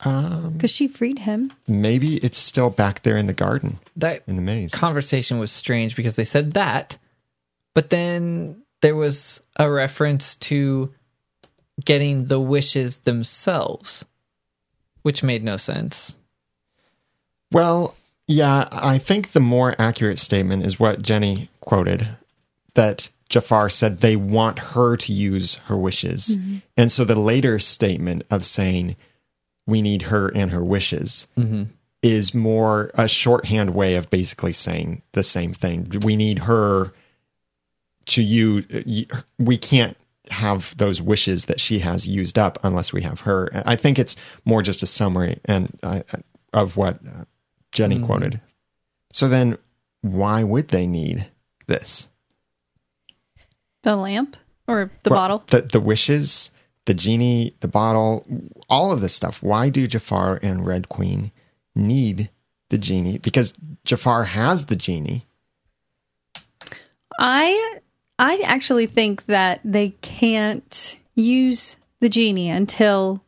Um, 0.00 0.54
Because 0.54 0.70
she 0.70 0.88
freed 0.88 1.20
him. 1.20 1.52
maybe 1.68 2.16
it's 2.18 2.38
still 2.38 2.70
back 2.70 3.02
there 3.02 3.16
in 3.16 3.26
the 3.26 3.32
garden, 3.32 3.78
That 3.96 4.22
in 4.26 4.36
the 4.36 4.42
maze. 4.42 4.72
conversation 4.72 5.38
was 5.38 5.52
strange 5.52 5.94
because 5.96 6.16
they 6.16 6.24
said 6.24 6.52
that, 6.52 6.96
but 7.74 7.90
then 7.90 8.62
there 8.80 8.96
was 8.96 9.40
a 9.56 9.70
reference 9.70 10.34
to 10.36 10.92
getting 11.84 12.26
the 12.26 12.40
wishes 12.40 12.98
themselves, 12.98 14.04
which 15.02 15.22
made 15.22 15.44
no 15.44 15.56
sense. 15.56 16.14
Well, 17.52 17.94
yeah, 18.26 18.68
I 18.72 18.98
think 18.98 19.32
the 19.32 19.40
more 19.40 19.74
accurate 19.78 20.18
statement 20.18 20.64
is 20.66 20.80
what 20.80 21.02
Jenny 21.02 21.48
quoted 21.60 22.08
that 22.74 23.10
Jafar 23.28 23.68
said 23.70 24.00
they 24.00 24.16
want 24.16 24.58
her 24.58 24.96
to 24.96 25.12
use 25.12 25.54
her 25.66 25.76
wishes. 25.76 26.36
And 26.76 26.92
so 26.92 27.04
the 27.04 27.18
later 27.18 27.58
statement 27.58 28.24
of 28.30 28.44
saying 28.44 28.96
we 29.66 29.80
need 29.80 30.02
her 30.02 30.28
and 30.28 30.50
her 30.50 30.64
wishes 30.64 31.26
Mhm. 31.38 31.68
is 32.02 32.34
more 32.34 32.90
a 32.94 33.08
shorthand 33.08 33.70
way 33.70 33.94
of 33.94 34.10
basically 34.10 34.52
saying 34.52 35.02
the 35.12 35.22
same 35.22 35.54
thing. 35.54 35.88
We 36.02 36.16
need 36.16 36.40
her 36.40 36.92
to 38.06 38.22
you 38.22 38.64
we 39.38 39.56
can't 39.56 39.96
have 40.30 40.76
those 40.76 41.00
wishes 41.00 41.44
that 41.46 41.60
she 41.60 41.78
has 41.80 42.06
used 42.06 42.38
up 42.38 42.58
unless 42.62 42.92
we 42.92 43.02
have 43.02 43.20
her. 43.20 43.50
I 43.66 43.76
think 43.76 43.98
it's 43.98 44.16
more 44.44 44.62
just 44.62 44.82
a 44.82 44.86
summary 44.86 45.38
and 45.44 45.78
uh, 45.82 46.00
of 46.52 46.76
what 46.76 46.98
uh, 47.06 47.24
Jenny 47.72 47.98
Mhm. 47.98 48.06
quoted. 48.06 48.40
So 49.12 49.28
then 49.28 49.58
why 50.00 50.42
would 50.42 50.68
they 50.68 50.86
need 50.86 51.28
this? 51.66 52.08
The 53.82 53.96
lamp 53.96 54.36
or 54.68 54.90
the 55.02 55.10
Well, 55.10 55.20
bottle. 55.20 55.44
The 55.48 55.62
the 55.62 55.80
wishes, 55.80 56.50
the 56.86 56.94
genie, 56.94 57.54
the 57.60 57.68
bottle, 57.68 58.26
all 58.68 58.92
of 58.92 59.00
this 59.00 59.14
stuff. 59.14 59.42
Why 59.42 59.68
do 59.68 59.86
Jafar 59.86 60.38
and 60.42 60.66
Red 60.66 60.88
Queen 60.88 61.32
need 61.74 62.30
the 62.70 62.78
genie? 62.78 63.18
Because 63.18 63.52
Jafar 63.84 64.24
has 64.24 64.66
the 64.66 64.76
genie. 64.76 65.26
I 67.18 67.78
I 68.18 68.42
actually 68.44 68.86
think 68.86 69.26
that 69.26 69.60
they 69.64 69.90
can't 70.00 70.96
use 71.14 71.76
the 72.00 72.08
genie 72.08 72.50
until 72.50 73.22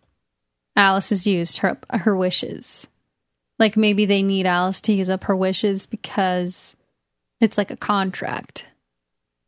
Alice 0.76 1.10
has 1.10 1.26
used 1.26 1.58
her 1.58 1.78
her 1.90 2.16
wishes. 2.16 2.88
Like 3.58 3.76
maybe 3.76 4.06
they 4.06 4.22
need 4.22 4.46
Alice 4.46 4.80
to 4.82 4.92
use 4.92 5.10
up 5.10 5.24
her 5.24 5.36
wishes 5.36 5.86
because 5.86 6.74
it's 7.40 7.58
like 7.58 7.70
a 7.70 7.76
contract 7.76 8.64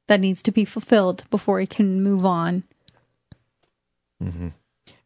that 0.09 0.21
needs 0.21 0.43
to 0.43 0.51
be 0.53 0.65
fulfilled 0.65 1.25
before 1.31 1.61
he 1.61 1.67
can 1.67 2.03
move 2.03 2.25
on. 2.25 2.63
Mm-hmm. 4.23 4.49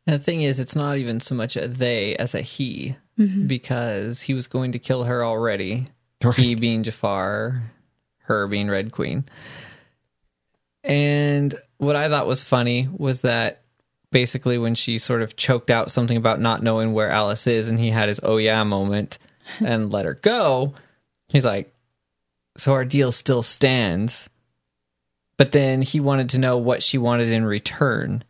And 0.06 0.20
the 0.20 0.22
thing 0.22 0.42
is, 0.42 0.58
it's 0.58 0.76
not 0.76 0.96
even 0.98 1.20
so 1.20 1.34
much 1.34 1.56
a 1.56 1.68
they 1.68 2.16
as 2.16 2.34
a 2.34 2.40
he, 2.40 2.96
Mhm. 3.18 3.46
because 3.48 4.22
he 4.22 4.34
was 4.34 4.46
going 4.46 4.72
to 4.72 4.78
kill 4.78 5.04
her 5.04 5.24
already. 5.24 5.88
Right. 6.24 6.34
He 6.34 6.54
being 6.54 6.82
Jafar, 6.82 7.62
her 8.24 8.46
being 8.46 8.68
Red 8.70 8.92
Queen. 8.92 9.24
And 10.82 11.54
what 11.78 11.96
I 11.96 12.08
thought 12.08 12.26
was 12.26 12.42
funny 12.42 12.88
was 12.96 13.20
that 13.22 13.62
basically 14.10 14.56
when 14.58 14.74
she 14.74 14.96
sort 14.98 15.22
of 15.22 15.36
choked 15.36 15.70
out 15.70 15.90
something 15.90 16.16
about 16.16 16.40
not 16.40 16.62
knowing 16.62 16.92
where 16.92 17.10
Alice 17.10 17.46
is 17.46 17.68
and 17.68 17.78
he 17.78 17.90
had 17.90 18.08
his 18.08 18.20
oh 18.22 18.38
yeah 18.38 18.64
moment 18.64 19.18
and 19.64 19.92
let 19.92 20.06
her 20.06 20.14
go, 20.14 20.72
he's 21.28 21.44
like, 21.44 21.72
So 22.56 22.72
our 22.72 22.84
deal 22.86 23.12
still 23.12 23.42
stands. 23.42 24.29
But 25.40 25.52
then 25.52 25.80
he 25.80 26.00
wanted 26.00 26.28
to 26.28 26.38
know 26.38 26.58
what 26.58 26.82
she 26.82 26.98
wanted 26.98 27.32
in 27.32 27.46
return. 27.46 28.24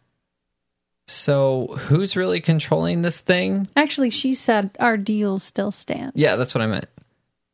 So 1.08 1.76
who's 1.76 2.14
really 2.14 2.40
controlling 2.40 3.02
this 3.02 3.18
thing? 3.18 3.66
Actually, 3.74 4.10
she 4.10 4.32
said 4.34 4.70
our 4.78 4.96
deal 4.96 5.40
still 5.40 5.72
stands. 5.72 6.12
Yeah, 6.14 6.36
that's 6.36 6.54
what 6.54 6.62
I 6.62 6.68
meant. 6.68 6.84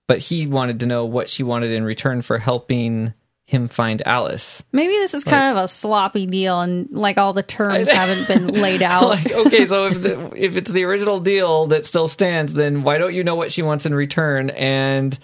But 0.09 0.19
he 0.19 0.47
wanted 0.47 0.81
to 0.81 0.87
know 0.87 1.07
what 1.07 1.31
she 1.31 1.43
wanted 1.43 1.73
in 1.73 1.85
return 1.85 2.21
for 2.21 2.37
helping 2.37 3.15
him 3.47 3.69
find 3.69 4.07
Alice. 4.07 4.63
Maybe 4.73 4.93
this 4.93 5.15
is 5.15 5.25
kind 5.25 5.57
of 5.57 5.65
a 5.65 5.69
sloppy 5.69 6.27
deal 6.27 6.61
and 6.61 6.91
like 6.91 7.17
all 7.17 7.33
the 7.33 7.43
terms 7.43 7.91
haven't 7.91 8.29
been 8.29 8.61
laid 8.61 8.83
out. 8.83 9.09
like, 9.09 9.33
okay, 9.33 9.65
so 9.65 9.87
if 9.87 10.03
the, 10.03 10.33
if 10.37 10.59
it's 10.59 10.71
the 10.71 10.85
original 10.85 11.19
deal 11.19 11.69
that 11.69 11.87
still 11.87 12.09
stands, 12.09 12.53
then 12.53 12.83
why 12.83 12.99
don't 12.99 13.15
you 13.15 13.25
know 13.25 13.37
what 13.37 13.51
she 13.53 13.63
wants 13.63 13.87
in 13.87 13.95
return? 13.95 14.51
And 14.51 15.19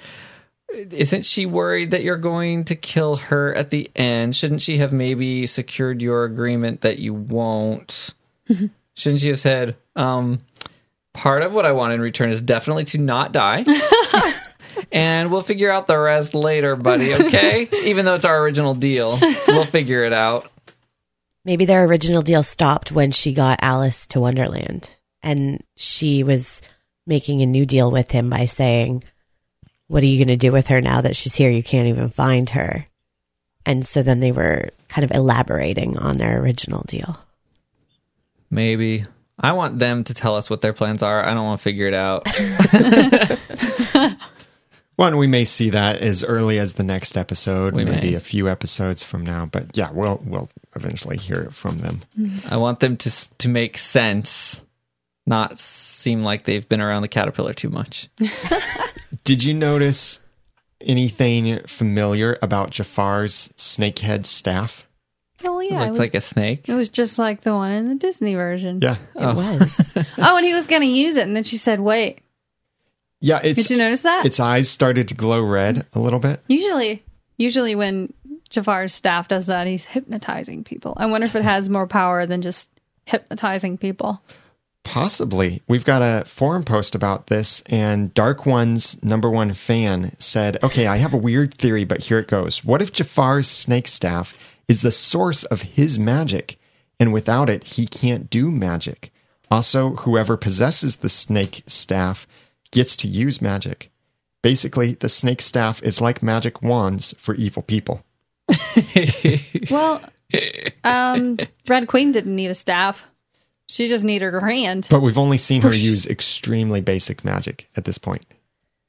isn't 0.72 1.24
she 1.24 1.46
worried 1.46 1.90
that 1.90 2.02
you're 2.02 2.16
going 2.16 2.64
to 2.64 2.74
kill 2.74 3.16
her 3.16 3.54
at 3.54 3.70
the 3.70 3.90
end? 3.94 4.34
Shouldn't 4.34 4.62
she 4.62 4.78
have 4.78 4.92
maybe 4.92 5.46
secured 5.46 6.02
your 6.02 6.24
agreement 6.24 6.80
that 6.82 6.98
you 6.98 7.14
won't? 7.14 8.14
Shouldn't 8.94 9.20
she 9.20 9.28
have 9.28 9.38
said, 9.38 9.76
um, 9.96 10.40
part 11.12 11.42
of 11.42 11.52
what 11.52 11.66
I 11.66 11.72
want 11.72 11.94
in 11.94 12.00
return 12.00 12.30
is 12.30 12.40
definitely 12.40 12.84
to 12.86 12.98
not 12.98 13.32
die? 13.32 13.64
and 14.92 15.30
we'll 15.30 15.42
figure 15.42 15.70
out 15.70 15.86
the 15.86 15.98
rest 15.98 16.34
later, 16.34 16.76
buddy, 16.76 17.14
okay? 17.14 17.68
Even 17.84 18.04
though 18.04 18.14
it's 18.14 18.24
our 18.24 18.40
original 18.40 18.74
deal, 18.74 19.18
we'll 19.48 19.64
figure 19.64 20.04
it 20.04 20.12
out. 20.12 20.50
Maybe 21.44 21.64
their 21.64 21.84
original 21.84 22.22
deal 22.22 22.42
stopped 22.42 22.92
when 22.92 23.10
she 23.10 23.32
got 23.32 23.58
Alice 23.62 24.06
to 24.08 24.20
Wonderland 24.20 24.90
and 25.22 25.62
she 25.76 26.22
was 26.22 26.62
making 27.06 27.42
a 27.42 27.46
new 27.46 27.66
deal 27.66 27.90
with 27.90 28.10
him 28.10 28.30
by 28.30 28.46
saying, 28.46 29.02
What 29.92 30.02
are 30.02 30.06
you 30.06 30.16
going 30.16 30.28
to 30.28 30.38
do 30.38 30.52
with 30.52 30.68
her 30.68 30.80
now 30.80 31.02
that 31.02 31.16
she's 31.16 31.34
here? 31.34 31.50
You 31.50 31.62
can't 31.62 31.88
even 31.88 32.08
find 32.08 32.48
her. 32.48 32.86
And 33.66 33.86
so 33.86 34.02
then 34.02 34.20
they 34.20 34.32
were 34.32 34.70
kind 34.88 35.04
of 35.04 35.10
elaborating 35.10 35.98
on 35.98 36.16
their 36.16 36.40
original 36.40 36.82
deal. 36.86 37.18
Maybe. 38.50 39.04
I 39.38 39.52
want 39.52 39.80
them 39.80 40.04
to 40.04 40.14
tell 40.14 40.34
us 40.34 40.48
what 40.48 40.62
their 40.62 40.72
plans 40.72 41.02
are. 41.02 41.22
I 41.22 41.34
don't 41.34 41.44
want 41.44 41.60
to 41.60 41.62
figure 41.62 41.88
it 41.88 41.92
out. 41.92 42.26
One, 44.96 45.18
we 45.18 45.26
may 45.26 45.44
see 45.44 45.68
that 45.68 46.00
as 46.00 46.24
early 46.24 46.58
as 46.58 46.72
the 46.72 46.84
next 46.84 47.18
episode, 47.18 47.74
We 47.74 47.84
maybe 47.84 48.12
may. 48.12 48.14
a 48.14 48.20
few 48.20 48.48
episodes 48.48 49.02
from 49.02 49.26
now. 49.26 49.44
But 49.44 49.76
yeah, 49.76 49.90
we'll 49.90 50.22
we'll 50.24 50.48
eventually 50.74 51.18
hear 51.18 51.40
it 51.42 51.52
from 51.52 51.80
them. 51.80 52.00
I 52.48 52.56
want 52.56 52.80
them 52.80 52.96
to 52.96 53.10
to 53.40 53.48
make 53.50 53.76
sense, 53.76 54.62
not 55.26 55.58
seem 55.58 56.22
like 56.22 56.44
they've 56.44 56.68
been 56.68 56.80
around 56.80 57.02
the 57.02 57.08
caterpillar 57.08 57.52
too 57.54 57.68
much. 57.70 58.08
Did 59.24 59.44
you 59.44 59.54
notice 59.54 60.20
anything 60.80 61.60
familiar 61.66 62.36
about 62.42 62.70
Jafar's 62.70 63.48
snakehead 63.56 64.26
staff? 64.26 64.86
Oh 65.44 65.58
It 65.60 65.70
yeah, 65.70 65.76
it 65.76 65.80
looks 65.86 65.90
was, 65.90 65.98
like 65.98 66.14
a 66.14 66.20
snake. 66.20 66.68
it 66.68 66.74
was 66.74 66.88
just 66.88 67.18
like 67.18 67.40
the 67.42 67.52
one 67.54 67.70
in 67.72 67.88
the 67.88 67.94
Disney 67.96 68.34
version. 68.34 68.80
Yeah, 68.82 68.96
Oh. 69.16 69.34
was. 69.34 69.92
Oh, 70.18 70.36
and 70.36 70.46
he 70.46 70.54
was 70.54 70.66
going 70.66 70.82
to 70.82 70.88
use 70.88 71.16
it, 71.16 71.26
and 71.26 71.34
then 71.34 71.42
she 71.44 71.56
said, 71.56 71.80
"Wait." 71.80 72.20
yeah. 73.20 73.40
It's 73.42 73.62
Did 73.62 73.70
you 73.70 73.76
notice 73.78 74.02
that? 74.02 74.24
its 74.26 74.38
eyes 74.40 74.68
started 74.68 75.08
to 75.08 75.14
glow 75.14 75.42
red 75.42 75.86
a 75.94 75.98
little 76.00 76.18
bit. 76.20 76.40
Usually, 76.48 77.04
usually 77.38 77.74
when 77.74 78.12
Jafar's 78.50 78.92
staff 78.94 79.28
does 79.28 79.46
that, 79.46 79.66
he's 79.66 79.84
hypnotizing 79.86 80.62
people. 80.64 80.94
I 80.96 81.06
wonder 81.06 81.26
if 81.26 81.34
it 81.36 81.42
has 81.42 81.68
more 81.68 81.86
power 81.86 82.24
than 82.26 82.42
just 82.42 82.70
hypnotizing 83.06 83.78
people. 83.78 84.20
Possibly. 84.84 85.62
We've 85.68 85.84
got 85.84 86.02
a 86.02 86.24
forum 86.26 86.64
post 86.64 86.94
about 86.94 87.28
this, 87.28 87.62
and 87.66 88.12
Dark 88.14 88.46
One's 88.46 89.02
number 89.02 89.30
one 89.30 89.52
fan 89.54 90.16
said, 90.18 90.58
Okay, 90.62 90.86
I 90.86 90.96
have 90.96 91.14
a 91.14 91.18
weird 91.18 91.54
theory, 91.54 91.84
but 91.84 92.00
here 92.02 92.18
it 92.18 92.28
goes. 92.28 92.64
What 92.64 92.82
if 92.82 92.92
Jafar's 92.92 93.48
snake 93.48 93.86
staff 93.88 94.34
is 94.68 94.82
the 94.82 94.90
source 94.90 95.44
of 95.44 95.62
his 95.62 95.98
magic, 95.98 96.58
and 96.98 97.12
without 97.12 97.48
it, 97.48 97.64
he 97.64 97.86
can't 97.86 98.28
do 98.28 98.50
magic? 98.50 99.12
Also, 99.50 99.96
whoever 99.96 100.36
possesses 100.36 100.96
the 100.96 101.08
snake 101.08 101.62
staff 101.66 102.26
gets 102.70 102.96
to 102.96 103.08
use 103.08 103.42
magic. 103.42 103.90
Basically, 104.42 104.94
the 104.94 105.08
snake 105.08 105.40
staff 105.40 105.82
is 105.82 106.00
like 106.00 106.22
magic 106.22 106.62
wands 106.62 107.14
for 107.18 107.34
evil 107.36 107.62
people. 107.62 108.04
Well, 109.70 110.02
um, 110.82 111.38
Red 111.68 111.86
Queen 111.86 112.10
didn't 112.12 112.34
need 112.34 112.50
a 112.50 112.54
staff; 112.54 113.10
she 113.72 113.88
just 113.88 114.04
needed 114.04 114.34
her 114.34 114.40
hand. 114.40 114.86
But 114.90 115.00
we've 115.00 115.16
only 115.16 115.38
seen 115.38 115.62
her 115.62 115.72
use 115.72 116.06
extremely 116.06 116.82
basic 116.82 117.24
magic 117.24 117.68
at 117.74 117.86
this 117.86 117.96
point. 117.96 118.26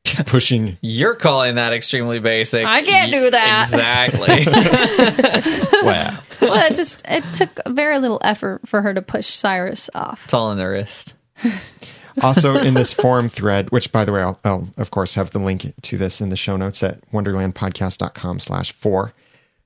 She's 0.05 0.21
pushing. 0.25 0.77
You're 0.81 1.15
calling 1.15 1.55
that 1.55 1.71
extremely 1.71 2.19
basic. 2.19 2.65
I 2.65 2.81
can't 2.83 3.09
do 3.11 3.29
that. 3.29 3.69
Exactly. 3.71 5.63
Wow. 5.83 6.19
well, 6.41 6.71
it 6.71 6.75
just 6.75 7.03
it 7.09 7.25
took 7.33 7.59
very 7.67 7.97
little 7.99 8.19
effort 8.23 8.61
for 8.65 8.81
her 8.81 8.93
to 8.93 9.01
push 9.01 9.27
Cyrus 9.35 9.89
off. 9.93 10.21
it's 10.23 10.33
all 10.33 10.49
in 10.51 10.57
the 10.57 10.65
wrist. 10.65 11.13
also 12.21 12.55
in 12.55 12.73
this 12.73 12.93
forum 12.93 13.27
thread 13.27 13.69
which 13.71 13.91
by 13.91 14.05
the 14.05 14.13
way 14.13 14.21
I'll, 14.21 14.39
I'll 14.45 14.69
of 14.77 14.91
course 14.91 15.15
have 15.15 15.31
the 15.31 15.39
link 15.39 15.73
to 15.81 15.97
this 15.97 16.21
in 16.21 16.29
the 16.29 16.37
show 16.37 16.55
notes 16.55 16.81
at 16.83 17.01
wonderlandpodcast.com 17.11 18.39
slash 18.39 18.71
four 18.71 19.13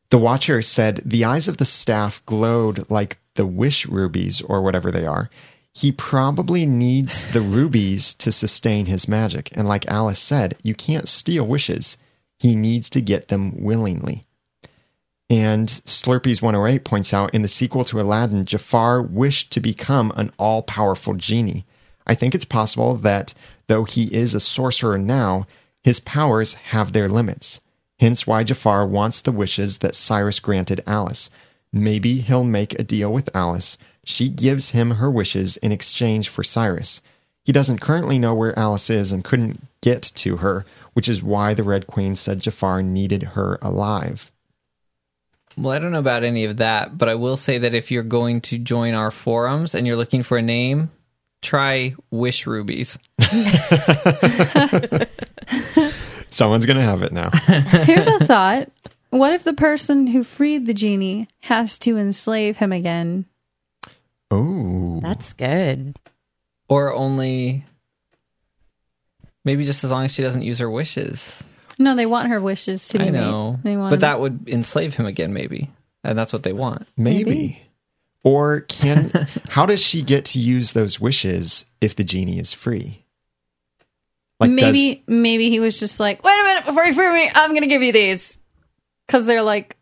the 0.09 0.17
watcher 0.17 0.63
said 0.63 1.01
the 1.05 1.23
eyes 1.23 1.47
of 1.47 1.57
the 1.57 1.65
staff 1.65 2.25
glowed 2.25 2.89
like 2.89 3.19
the 3.37 3.45
wish 3.45 3.85
rubies 3.85 4.41
or 4.41 4.61
whatever 4.61 4.91
they 4.91 5.05
are 5.05 5.29
he 5.73 5.91
probably 5.91 6.65
needs 6.65 7.31
the 7.31 7.41
rubies 7.41 8.13
to 8.15 8.31
sustain 8.31 8.87
his 8.87 9.07
magic 9.07 9.49
and 9.53 9.67
like 9.67 9.87
alice 9.87 10.19
said 10.19 10.57
you 10.61 10.75
can't 10.75 11.07
steal 11.07 11.47
wishes 11.47 11.97
he 12.37 12.55
needs 12.55 12.89
to 12.89 13.01
get 13.01 13.29
them 13.29 13.63
willingly 13.63 14.27
and 15.29 15.67
Slurpees 15.85 16.41
108 16.41 16.85
points 16.85 17.13
out 17.13 17.33
in 17.33 17.41
the 17.41 17.47
sequel 17.49 17.83
to 17.85 17.99
Aladdin, 17.99 18.45
Jafar 18.45 19.01
wished 19.01 19.51
to 19.51 19.59
become 19.59 20.13
an 20.15 20.31
all 20.37 20.61
powerful 20.61 21.15
genie. 21.15 21.65
I 22.05 22.15
think 22.15 22.33
it's 22.33 22.45
possible 22.45 22.95
that 22.95 23.33
though 23.67 23.83
he 23.83 24.05
is 24.13 24.33
a 24.33 24.39
sorcerer 24.39 24.97
now, 24.97 25.45
his 25.83 25.99
powers 25.99 26.53
have 26.53 26.93
their 26.93 27.09
limits. 27.09 27.59
Hence 27.99 28.25
why 28.25 28.43
Jafar 28.43 28.87
wants 28.87 29.19
the 29.19 29.31
wishes 29.31 29.79
that 29.79 29.95
Cyrus 29.95 30.39
granted 30.39 30.81
Alice. 30.87 31.29
Maybe 31.71 32.21
he'll 32.21 32.43
make 32.43 32.73
a 32.73 32.83
deal 32.83 33.11
with 33.11 33.35
Alice. 33.35 33.77
She 34.03 34.29
gives 34.29 34.71
him 34.71 34.91
her 34.91 35.11
wishes 35.11 35.57
in 35.57 35.71
exchange 35.71 36.29
for 36.29 36.43
Cyrus. 36.43 37.01
He 37.43 37.51
doesn't 37.51 37.79
currently 37.79 38.19
know 38.19 38.33
where 38.33 38.57
Alice 38.57 38.89
is 38.89 39.11
and 39.11 39.23
couldn't 39.23 39.65
get 39.81 40.01
to 40.01 40.37
her, 40.37 40.65
which 40.93 41.07
is 41.07 41.23
why 41.23 41.53
the 41.53 41.63
Red 41.63 41.87
Queen 41.87 42.15
said 42.15 42.41
Jafar 42.41 42.81
needed 42.81 43.23
her 43.23 43.57
alive. 43.61 44.31
Well, 45.57 45.73
I 45.73 45.79
don't 45.79 45.91
know 45.91 45.99
about 45.99 46.23
any 46.23 46.45
of 46.45 46.57
that, 46.57 46.97
but 46.97 47.09
I 47.09 47.15
will 47.15 47.37
say 47.37 47.57
that 47.57 47.73
if 47.73 47.89
you're 47.89 48.03
going 48.03 48.41
to 48.41 48.57
join 48.57 48.93
our 48.93 49.11
forums 49.11 49.75
and 49.75 49.87
you're 49.87 49.95
looking 49.95 50.23
for 50.23 50.37
a 50.37 50.41
name, 50.41 50.91
try 51.41 51.95
Wish 52.11 52.45
Rubies. 52.45 52.97
Someone's 56.29 56.67
going 56.67 56.77
to 56.77 56.83
have 56.83 57.01
it 57.01 57.11
now. 57.11 57.31
Here's 57.31 58.07
a 58.07 58.25
thought. 58.25 58.69
What 59.09 59.33
if 59.33 59.43
the 59.43 59.53
person 59.53 60.07
who 60.07 60.23
freed 60.23 60.65
the 60.65 60.73
genie 60.73 61.27
has 61.41 61.79
to 61.79 61.97
enslave 61.97 62.57
him 62.57 62.71
again? 62.71 63.25
Oh. 64.29 64.99
That's 65.01 65.33
good. 65.33 65.97
Or 66.67 66.93
only 66.93 67.65
maybe 69.45 69.65
just 69.65 69.83
as 69.83 69.91
long 69.91 70.03
as 70.05 70.13
she 70.13 70.23
doesn't 70.23 70.41
use 70.41 70.59
her 70.59 70.69
wishes. 70.69 71.43
No, 71.79 71.95
they 71.95 72.05
want 72.05 72.29
her 72.29 72.41
wishes 72.41 72.87
to 72.89 72.99
be 72.99 73.05
I 73.05 73.09
know. 73.09 73.53
made. 73.53 73.63
They 73.63 73.77
want 73.77 73.91
But 73.91 74.01
that 74.01 74.19
would 74.19 74.49
enslave 74.49 74.95
him 74.95 75.05
again, 75.05 75.33
maybe. 75.33 75.71
And 76.03 76.17
that's 76.17 76.33
what 76.33 76.43
they 76.43 76.53
want. 76.53 76.87
Maybe. 76.97 77.23
Maybe. 77.29 77.63
Or 78.23 78.61
can 78.61 79.11
how 79.49 79.65
does 79.65 79.81
she 79.81 80.01
get 80.01 80.25
to 80.25 80.39
use 80.39 80.73
those 80.73 80.99
wishes 80.99 81.65
if 81.79 81.95
the 81.95 82.03
genie 82.03 82.39
is 82.39 82.51
free? 82.51 83.05
Like 84.39 84.51
maybe 84.51 85.03
maybe 85.07 85.49
he 85.49 85.59
was 85.59 85.79
just 85.79 85.99
like, 85.99 86.23
wait 86.23 86.39
a 86.39 86.43
minute 86.43 86.65
before 86.65 86.83
you 86.83 86.93
free 86.93 87.11
me, 87.11 87.31
I'm 87.33 87.53
gonna 87.53 87.67
give 87.67 87.81
you 87.81 87.91
these 87.91 88.39
because 89.07 89.25
they're 89.25 89.41
like 89.41 89.75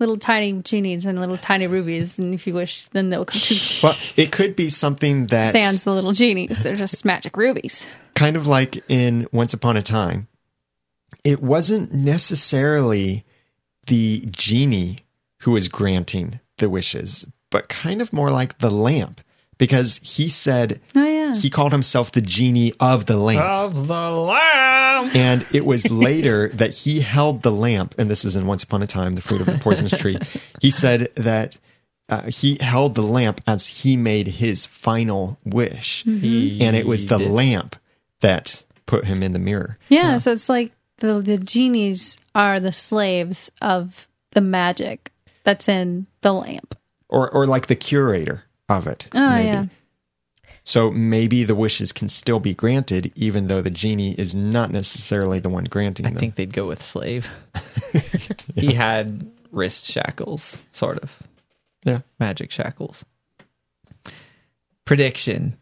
little 0.00 0.18
tiny 0.18 0.52
genies 0.62 1.06
and 1.06 1.20
little 1.20 1.36
tiny 1.36 1.66
rubies, 1.66 2.18
and 2.18 2.34
if 2.34 2.46
you 2.46 2.54
wish, 2.54 2.86
then 2.86 3.10
they'll 3.10 3.24
come 3.24 3.40
to 3.40 3.56
well, 3.82 3.96
it 4.16 4.32
could 4.32 4.56
be 4.56 4.68
something 4.68 5.26
that 5.28 5.52
sans 5.52 5.84
the 5.84 5.92
little 5.92 6.12
genies. 6.12 6.62
They're 6.62 6.76
just 6.76 7.04
magic 7.04 7.36
rubies. 7.36 7.86
kind 8.14 8.36
of 8.36 8.46
like 8.46 8.82
in 8.88 9.28
Once 9.32 9.54
Upon 9.54 9.76
a 9.76 9.82
Time. 9.82 10.28
It 11.22 11.42
wasn't 11.42 11.94
necessarily 11.94 13.24
the 13.86 14.26
genie 14.30 15.00
who 15.40 15.52
was 15.52 15.68
granting 15.68 16.40
the 16.58 16.68
wishes, 16.68 17.26
but 17.50 17.68
kind 17.68 18.02
of 18.02 18.12
more 18.12 18.30
like 18.30 18.58
the 18.58 18.70
lamp 18.70 19.20
because 19.58 19.98
he 20.02 20.28
said 20.28 20.80
Oh 20.94 21.04
yeah, 21.04 21.34
he 21.34 21.50
called 21.50 21.72
himself 21.72 22.12
the 22.12 22.20
genie 22.20 22.72
of 22.80 23.06
the 23.06 23.16
lamp. 23.16 23.44
Of 23.44 23.88
the 23.88 24.10
lamb. 24.10 25.10
And 25.14 25.46
it 25.52 25.66
was 25.66 25.90
later 25.90 26.48
that 26.54 26.70
he 26.72 27.00
held 27.00 27.42
the 27.42 27.52
lamp, 27.52 27.94
and 27.98 28.10
this 28.10 28.24
is 28.24 28.36
in 28.36 28.46
Once 28.46 28.62
Upon 28.62 28.82
a 28.82 28.86
Time, 28.86 29.14
The 29.14 29.20
Fruit 29.20 29.40
of 29.40 29.46
the 29.46 29.58
Poisonous 29.58 29.92
Tree. 30.00 30.18
He 30.60 30.70
said 30.70 31.12
that 31.16 31.58
uh, 32.08 32.22
he 32.22 32.56
held 32.60 32.94
the 32.94 33.02
lamp 33.02 33.40
as 33.46 33.66
he 33.66 33.96
made 33.96 34.28
his 34.28 34.64
final 34.66 35.38
wish. 35.44 36.04
Mm-hmm. 36.04 36.62
And 36.62 36.76
it 36.76 36.86
was 36.86 37.06
the 37.06 37.18
did. 37.18 37.30
lamp 37.30 37.76
that 38.20 38.64
put 38.86 39.04
him 39.04 39.22
in 39.22 39.32
the 39.32 39.38
mirror. 39.38 39.78
yeah. 39.88 40.18
So 40.18 40.32
it's 40.32 40.48
like 40.48 40.72
the 40.98 41.20
the 41.20 41.38
genies 41.38 42.16
are 42.34 42.60
the 42.60 42.72
slaves 42.72 43.50
of 43.60 44.08
the 44.32 44.40
magic 44.40 45.10
that's 45.42 45.68
in 45.68 46.06
the 46.22 46.32
lamp. 46.32 46.74
Or, 47.08 47.30
or 47.30 47.46
like 47.46 47.66
the 47.66 47.76
curator 47.76 48.44
of 48.68 48.86
it. 48.86 49.08
Oh 49.14 49.30
maybe. 49.30 49.46
yeah, 49.46 49.64
So 50.64 50.90
maybe 50.90 51.44
the 51.44 51.54
wishes 51.54 51.92
can 51.92 52.08
still 52.08 52.40
be 52.40 52.54
granted, 52.54 53.12
even 53.14 53.48
though 53.48 53.60
the 53.62 53.70
genie 53.70 54.14
is 54.14 54.34
not 54.34 54.70
necessarily 54.70 55.40
the 55.40 55.48
one 55.48 55.64
granting 55.64 56.06
I 56.06 56.10
them. 56.10 56.18
I 56.18 56.20
think 56.20 56.34
they'd 56.36 56.52
go 56.52 56.66
with 56.66 56.82
slave. 56.82 57.28
He 58.54 58.72
had 58.74 59.30
wrist 59.50 59.84
shackles, 59.84 60.58
sort 60.70 60.98
of. 60.98 61.18
Yeah. 61.84 62.00
Magic 62.18 62.50
shackles. 62.50 63.04
Prediction 64.84 65.58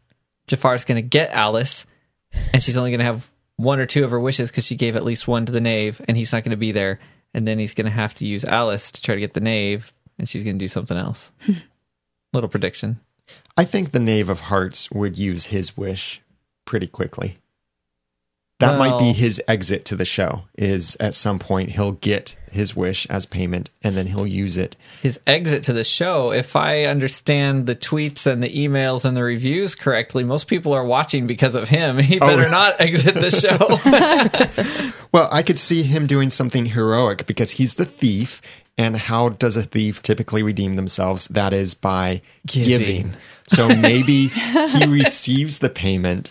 Jafar's 0.46 0.84
going 0.84 0.96
to 0.96 1.09
get 1.09 1.30
Alice, 1.30 1.86
and 2.53 2.62
she's 2.62 2.76
only 2.76 2.90
going 2.90 2.98
to 3.00 3.07
have 3.07 3.30
one 3.57 3.78
or 3.80 3.86
two 3.86 4.05
of 4.05 4.11
her 4.11 4.20
wishes 4.20 4.50
because 4.50 4.66
she 4.66 4.76
gave 4.76 4.96
at 4.96 5.05
least 5.05 5.28
one 5.28 5.46
to 5.46 5.53
the 5.53 5.61
knave, 5.61 6.00
and 6.07 6.16
he's 6.16 6.32
not 6.32 6.44
going 6.44 6.50
to 6.50 6.57
be 6.57 6.72
there. 6.72 6.98
And 7.34 7.48
then 7.48 7.59
he's 7.59 7.74
going 7.74 7.86
to 7.86 7.90
have 7.90 8.12
to 8.14 8.26
use 8.26 8.44
Alice 8.44 8.92
to 8.92 9.00
try 9.00 9.14
to 9.14 9.20
get 9.20 9.32
the 9.34 9.40
knave, 9.40 9.92
and 10.18 10.28
she's 10.28 10.42
going 10.42 10.59
to 10.59 10.62
do 10.64 10.68
something 10.68 10.96
else. 10.96 11.32
Little 12.33 12.49
prediction. 12.49 13.01
I 13.57 13.64
think 13.64 13.91
the 13.91 14.01
Knave 14.01 14.30
of 14.30 14.41
Hearts 14.41 14.91
would 14.91 15.18
use 15.18 15.47
his 15.47 15.76
wish 15.76 16.22
pretty 16.64 16.87
quickly. 16.87 17.39
That 18.62 18.78
might 18.78 18.98
be 18.98 19.12
his 19.12 19.42
exit 19.46 19.84
to 19.86 19.96
the 19.96 20.04
show. 20.04 20.42
Is 20.56 20.96
at 21.00 21.14
some 21.14 21.38
point 21.38 21.70
he'll 21.70 21.92
get 21.92 22.36
his 22.50 22.74
wish 22.76 23.06
as 23.08 23.24
payment, 23.26 23.70
and 23.82 23.96
then 23.96 24.06
he'll 24.08 24.26
use 24.26 24.56
it. 24.58 24.76
his 25.02 25.18
exit 25.26 25.64
to 25.64 25.72
the 25.72 25.84
show. 25.84 26.32
If 26.32 26.54
I 26.54 26.84
understand 26.84 27.66
the 27.66 27.74
tweets 27.74 28.26
and 28.26 28.42
the 28.42 28.50
emails 28.54 29.04
and 29.06 29.16
the 29.16 29.22
reviews 29.22 29.74
correctly, 29.74 30.22
most 30.22 30.48
people 30.48 30.72
are 30.74 30.84
watching 30.84 31.26
because 31.26 31.54
of 31.54 31.68
him. 31.68 31.98
He 32.12 32.20
Oh. 32.20 32.26
better 32.26 32.48
not 32.50 32.78
exit 32.80 33.14
the 33.14 33.30
show. 33.30 34.92
Well, 35.12 35.28
I 35.30 35.42
could 35.42 35.58
see 35.58 35.82
him 35.82 36.06
doing 36.06 36.30
something 36.30 36.64
heroic 36.66 37.26
because 37.26 37.52
he's 37.52 37.74
the 37.74 37.84
thief. 37.84 38.40
And 38.78 38.96
how 38.96 39.28
does 39.28 39.58
a 39.58 39.62
thief 39.62 40.00
typically 40.00 40.42
redeem 40.42 40.76
themselves? 40.76 41.28
That 41.28 41.52
is 41.52 41.74
by 41.74 42.22
Giving. 42.46 42.68
giving. 42.78 43.12
So 43.46 43.68
maybe 43.68 44.28
he 44.28 44.86
receives 44.86 45.58
the 45.58 45.68
payment 45.68 46.30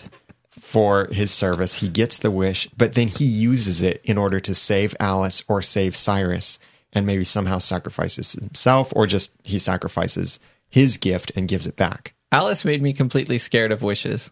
for 0.72 1.08
his 1.12 1.32
service. 1.32 1.76
He 1.76 1.90
gets 1.90 2.18
the 2.18 2.32
wish, 2.32 2.70
but 2.78 2.94
then 2.94 3.10
he 3.10 3.26
uses 3.26 3.82
it 3.82 4.00
in 4.06 4.18
order 4.18 4.40
to 4.40 4.56
save 4.56 4.96
Alice 5.02 5.44
or 5.50 5.62
save 5.62 5.98
Cyrus 5.98 6.60
and 6.94 7.06
maybe 7.06 7.26
somehow 7.26 7.58
sacrifices 7.58 8.32
himself 8.32 8.94
or 8.96 9.06
just 9.06 9.34
he 9.44 9.60
sacrifices 9.60 10.40
his 10.70 10.96
gift 10.96 11.30
and 11.36 11.50
gives 11.50 11.68
it 11.68 11.76
back. 11.76 12.14
Alice 12.32 12.64
made 12.64 12.82
me 12.82 12.94
completely 12.94 13.38
scared 13.38 13.74
of 13.74 13.82
wishes. 13.82 14.32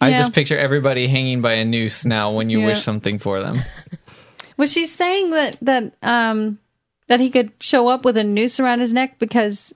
I 0.00 0.14
just 0.14 0.32
picture 0.32 0.56
everybody 0.56 1.06
hanging 1.06 1.42
by 1.42 1.52
a 1.54 1.66
noose 1.66 2.06
now 2.06 2.32
when 2.32 2.48
you 2.48 2.60
Yeah. 2.60 2.66
wish 2.68 2.80
something 2.82 3.18
for 3.18 3.42
them. 3.42 3.60
was 4.56 4.72
she 4.72 4.86
saying 4.86 5.30
that 5.32 5.58
that 5.60 5.92
um 6.02 6.58
that 7.08 7.20
he 7.20 7.28
could 7.28 7.52
show 7.60 7.88
up 7.88 8.06
with 8.06 8.16
a 8.16 8.24
noose 8.24 8.58
around 8.58 8.80
his 8.80 8.94
neck 8.94 9.18
because 9.18 9.74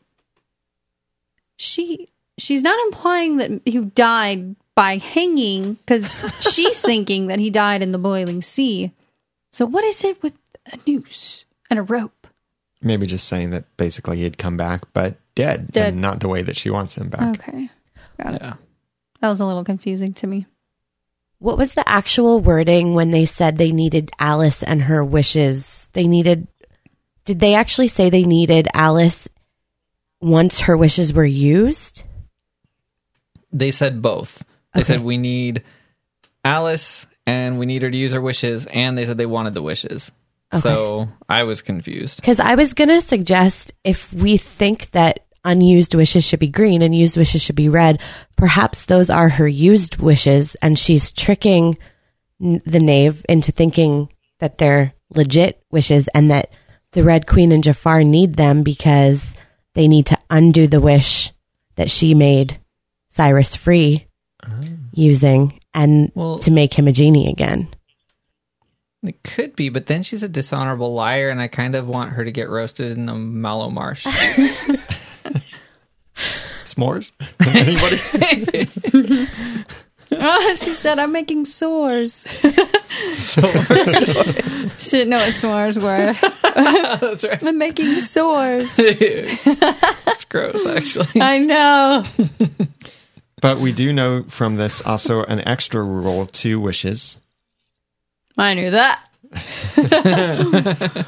she 1.56 2.08
she's 2.38 2.62
not 2.62 2.78
implying 2.86 3.36
that 3.36 3.61
he 3.66 3.78
died 3.80 4.56
by 4.81 4.97
hanging 4.97 5.74
because 5.74 6.24
she's 6.40 6.81
thinking 6.90 7.27
that 7.27 7.39
he 7.39 7.51
died 7.51 7.82
in 7.82 7.93
the 7.93 7.98
boiling 7.98 8.40
sea. 8.40 8.90
So 9.52 9.66
what 9.66 9.85
is 9.85 10.02
it 10.05 10.23
with 10.23 10.32
a 10.73 10.78
noose 10.86 11.44
and 11.69 11.78
a 11.78 11.82
rope? 11.82 12.27
Maybe 12.81 13.05
just 13.05 13.28
saying 13.28 13.51
that 13.51 13.77
basically 13.77 14.16
he'd 14.16 14.39
come 14.39 14.57
back, 14.57 14.85
but 14.94 15.16
dead, 15.35 15.70
Dead. 15.70 15.93
and 15.93 16.01
not 16.01 16.20
the 16.20 16.31
way 16.31 16.40
that 16.40 16.57
she 16.57 16.70
wants 16.70 16.97
him 16.97 17.11
back. 17.11 17.40
Okay, 17.40 17.69
got 18.23 18.32
it. 18.36 18.40
Yeah. 18.40 18.55
That 19.20 19.28
was 19.28 19.40
a 19.40 19.44
little 19.44 19.65
confusing 19.65 20.15
to 20.15 20.27
me. 20.27 20.47
What 21.40 21.59
was 21.59 21.74
the 21.74 21.86
actual 21.86 22.40
wording 22.40 22.94
when 22.94 23.11
they 23.11 23.27
said 23.27 23.59
they 23.59 23.73
needed 23.73 24.11
Alice 24.19 24.62
and 24.62 24.81
her 24.85 25.05
wishes? 25.05 25.90
They 25.93 26.07
needed. 26.07 26.48
Did 27.27 27.39
they 27.39 27.55
actually 27.55 27.89
say 27.89 28.09
they 28.09 28.24
needed 28.24 28.66
Alice 28.73 29.28
once 30.23 30.61
her 30.61 30.77
wishes 30.77 31.12
were 31.12 31.23
used? 31.27 32.05
They 33.52 33.70
said 33.70 34.01
both. 34.01 34.43
They 34.74 34.80
Okay. 34.80 34.86
said 34.86 35.01
we 35.01 35.16
need 35.18 35.62
Alice 36.44 37.06
and 37.26 37.59
we 37.59 37.66
need 37.66 37.82
her 37.82 37.90
to 37.90 37.97
use 37.97 38.12
her 38.12 38.20
wishes, 38.20 38.66
and 38.66 38.97
they 38.97 39.05
said 39.05 39.18
they 39.18 39.26
wanted 39.26 39.55
the 39.55 39.62
wishes. 39.62 40.10
So 40.59 41.09
I 41.28 41.44
was 41.44 41.62
confused. 41.62 42.16
Because 42.20 42.40
I 42.40 42.56
was 42.56 42.74
going 42.74 42.88
to 42.88 43.01
suggest 43.01 43.72
if 43.84 44.12
we 44.12 44.36
think 44.36 44.90
that 44.90 45.20
unused 45.44 45.94
wishes 45.94 46.24
should 46.24 46.40
be 46.40 46.48
green 46.48 46.82
and 46.82 46.92
used 46.94 47.16
wishes 47.16 47.40
should 47.42 47.55
be 47.55 47.68
red, 47.68 48.01
perhaps 48.36 48.84
those 48.86 49.10
are 49.10 49.28
her 49.28 49.47
used 49.47 49.98
wishes 49.98 50.56
and 50.56 50.76
she's 50.76 51.12
tricking 51.12 51.78
the 52.40 52.80
knave 52.80 53.24
into 53.28 53.52
thinking 53.52 54.09
that 54.40 54.59
they're 54.59 54.92
legit 55.14 55.62
wishes 55.70 56.09
and 56.09 56.30
that 56.32 56.51
the 56.92 57.05
Red 57.05 57.28
Queen 57.28 57.52
and 57.52 57.62
Jafar 57.62 58.02
need 58.02 58.34
them 58.34 58.64
because 58.64 59.34
they 59.74 59.86
need 59.86 60.06
to 60.06 60.18
undo 60.30 60.66
the 60.66 60.80
wish 60.80 61.30
that 61.76 61.90
she 61.90 62.12
made 62.14 62.59
Cyrus 63.10 63.55
free 63.55 64.06
Oh. 64.46 64.60
using 64.92 65.60
and 65.74 66.10
Well- 66.14 66.38
to 66.38 66.50
make 66.50 66.74
him 66.74 66.88
a 66.88 66.92
genie 66.92 67.28
again. 67.30 67.68
It 69.02 69.22
could 69.22 69.56
be, 69.56 69.70
but 69.70 69.86
then 69.86 70.02
she's 70.02 70.22
a 70.22 70.28
dishonorable 70.28 70.92
liar, 70.92 71.30
and 71.30 71.40
I 71.40 71.48
kind 71.48 71.74
of 71.74 71.88
want 71.88 72.12
her 72.12 72.22
to 72.24 72.30
get 72.30 72.50
roasted 72.50 72.92
in 72.96 73.06
the 73.06 73.14
mallow 73.14 73.70
marsh. 73.70 74.04
S'mores? 76.64 77.12
Anybody? 77.56 79.18
Oh, 80.12 80.54
she 80.58 80.70
said, 80.72 80.98
I'm 80.98 81.12
making 81.12 81.44
sores. 81.46 82.24
she 82.42 82.50
didn't 84.90 85.08
know 85.10 85.18
what 85.18 85.32
s'mores 85.34 85.80
were. 85.80 86.12
That's 87.00 87.24
right. 87.24 87.42
I'm 87.42 87.56
making 87.58 88.00
sores. 88.00 88.70
it's 88.78 90.24
gross, 90.26 90.66
actually. 90.66 91.20
I 91.22 91.38
know. 91.38 92.04
But 93.40 93.58
we 93.58 93.72
do 93.72 93.92
know 93.92 94.24
from 94.24 94.56
this 94.56 94.80
also 94.82 95.24
an 95.24 95.40
extra 95.46 95.82
rule 95.82 96.26
two 96.26 96.60
wishes. 96.60 97.18
I 98.36 98.54
knew 98.54 98.70
that. 98.70 99.06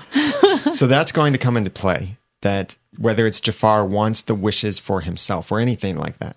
so 0.75 0.87
that's 0.87 1.13
going 1.13 1.33
to 1.33 1.39
come 1.39 1.57
into 1.57 1.71
play 1.71 2.19
that 2.43 2.77
whether 2.99 3.27
it's 3.27 3.41
Jafar 3.41 3.85
wants 3.87 4.23
the 4.23 4.35
wishes 4.35 4.79
for 4.79 5.01
himself 5.01 5.51
or 5.51 5.59
anything 5.59 5.97
like 5.97 6.19
that, 6.19 6.37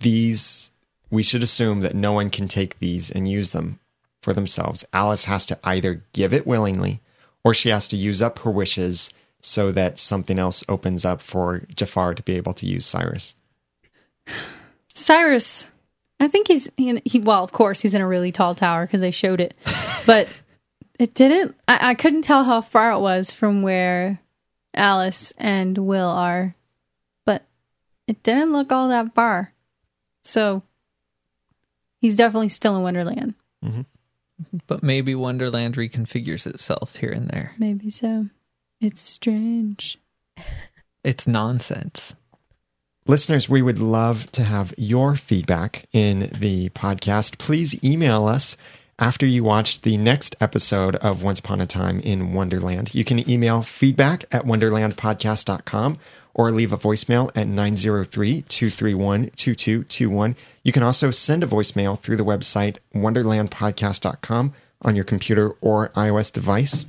these, 0.00 0.70
we 1.10 1.22
should 1.22 1.42
assume 1.42 1.80
that 1.80 1.94
no 1.94 2.12
one 2.12 2.30
can 2.30 2.48
take 2.48 2.78
these 2.78 3.10
and 3.10 3.28
use 3.28 3.52
them 3.52 3.80
for 4.22 4.32
themselves. 4.32 4.84
Alice 4.92 5.24
has 5.24 5.44
to 5.46 5.58
either 5.64 6.04
give 6.12 6.32
it 6.32 6.46
willingly 6.46 7.00
or 7.42 7.54
she 7.54 7.70
has 7.70 7.88
to 7.88 7.96
use 7.96 8.22
up 8.22 8.40
her 8.40 8.50
wishes 8.50 9.10
so 9.40 9.72
that 9.72 9.98
something 9.98 10.38
else 10.38 10.62
opens 10.68 11.04
up 11.04 11.20
for 11.20 11.62
Jafar 11.74 12.14
to 12.14 12.22
be 12.22 12.36
able 12.36 12.52
to 12.54 12.66
use 12.66 12.86
Cyrus. 12.86 13.34
Cyrus, 15.00 15.66
I 16.18 16.28
think 16.28 16.48
he's 16.48 16.70
he, 16.76 17.00
he 17.04 17.20
well, 17.20 17.42
of 17.42 17.52
course, 17.52 17.80
he's 17.80 17.94
in 17.94 18.02
a 18.02 18.06
really 18.06 18.32
tall 18.32 18.54
tower 18.54 18.86
because 18.86 19.00
they 19.00 19.10
showed 19.10 19.40
it, 19.40 19.54
but 20.06 20.28
it 20.98 21.14
didn't. 21.14 21.56
I, 21.66 21.90
I 21.90 21.94
couldn't 21.94 22.22
tell 22.22 22.44
how 22.44 22.60
far 22.60 22.92
it 22.92 23.00
was 23.00 23.32
from 23.32 23.62
where 23.62 24.20
Alice 24.74 25.32
and 25.38 25.76
Will 25.78 26.08
are, 26.08 26.54
but 27.24 27.44
it 28.06 28.22
didn't 28.22 28.52
look 28.52 28.70
all 28.70 28.88
that 28.88 29.14
far. 29.14 29.52
So 30.24 30.62
he's 32.00 32.16
definitely 32.16 32.50
still 32.50 32.76
in 32.76 32.82
Wonderland. 32.82 33.34
Mm-hmm. 33.64 33.82
But 34.66 34.82
maybe 34.82 35.14
Wonderland 35.14 35.76
reconfigures 35.76 36.46
itself 36.46 36.96
here 36.96 37.12
and 37.12 37.28
there. 37.28 37.52
Maybe 37.58 37.90
so. 37.90 38.26
It's 38.80 39.02
strange. 39.02 39.98
It's 41.04 41.26
nonsense. 41.26 42.14
Listeners, 43.10 43.48
we 43.48 43.60
would 43.60 43.80
love 43.80 44.30
to 44.30 44.44
have 44.44 44.72
your 44.78 45.16
feedback 45.16 45.88
in 45.92 46.30
the 46.38 46.68
podcast. 46.68 47.38
Please 47.38 47.74
email 47.82 48.28
us 48.28 48.56
after 49.00 49.26
you 49.26 49.42
watch 49.42 49.80
the 49.80 49.96
next 49.96 50.36
episode 50.40 50.94
of 50.94 51.20
Once 51.20 51.40
Upon 51.40 51.60
a 51.60 51.66
Time 51.66 51.98
in 51.98 52.34
Wonderland. 52.34 52.94
You 52.94 53.04
can 53.04 53.28
email 53.28 53.62
feedback 53.62 54.26
at 54.30 54.44
wonderlandpodcast.com 54.44 55.98
or 56.34 56.52
leave 56.52 56.72
a 56.72 56.78
voicemail 56.78 57.32
at 57.34 57.48
903 57.48 58.42
231 58.42 59.30
2221. 59.30 60.36
You 60.62 60.70
can 60.70 60.84
also 60.84 61.10
send 61.10 61.42
a 61.42 61.48
voicemail 61.48 61.98
through 61.98 62.16
the 62.16 62.24
website 62.24 62.76
wonderlandpodcast.com 62.94 64.54
on 64.82 64.94
your 64.94 65.04
computer 65.04 65.50
or 65.60 65.88
iOS 65.96 66.32
device. 66.32 66.86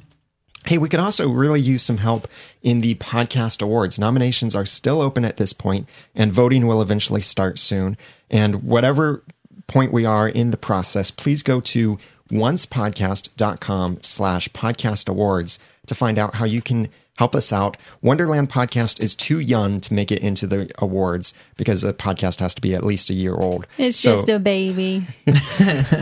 Hey, 0.66 0.78
we 0.78 0.90
could 0.90 1.00
also 1.00 1.28
really 1.28 1.60
use 1.60 1.82
some 1.82 1.98
help 1.98 2.28
in 2.62 2.82
the 2.82 2.96
podcast 2.96 3.64
awards. 3.64 3.98
Nominations 3.98 4.56
are 4.56 4.66
still 4.66 5.02
open 5.02 5.26
at 5.26 5.38
this 5.38 5.54
point, 5.54 5.90
and 6.14 6.32
voting 6.32 6.68
will 6.68 6.82
eventually 6.84 7.22
start 7.22 7.58
soon. 7.58 7.98
And 8.30 8.64
whatever 8.64 9.24
point 9.66 9.92
we 9.92 10.06
are 10.06 10.30
in 10.30 10.52
the 10.52 10.58
process, 10.58 11.10
please 11.10 11.42
go 11.42 11.62
to 11.62 11.98
oncepodcast.com 12.30 14.00
slash 14.04 14.50
podcast 14.50 15.10
awards 15.10 15.58
to 15.88 15.96
find 15.96 16.20
out 16.20 16.36
how 16.36 16.46
you 16.46 16.62
can 16.62 16.90
help 17.18 17.36
us 17.36 17.52
out. 17.54 17.78
Wonderland 18.02 18.50
Podcast 18.50 19.00
is 19.02 19.16
too 19.16 19.40
young 19.40 19.80
to 19.82 19.94
make 19.94 20.12
it 20.12 20.22
into 20.22 20.48
the 20.48 20.72
awards 20.80 21.34
because 21.58 21.84
a 21.84 21.94
podcast 21.94 22.40
has 22.40 22.54
to 22.56 22.62
be 22.62 22.74
at 22.74 22.84
least 22.84 23.10
a 23.10 23.14
year 23.14 23.36
old. 23.36 23.68
It's 23.78 23.98
So- 23.98 24.16
just 24.16 24.30
a 24.30 24.40
baby. 24.40 25.06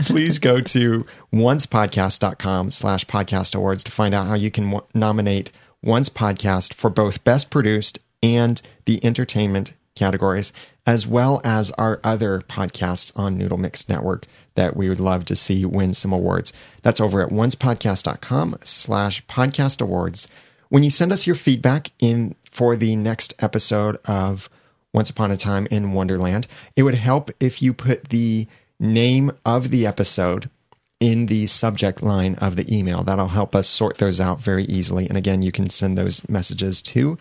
please 0.04 0.38
go 0.38 0.60
to 0.60 1.04
oncepodcast.com 1.34 2.70
slash 2.70 3.04
podcast 3.06 3.54
awards 3.54 3.84
to 3.84 3.90
find 3.92 4.14
out 4.14 4.26
how 4.26 4.34
you 4.34 4.50
can 4.50 4.64
w- 4.70 4.86
nominate 4.94 5.50
once 5.82 6.08
podcast 6.08 6.74
for 6.74 6.90
both 6.90 7.24
best 7.24 7.50
produced 7.50 7.98
and 8.22 8.60
the 8.84 9.02
entertainment 9.04 9.72
categories 9.96 10.52
as 10.86 11.06
well 11.06 11.40
as 11.44 11.70
our 11.72 12.00
other 12.04 12.40
podcasts 12.40 13.12
on 13.18 13.36
noodle 13.36 13.58
mix 13.58 13.88
network 13.88 14.24
that 14.54 14.76
we 14.76 14.88
would 14.88 15.00
love 15.00 15.24
to 15.24 15.36
see 15.36 15.64
win 15.64 15.92
some 15.92 16.12
awards 16.12 16.52
that's 16.82 17.00
over 17.00 17.22
at 17.22 17.30
oncepodcast.com 17.30 18.56
slash 18.62 19.24
podcast 19.26 19.80
awards 19.80 20.28
when 20.70 20.82
you 20.82 20.90
send 20.90 21.12
us 21.12 21.26
your 21.26 21.36
feedback 21.36 21.90
in 21.98 22.34
for 22.50 22.74
the 22.74 22.96
next 22.96 23.34
episode 23.40 23.98
of 24.06 24.48
once 24.92 25.10
Upon 25.10 25.30
a 25.30 25.36
Time 25.36 25.66
in 25.70 25.92
Wonderland. 25.92 26.46
It 26.76 26.82
would 26.82 26.94
help 26.94 27.30
if 27.38 27.62
you 27.62 27.72
put 27.72 28.08
the 28.08 28.46
name 28.78 29.32
of 29.44 29.70
the 29.70 29.86
episode 29.86 30.50
in 30.98 31.26
the 31.26 31.46
subject 31.46 32.02
line 32.02 32.34
of 32.36 32.56
the 32.56 32.76
email. 32.76 33.02
That'll 33.02 33.28
help 33.28 33.54
us 33.54 33.68
sort 33.68 33.98
those 33.98 34.20
out 34.20 34.40
very 34.40 34.64
easily. 34.64 35.08
And 35.08 35.16
again, 35.16 35.42
you 35.42 35.52
can 35.52 35.70
send 35.70 35.96
those 35.96 36.28
messages 36.28 36.82
to 36.82 37.18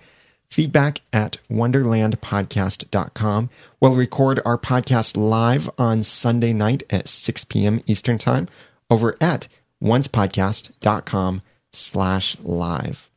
feedback 0.50 1.02
at 1.14 1.38
wonderlandpodcast.com. 1.50 3.50
We'll 3.80 3.96
record 3.96 4.42
our 4.44 4.58
podcast 4.58 5.16
live 5.16 5.70
on 5.78 6.04
Sunday 6.04 6.54
night 6.54 6.84
at 6.90 7.08
6 7.08 7.44
p.m. 7.46 7.82
Eastern 7.86 8.18
Time 8.18 8.50
over 8.90 9.16
at 9.22 9.48
oncepodcast.com 9.82 11.42
slash 11.72 12.38
live. 12.42 13.09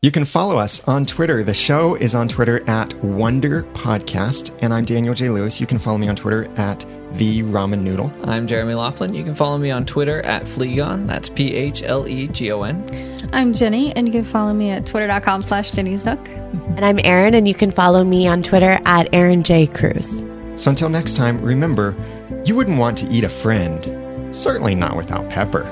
You 0.00 0.12
can 0.12 0.24
follow 0.24 0.58
us 0.58 0.80
on 0.86 1.06
Twitter. 1.06 1.42
The 1.42 1.52
show 1.52 1.96
is 1.96 2.14
on 2.14 2.28
Twitter 2.28 2.62
at 2.70 2.94
Wonder 3.02 3.64
Podcast, 3.72 4.56
and 4.62 4.72
I'm 4.72 4.84
Daniel 4.84 5.12
J. 5.12 5.28
Lewis. 5.28 5.60
You 5.60 5.66
can 5.66 5.80
follow 5.80 5.98
me 5.98 6.06
on 6.06 6.14
Twitter 6.14 6.48
at 6.56 6.86
The 7.14 7.42
Ramen 7.42 7.80
Noodle. 7.80 8.12
I'm 8.22 8.46
Jeremy 8.46 8.74
Laughlin. 8.74 9.12
You 9.12 9.24
can 9.24 9.34
follow 9.34 9.58
me 9.58 9.72
on 9.72 9.84
Twitter 9.86 10.22
at 10.22 10.44
Phlegon. 10.44 11.08
That's 11.08 11.28
P 11.28 11.52
H 11.52 11.82
L 11.82 12.06
E 12.06 12.28
G 12.28 12.52
O 12.52 12.62
N. 12.62 12.86
I'm 13.32 13.52
Jenny, 13.52 13.92
and 13.96 14.06
you 14.06 14.12
can 14.12 14.22
follow 14.22 14.54
me 14.54 14.70
at 14.70 14.86
twitter.com 14.86 15.42
slash 15.42 15.72
Jenny's 15.72 16.04
Nook. 16.04 16.28
And 16.28 16.84
I'm 16.84 17.00
Erin, 17.02 17.34
and 17.34 17.48
you 17.48 17.54
can 17.54 17.72
follow 17.72 18.04
me 18.04 18.28
on 18.28 18.44
Twitter 18.44 18.78
at 18.84 19.12
Erin 19.12 19.42
J. 19.42 19.66
Cruz. 19.66 20.08
So 20.54 20.70
until 20.70 20.90
next 20.90 21.14
time, 21.16 21.42
remember, 21.42 21.96
you 22.44 22.54
wouldn't 22.54 22.78
want 22.78 22.98
to 22.98 23.08
eat 23.08 23.24
a 23.24 23.28
friend, 23.28 24.32
certainly 24.32 24.76
not 24.76 24.96
without 24.96 25.28
pepper. 25.28 25.64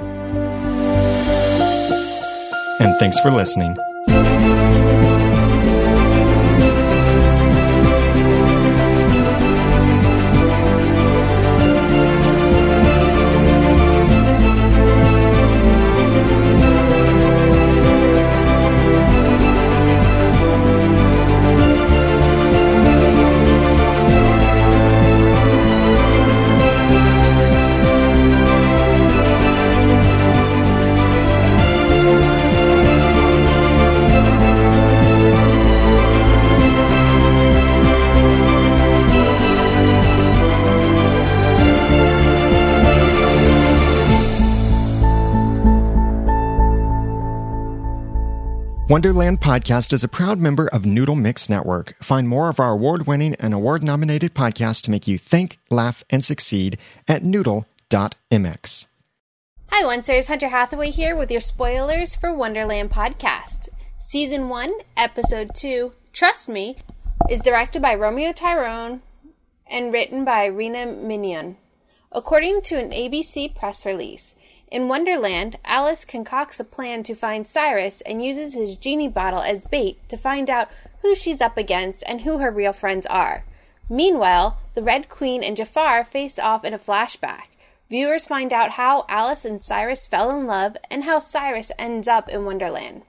And 2.81 2.99
thanks 2.99 3.21
for 3.21 3.31
listening. 3.31 3.77
Wonderland 48.89 49.41
Podcast 49.41 49.93
is 49.93 50.05
a 50.05 50.09
proud 50.09 50.39
member 50.39 50.69
of 50.69 50.87
Noodle 50.87 51.17
Mix 51.17 51.49
Network. 51.49 51.97
Find 52.05 52.29
more 52.29 52.49
of 52.49 52.61
our 52.61 52.71
award 52.71 53.09
winning 53.09 53.35
and 53.41 53.53
award 53.53 53.83
nominated 53.83 54.33
podcasts 54.33 54.81
to 54.83 54.93
make 54.93 55.09
you 55.09 55.19
think, 55.19 55.59
laugh, 55.71 56.05
and 56.09 56.25
succeed 56.25 56.79
at 57.09 57.25
noodle.mx. 57.25 58.87
Hi, 59.73 59.83
Oncers 59.83 60.29
Hunter 60.29 60.47
Hathaway 60.51 60.93
here 60.93 61.17
with 61.17 61.33
your 61.33 61.41
spoilers 61.41 62.15
for 62.15 62.33
Wonderland 62.33 62.93
Podcast. 62.93 63.71
Season 63.99 64.49
1, 64.49 64.73
Episode 64.97 65.51
2, 65.57 65.93
Trust 66.13 66.49
Me, 66.49 66.77
is 67.29 67.41
directed 67.41 67.83
by 67.83 67.93
Romeo 67.93 68.33
Tirone 68.33 69.01
and 69.69 69.93
written 69.93 70.25
by 70.25 70.45
Rena 70.45 70.87
Minion. 70.87 71.57
According 72.13 72.63
to 72.63 72.79
an 72.79 72.93
ABC 72.93 73.53
press 73.53 73.85
release, 73.85 74.36
In 74.69 74.89
Wonderland, 74.89 75.59
Alice 75.65 76.05
concocts 76.05 76.59
a 76.59 76.65
plan 76.65 77.05
to 77.05 77.15
find 77.15 77.47
Cyrus 77.47 78.01
and 78.01 78.25
uses 78.25 78.55
his 78.55 78.77
genie 78.77 79.09
bottle 79.09 79.43
as 79.43 79.65
bait 79.65 79.97
to 80.09 80.17
find 80.17 80.51
out 80.51 80.69
who 81.03 81.15
she's 81.15 81.41
up 81.41 81.57
against 81.57 82.03
and 82.07 82.23
who 82.23 82.39
her 82.39 82.51
real 82.51 82.73
friends 82.73 83.07
are. 83.07 83.45
Meanwhile, 83.89 84.59
the 84.75 84.83
Red 84.83 85.09
Queen 85.09 85.45
and 85.45 85.57
Jafar 85.57 86.03
face 86.05 86.39
off 86.39 86.65
in 86.65 86.75
a 86.75 86.79
flashback. 86.79 87.51
Viewers 87.89 88.27
find 88.27 88.53
out 88.53 88.73
how 88.73 89.05
Alice 89.09 89.45
and 89.45 89.63
Cyrus 89.63 90.09
fell 90.09 90.37
in 90.37 90.47
love 90.47 90.77
and 90.91 91.05
how 91.05 91.21
Cyrus 91.21 91.71
ends 91.79 92.09
up 92.09 92.29
in 92.29 92.45
Wonderland. 92.45 93.03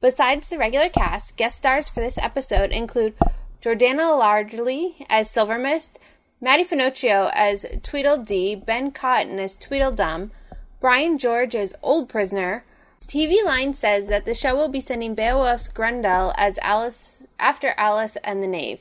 Besides 0.00 0.48
the 0.48 0.58
regular 0.58 0.88
cast, 0.88 1.36
guest 1.36 1.56
stars 1.56 1.88
for 1.88 1.98
this 1.98 2.18
episode 2.18 2.70
include 2.70 3.14
Jordana 3.60 4.16
Largy 4.16 5.04
as 5.10 5.28
Silver 5.28 5.58
Mist, 5.58 5.98
Matty 6.40 6.64
Finochio 6.64 7.32
as 7.34 7.66
Tweedledee, 7.82 8.54
Ben 8.54 8.92
Cotton 8.92 9.40
as 9.40 9.56
Tweedledum, 9.56 10.30
Brian 10.80 11.18
George 11.18 11.56
as 11.56 11.74
Old 11.82 12.08
Prisoner. 12.08 12.64
TV 13.00 13.44
Line 13.44 13.74
says 13.74 14.06
that 14.06 14.24
the 14.24 14.34
show 14.34 14.54
will 14.54 14.68
be 14.68 14.80
sending 14.80 15.14
Beowulf's 15.14 15.68
Grendel 15.68 16.32
as 16.36 16.58
Alice 16.58 17.24
after 17.40 17.74
Alice 17.76 18.16
and 18.22 18.42
the 18.42 18.46
Knave. 18.46 18.80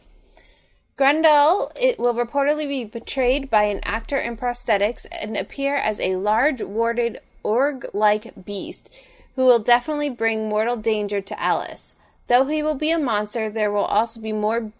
Grendel 0.96 1.72
it 1.80 2.00
will 2.00 2.14
reportedly 2.14 2.68
be 2.68 2.86
portrayed 2.86 3.50
by 3.50 3.64
an 3.64 3.80
actor 3.84 4.18
in 4.18 4.38
prosthetics 4.38 5.08
and 5.12 5.36
appear 5.36 5.76
as 5.76 6.00
a 6.00 6.18
large, 6.18 6.62
warded, 6.62 7.20
org-like 7.42 8.46
beast 8.46 8.94
who 9.36 9.46
will 9.46 9.60
definitely 9.60 10.10
bring 10.10 10.50
mortal 10.50 10.78
danger 10.78 11.22
to 11.22 11.42
Alice. 11.42 11.96
Though 12.28 12.46
he 12.46 12.62
will 12.62 12.76
be 12.76 12.92
a 12.92 13.00
monster, 13.00 13.50
there 13.50 13.72
will 13.72 13.86
also 13.86 14.22
be 14.22 14.34
more 14.34 14.72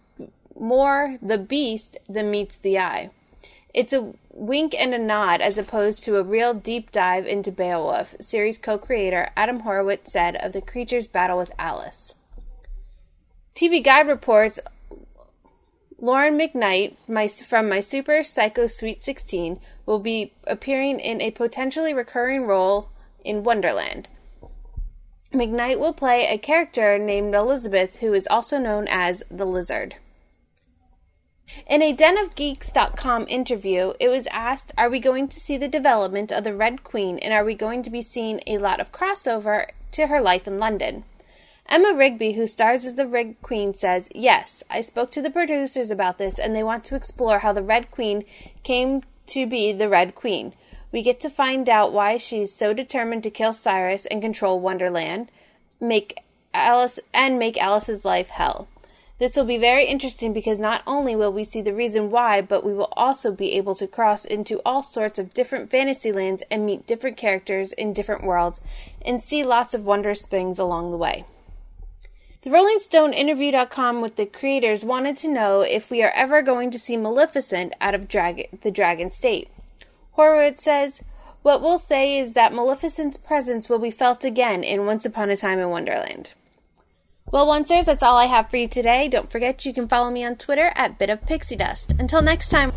more 0.58 1.18
the 1.22 1.38
beast 1.38 1.96
than 2.08 2.30
meets 2.30 2.58
the 2.58 2.78
eye. 2.78 3.10
It's 3.78 3.92
a 3.92 4.12
wink 4.32 4.74
and 4.76 4.92
a 4.92 4.98
nod 4.98 5.40
as 5.40 5.56
opposed 5.56 6.02
to 6.02 6.16
a 6.16 6.24
real 6.24 6.52
deep 6.52 6.90
dive 6.90 7.28
into 7.28 7.52
Beowulf, 7.52 8.12
series 8.20 8.58
co 8.58 8.76
creator 8.76 9.30
Adam 9.36 9.60
Horowitz 9.60 10.12
said 10.12 10.34
of 10.34 10.52
the 10.52 10.60
creature's 10.60 11.06
battle 11.06 11.38
with 11.38 11.52
Alice. 11.60 12.16
TV 13.54 13.80
Guide 13.84 14.08
reports 14.08 14.58
Lauren 15.96 16.36
McKnight 16.36 16.96
my, 17.06 17.28
from 17.28 17.68
My 17.68 17.78
Super 17.78 18.24
Psycho 18.24 18.66
Sweet 18.66 19.04
16 19.04 19.60
will 19.86 20.00
be 20.00 20.32
appearing 20.42 20.98
in 20.98 21.20
a 21.20 21.30
potentially 21.30 21.94
recurring 21.94 22.46
role 22.46 22.90
in 23.24 23.44
Wonderland. 23.44 24.08
McKnight 25.32 25.78
will 25.78 25.94
play 25.94 26.26
a 26.26 26.36
character 26.36 26.98
named 26.98 27.32
Elizabeth, 27.32 28.00
who 28.00 28.12
is 28.12 28.26
also 28.26 28.58
known 28.58 28.88
as 28.90 29.22
the 29.30 29.46
Lizard. 29.46 29.94
In 31.66 31.82
a 31.82 31.94
denofgeeks.com 31.94 33.26
interview, 33.28 33.94
it 33.98 34.08
was 34.08 34.26
asked, 34.26 34.72
Are 34.76 34.90
we 34.90 35.00
going 35.00 35.28
to 35.28 35.40
see 35.40 35.56
the 35.56 35.66
development 35.66 36.30
of 36.30 36.44
the 36.44 36.54
Red 36.54 36.84
Queen 36.84 37.18
and 37.18 37.32
are 37.32 37.44
we 37.44 37.54
going 37.54 37.82
to 37.84 37.90
be 37.90 38.02
seeing 38.02 38.40
a 38.46 38.58
lot 38.58 38.80
of 38.80 38.92
crossover 38.92 39.68
to 39.92 40.08
her 40.08 40.20
life 40.20 40.46
in 40.46 40.58
London? 40.58 41.04
Emma 41.66 41.94
Rigby, 41.94 42.32
who 42.32 42.46
stars 42.46 42.84
as 42.84 42.96
the 42.96 43.06
Red 43.06 43.36
Queen, 43.40 43.72
says, 43.72 44.10
Yes, 44.14 44.62
I 44.70 44.82
spoke 44.82 45.10
to 45.12 45.22
the 45.22 45.30
producers 45.30 45.90
about 45.90 46.18
this 46.18 46.38
and 46.38 46.54
they 46.54 46.62
want 46.62 46.84
to 46.84 46.96
explore 46.96 47.38
how 47.38 47.52
the 47.52 47.62
Red 47.62 47.90
Queen 47.90 48.24
came 48.62 49.02
to 49.28 49.46
be 49.46 49.72
the 49.72 49.88
Red 49.88 50.14
Queen. 50.14 50.52
We 50.92 51.02
get 51.02 51.20
to 51.20 51.30
find 51.30 51.68
out 51.68 51.92
why 51.92 52.16
she's 52.16 52.52
so 52.52 52.72
determined 52.72 53.22
to 53.22 53.30
kill 53.30 53.52
Cyrus 53.52 54.06
and 54.06 54.20
control 54.20 54.60
Wonderland, 54.60 55.30
make 55.80 56.18
Alice 56.52 56.98
and 57.12 57.38
make 57.38 57.56
Alice's 57.56 58.04
life 58.04 58.28
hell. 58.28 58.68
This 59.18 59.34
will 59.34 59.44
be 59.44 59.58
very 59.58 59.84
interesting 59.84 60.32
because 60.32 60.60
not 60.60 60.82
only 60.86 61.16
will 61.16 61.32
we 61.32 61.42
see 61.42 61.60
the 61.60 61.74
reason 61.74 62.08
why, 62.08 62.40
but 62.40 62.64
we 62.64 62.72
will 62.72 62.92
also 62.92 63.32
be 63.32 63.54
able 63.54 63.74
to 63.74 63.88
cross 63.88 64.24
into 64.24 64.60
all 64.64 64.84
sorts 64.84 65.18
of 65.18 65.34
different 65.34 65.70
fantasy 65.70 66.12
lands 66.12 66.44
and 66.52 66.64
meet 66.64 66.86
different 66.86 67.16
characters 67.16 67.72
in 67.72 67.92
different 67.92 68.22
worlds 68.22 68.60
and 69.04 69.20
see 69.20 69.42
lots 69.42 69.74
of 69.74 69.84
wondrous 69.84 70.24
things 70.24 70.56
along 70.56 70.92
the 70.92 70.96
way. 70.96 71.24
The 72.42 72.50
Rolling 72.50 72.78
Stone 72.78 73.12
interview.com 73.12 74.00
with 74.00 74.14
the 74.14 74.24
creators 74.24 74.84
wanted 74.84 75.16
to 75.16 75.28
know 75.28 75.62
if 75.62 75.90
we 75.90 76.00
are 76.04 76.12
ever 76.14 76.40
going 76.40 76.70
to 76.70 76.78
see 76.78 76.96
Maleficent 76.96 77.74
out 77.80 77.96
of 77.96 78.06
Drag- 78.06 78.60
the 78.60 78.70
Dragon 78.70 79.10
State. 79.10 79.48
Horowitz 80.12 80.62
says, 80.62 81.02
What 81.42 81.60
we'll 81.60 81.78
say 81.78 82.16
is 82.16 82.34
that 82.34 82.54
Maleficent's 82.54 83.16
presence 83.16 83.68
will 83.68 83.80
be 83.80 83.90
felt 83.90 84.22
again 84.22 84.62
in 84.62 84.86
Once 84.86 85.04
Upon 85.04 85.28
a 85.28 85.36
Time 85.36 85.58
in 85.58 85.70
Wonderland. 85.70 86.30
Well, 87.30 87.46
Oncers, 87.48 87.84
that's 87.84 88.02
all 88.02 88.16
I 88.16 88.24
have 88.24 88.48
for 88.48 88.56
you 88.56 88.66
today. 88.66 89.08
Don't 89.08 89.30
forget 89.30 89.66
you 89.66 89.74
can 89.74 89.86
follow 89.86 90.10
me 90.10 90.24
on 90.24 90.36
Twitter 90.36 90.72
at 90.74 90.98
Bit 90.98 91.10
of 91.10 91.26
Pixie 91.26 91.56
Dust. 91.56 91.94
Until 91.98 92.22
next 92.22 92.48
time. 92.48 92.72